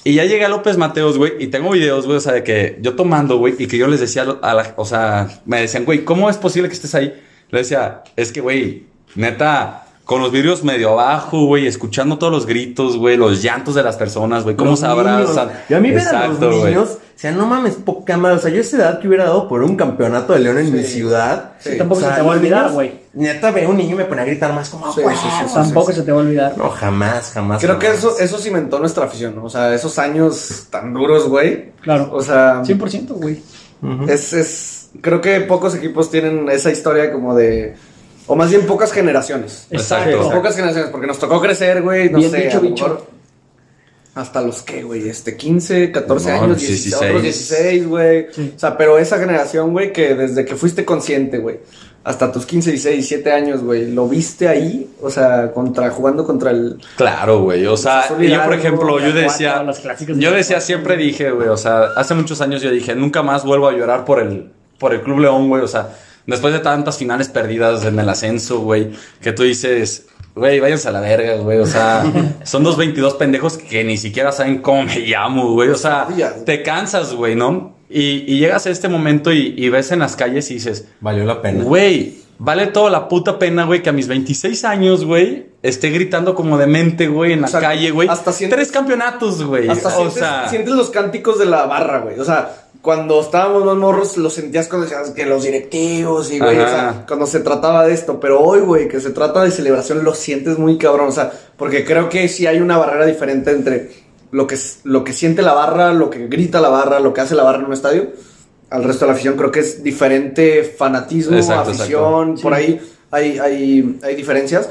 [0.05, 2.79] Y ya llegué a López Mateos, güey, y tengo videos, güey, o sea, de que
[2.81, 6.05] yo tomando, güey, y que yo les decía a la, o sea, me decían, güey,
[6.05, 7.23] ¿cómo es posible que estés ahí?
[7.51, 12.44] Le decía, es que, güey, neta, con los vidrios medio abajo, güey, escuchando todos los
[12.44, 15.46] gritos, güey, los llantos de las personas, güey, cómo Los se abrazan.
[15.46, 15.61] niños.
[15.68, 16.64] Y a mí ver a los güey.
[16.64, 18.38] niños, o sea, no mames, poca madre.
[18.38, 20.82] O sea, yo esa edad que hubiera dado por un campeonato de León en mi
[20.82, 21.52] ciudad.
[21.61, 21.78] Sí.
[21.78, 22.92] Tampoco o sea, se te va a olvidar, güey.
[23.12, 25.44] Neta, veo un niño y me pone a gritar más como, Sí, "Ah, sí, sí,
[25.48, 26.58] sí, Tampoco se te va a olvidar.
[26.58, 27.62] No, jamás, jamás.
[27.62, 29.44] Creo que eso, eso cimentó nuestra afición, ¿no?
[29.44, 31.70] O sea, esos años tan duros, güey.
[31.82, 32.11] Claro.
[32.12, 33.40] O sea, 100%, güey.
[34.08, 34.90] es, es.
[35.00, 37.76] Creo que pocos equipos tienen esa historia como de.
[38.33, 39.66] O más bien pocas generaciones.
[39.72, 42.11] Exacto, pocas generaciones, porque nos tocó crecer, güey.
[42.11, 42.43] No Bien sé.
[42.43, 43.07] dicho, a lo bicho.
[44.14, 46.81] hasta los que, güey, este 15, 14 No, años, 16.
[46.85, 48.26] 16, otros 16, güey.
[48.33, 48.53] Sí.
[48.55, 51.59] O sea, pero esa generación, güey, que desde que fuiste consciente, güey,
[52.05, 56.53] hasta tus 15, 16, 17 años, güey, lo viste ahí, o sea, contra jugando contra
[56.53, 57.66] el Claro, güey.
[57.66, 59.66] O sea, yo, por ejemplo, yo decía,
[60.16, 63.66] yo decía, siempre dije, güey, o sea, hace muchos años yo dije, nunca más vuelvo
[63.68, 65.62] a llorar por el, por el Club León, güey.
[65.62, 65.89] O sea,
[66.27, 68.91] después de tantas finales perdidas en el ascenso, güey,
[69.21, 71.59] que tú dices, güey, váyanse a la verga, güey.
[71.59, 72.05] O sea,
[72.45, 75.68] son dos 22 pendejos que ni siquiera saben cómo me llamo, güey.
[75.71, 76.07] O sea,
[76.47, 77.76] te cansas, güey, ¿no?
[77.88, 81.25] Y, y llegas a este momento y, y ves en las calles y dices, Valió
[81.25, 81.64] la pena.
[81.64, 86.37] Güey, vale toda la puta pena, güey, que a mis 26 años, güey, esté gritando
[86.37, 88.09] como demente, güey, en la O sea, calle, güey.
[88.09, 89.68] hasta sientes- Tres campeonatos, güey.
[89.68, 92.17] Hasta O sientes, sea, sientes los cánticos de la barra, güey.
[92.21, 96.58] O sea, cuando estábamos más morros, lo sentías cuando decías que los directivos y, güey,
[96.58, 98.18] o sea, cuando se trataba de esto.
[98.20, 101.08] Pero hoy, güey, que se trata de celebración, lo sientes muy cabrón.
[101.08, 103.90] O sea, porque creo que sí hay una barrera diferente entre
[104.30, 107.34] lo que, lo que siente la barra, lo que grita la barra, lo que hace
[107.34, 108.08] la barra en un estadio,
[108.70, 109.36] al resto de la afición.
[109.36, 112.42] Creo que es diferente fanatismo, Exacto, afición, exacto.
[112.42, 112.62] por Sí.
[112.62, 112.80] ahí
[113.11, 114.70] hay, hay, hay diferencias.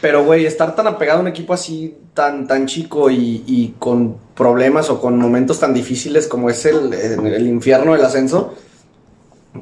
[0.00, 4.16] Pero, güey, estar tan apegado a un equipo así, tan, tan chico y, y con
[4.34, 8.54] problemas o con momentos tan difíciles como es el, el, el infierno del ascenso,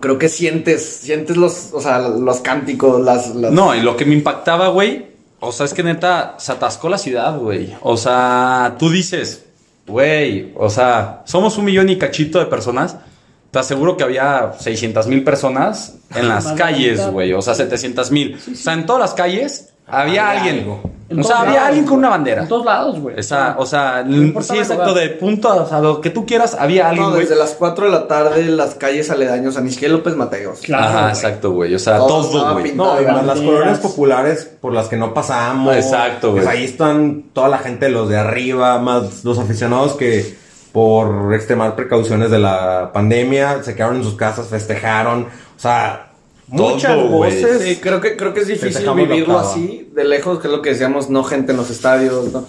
[0.00, 3.34] creo que sientes, sientes los, o sea, los cánticos, las...
[3.34, 5.06] las- no, y lo que me impactaba, güey,
[5.40, 7.74] o sea, es que neta se atascó la ciudad, güey.
[7.82, 9.44] O sea, tú dices,
[9.86, 12.96] güey, o sea, somos un millón y cachito de personas.
[13.50, 17.32] Te aseguro que había 600 mil personas en las calles, güey.
[17.32, 18.36] O sea, 700 mil.
[18.52, 20.59] O sea, en todas las calles había, Había alguien.
[20.60, 20.81] algo.
[21.10, 22.43] O sea, todos había lados, alguien con una bandera.
[22.43, 23.19] En todos lados, güey.
[23.19, 26.89] Esa, o sea, No sí, exacto, de punto a, a lo que tú quieras, había
[26.90, 27.23] alguien, no, güey.
[27.23, 30.60] desde las 4 de la tarde, las calles aledaños, San Isquiel López Mateos.
[30.60, 31.74] Claro, Ajá, exacto, güey.
[31.74, 32.74] O sea, Todo todo, estaba güey.
[32.74, 35.74] No, y más las colonias populares por las que no pasamos.
[35.74, 36.44] Exacto, güey.
[36.44, 40.36] Pues ahí están toda la gente, los de arriba, más los aficionados que
[40.73, 45.23] por extremar precauciones de la pandemia se quedaron en sus casas, festejaron.
[45.23, 46.07] O sea,
[46.48, 47.62] muchas voces.
[47.62, 50.70] Sí, creo que, creo que es difícil vivirlo así, de lejos, que es lo que
[50.70, 52.44] decíamos, no gente en los estadios, ¿no?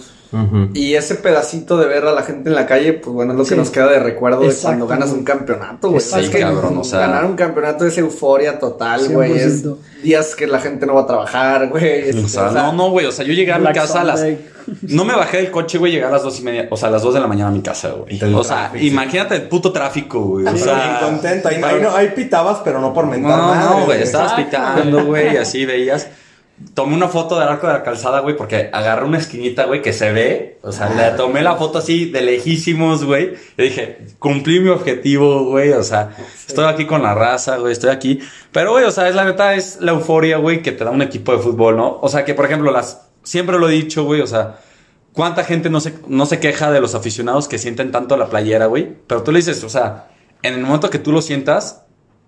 [0.74, 3.44] Y ese pedacito de ver a la gente en la calle, pues bueno, es lo
[3.44, 3.56] que Sí.
[3.56, 5.98] nos queda de recuerdo de cuando ganas un campeonato, güey.
[6.02, 9.32] Es que cabrón, o sea- ganar un campeonato es euforia total, güey.
[9.32, 9.78] Es 100%.
[10.02, 12.08] días que la gente no va a trabajar, güey.
[12.10, 13.06] Es- O sea, o sea, no, no, güey.
[13.06, 14.24] O sea, yo llegué a mi casa a las.
[14.82, 16.68] No me bajé del coche, güey, llegué a las dos y media.
[16.70, 18.16] O sea, a las dos de la mañana a mi casa, güey.
[18.34, 20.46] O sea, tráfico, imagínate el puto tráfico, güey.
[20.46, 21.48] O Sí, sea, bien contento.
[21.48, 25.34] Ahí, ahí no, ahí pitabas, pero no por mentar No, no, güey, estabas pitando, güey,
[25.34, 26.06] y así veías.
[26.74, 29.92] Tomé una foto del arco de la calzada, güey, porque agarré una esquinita, güey, que
[29.92, 30.58] se ve.
[30.62, 33.34] O sea, le tomé la foto así de lejísimos, güey.
[33.56, 35.72] Y dije, cumplí mi objetivo, güey.
[35.72, 36.10] O sea,
[36.46, 38.20] estoy aquí con la raza, güey, estoy aquí.
[38.52, 41.02] Pero, güey, o sea, es la neta, es la euforia, güey, que te da un
[41.02, 41.98] equipo de fútbol, ¿no?
[42.02, 43.08] O sea, que, por ejemplo, las.
[43.22, 44.60] Siempre lo he dicho, güey, o sea.
[45.12, 48.66] ¿Cuánta gente no se, no se queja de los aficionados que sienten tanto la playera,
[48.66, 48.96] güey?
[49.08, 50.08] Pero tú le dices, o sea,
[50.42, 51.82] en el momento que tú lo sientas,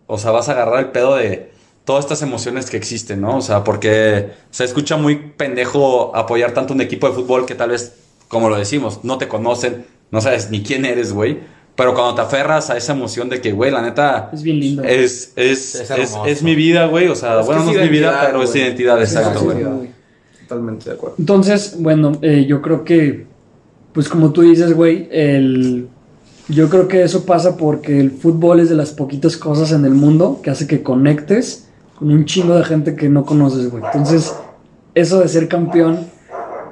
[0.07, 1.52] o sea, vas a agarrar el pedo de
[1.85, 3.39] todas estas emociones que existen, ¿no?
[3.39, 7.71] O sea, porque se escucha muy pendejo apoyar tanto un equipo de fútbol que tal
[7.71, 7.95] vez,
[8.29, 11.41] como lo decimos, no te conocen, no sabes ni quién eres, güey.
[11.75, 14.83] Pero cuando te aferras a esa emoción de que, güey, la neta, Es bien lindo.
[14.85, 17.09] es, es, Es es, es mi vida, güey.
[17.09, 18.63] O sea, Es bueno, no es es mi vida, pero es güey.
[18.63, 19.59] identidad, Es exacto, güey.
[19.63, 19.89] identidad,
[20.49, 21.17] Totalmente de acuerdo.
[21.19, 23.27] Entonces, bueno, eh, yo creo que,
[23.95, 25.89] pues como tú dices, güey, el...
[26.49, 29.93] Yo creo que eso pasa porque el fútbol es de las poquitas cosas en el
[29.95, 31.69] mundo que hace que conectes
[32.03, 33.85] con un chingo de gente que no conoces, güey.
[33.85, 34.35] Entonces,
[34.93, 36.01] eso de ser campeón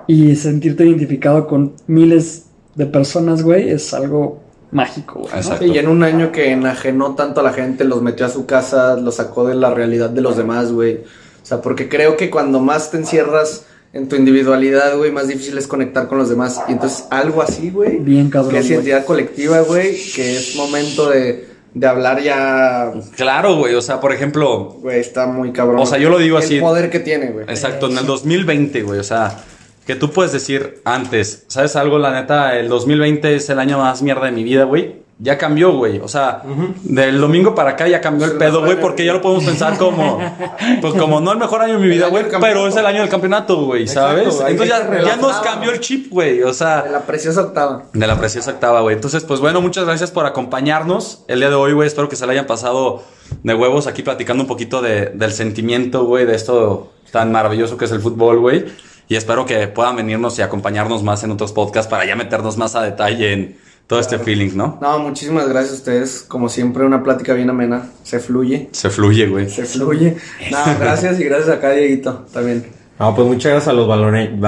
[0.08, 4.40] y sentirte identificado con miles de personas, güey, es algo
[4.72, 5.70] mágico, güey.
[5.70, 8.96] Y en un año que enajenó tanto a la gente, los metió a su casa,
[8.96, 10.96] los sacó de la realidad de los demás, güey.
[10.96, 15.56] O sea, porque creo que cuando más te encierras en tu individualidad, güey, más difícil
[15.58, 16.60] es conectar con los demás.
[16.66, 21.08] Y entonces algo así, güey, Bien cabrón, que es identidad colectiva, güey, que es momento
[21.08, 23.74] de, de hablar ya, Claro, güey.
[23.74, 25.80] O sea, por ejemplo, güey, está muy cabrón.
[25.80, 26.60] O sea, yo lo digo El así.
[26.60, 27.44] poder que tiene, güey.
[27.48, 29.38] Exacto, en el 2020, güey, o sea,
[29.86, 31.98] que tú puedes decir antes, ¿sabes algo?
[31.98, 34.96] La neta, el 2020 es el año más mierda de mi vida, güey.
[35.22, 35.98] Ya cambió, güey.
[35.98, 36.42] O sea,
[36.82, 40.18] del domingo para acá ya cambió el pedo, güey, porque ya lo podemos pensar como,
[40.80, 43.10] pues como no el mejor año de mi vida, güey, pero es el año del
[43.10, 44.40] campeonato, güey, ¿sabes?
[44.46, 47.82] Entonces ya, ya nos cambió el chip, güey, o sea, De la preciosa octava.
[47.92, 48.94] de la preciosa octava, güey.
[48.96, 51.86] Entonces, pues bueno, muchas gracias por acompañarnos el día de hoy, güey.
[51.86, 53.02] Espero que se la hayan pasado
[53.42, 57.84] de huevos aquí platicando un poquito de- del sentimiento, güey, de esto tan maravilloso que
[57.84, 58.64] es el fútbol, güey.
[59.08, 62.74] Y espero que puedan venirnos y acompañarnos más en otros podcasts para ya meternos más
[62.76, 63.58] a detalle en
[63.90, 64.78] todo este feeling, ¿no?
[64.80, 66.24] No, muchísimas gracias a ustedes.
[66.28, 67.90] Como siempre, una plática bien amena.
[68.04, 68.68] Se fluye.
[68.70, 69.50] Se fluye, güey.
[69.50, 70.16] Se fluye.
[70.48, 72.66] No, gracias y gracias acá, Dieguito, también.
[73.00, 74.38] No, pues muchas gracias a los balone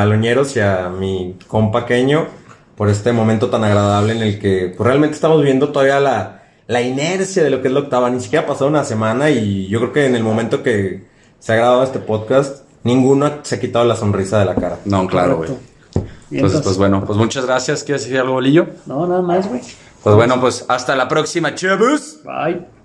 [0.55, 2.29] y a mi compaqueño
[2.77, 6.81] por este momento tan agradable en el que pues, realmente estamos viendo todavía la, la
[6.81, 8.11] inercia de lo que es la octava.
[8.11, 11.03] Ni siquiera ha pasado una semana y yo creo que en el momento que
[11.41, 14.79] se ha grabado este podcast, ninguno se ha quitado la sonrisa de la cara.
[14.85, 15.72] No, claro, güey.
[15.93, 17.85] Pues, entonces, pues bueno, pues, pues muchas gracias.
[17.85, 18.67] ¿Quieres decir algo, Bolillo?
[18.87, 19.61] No, nada más, güey.
[20.03, 22.19] Pues bueno, pues hasta la próxima, chavos.
[22.25, 22.82] Bye.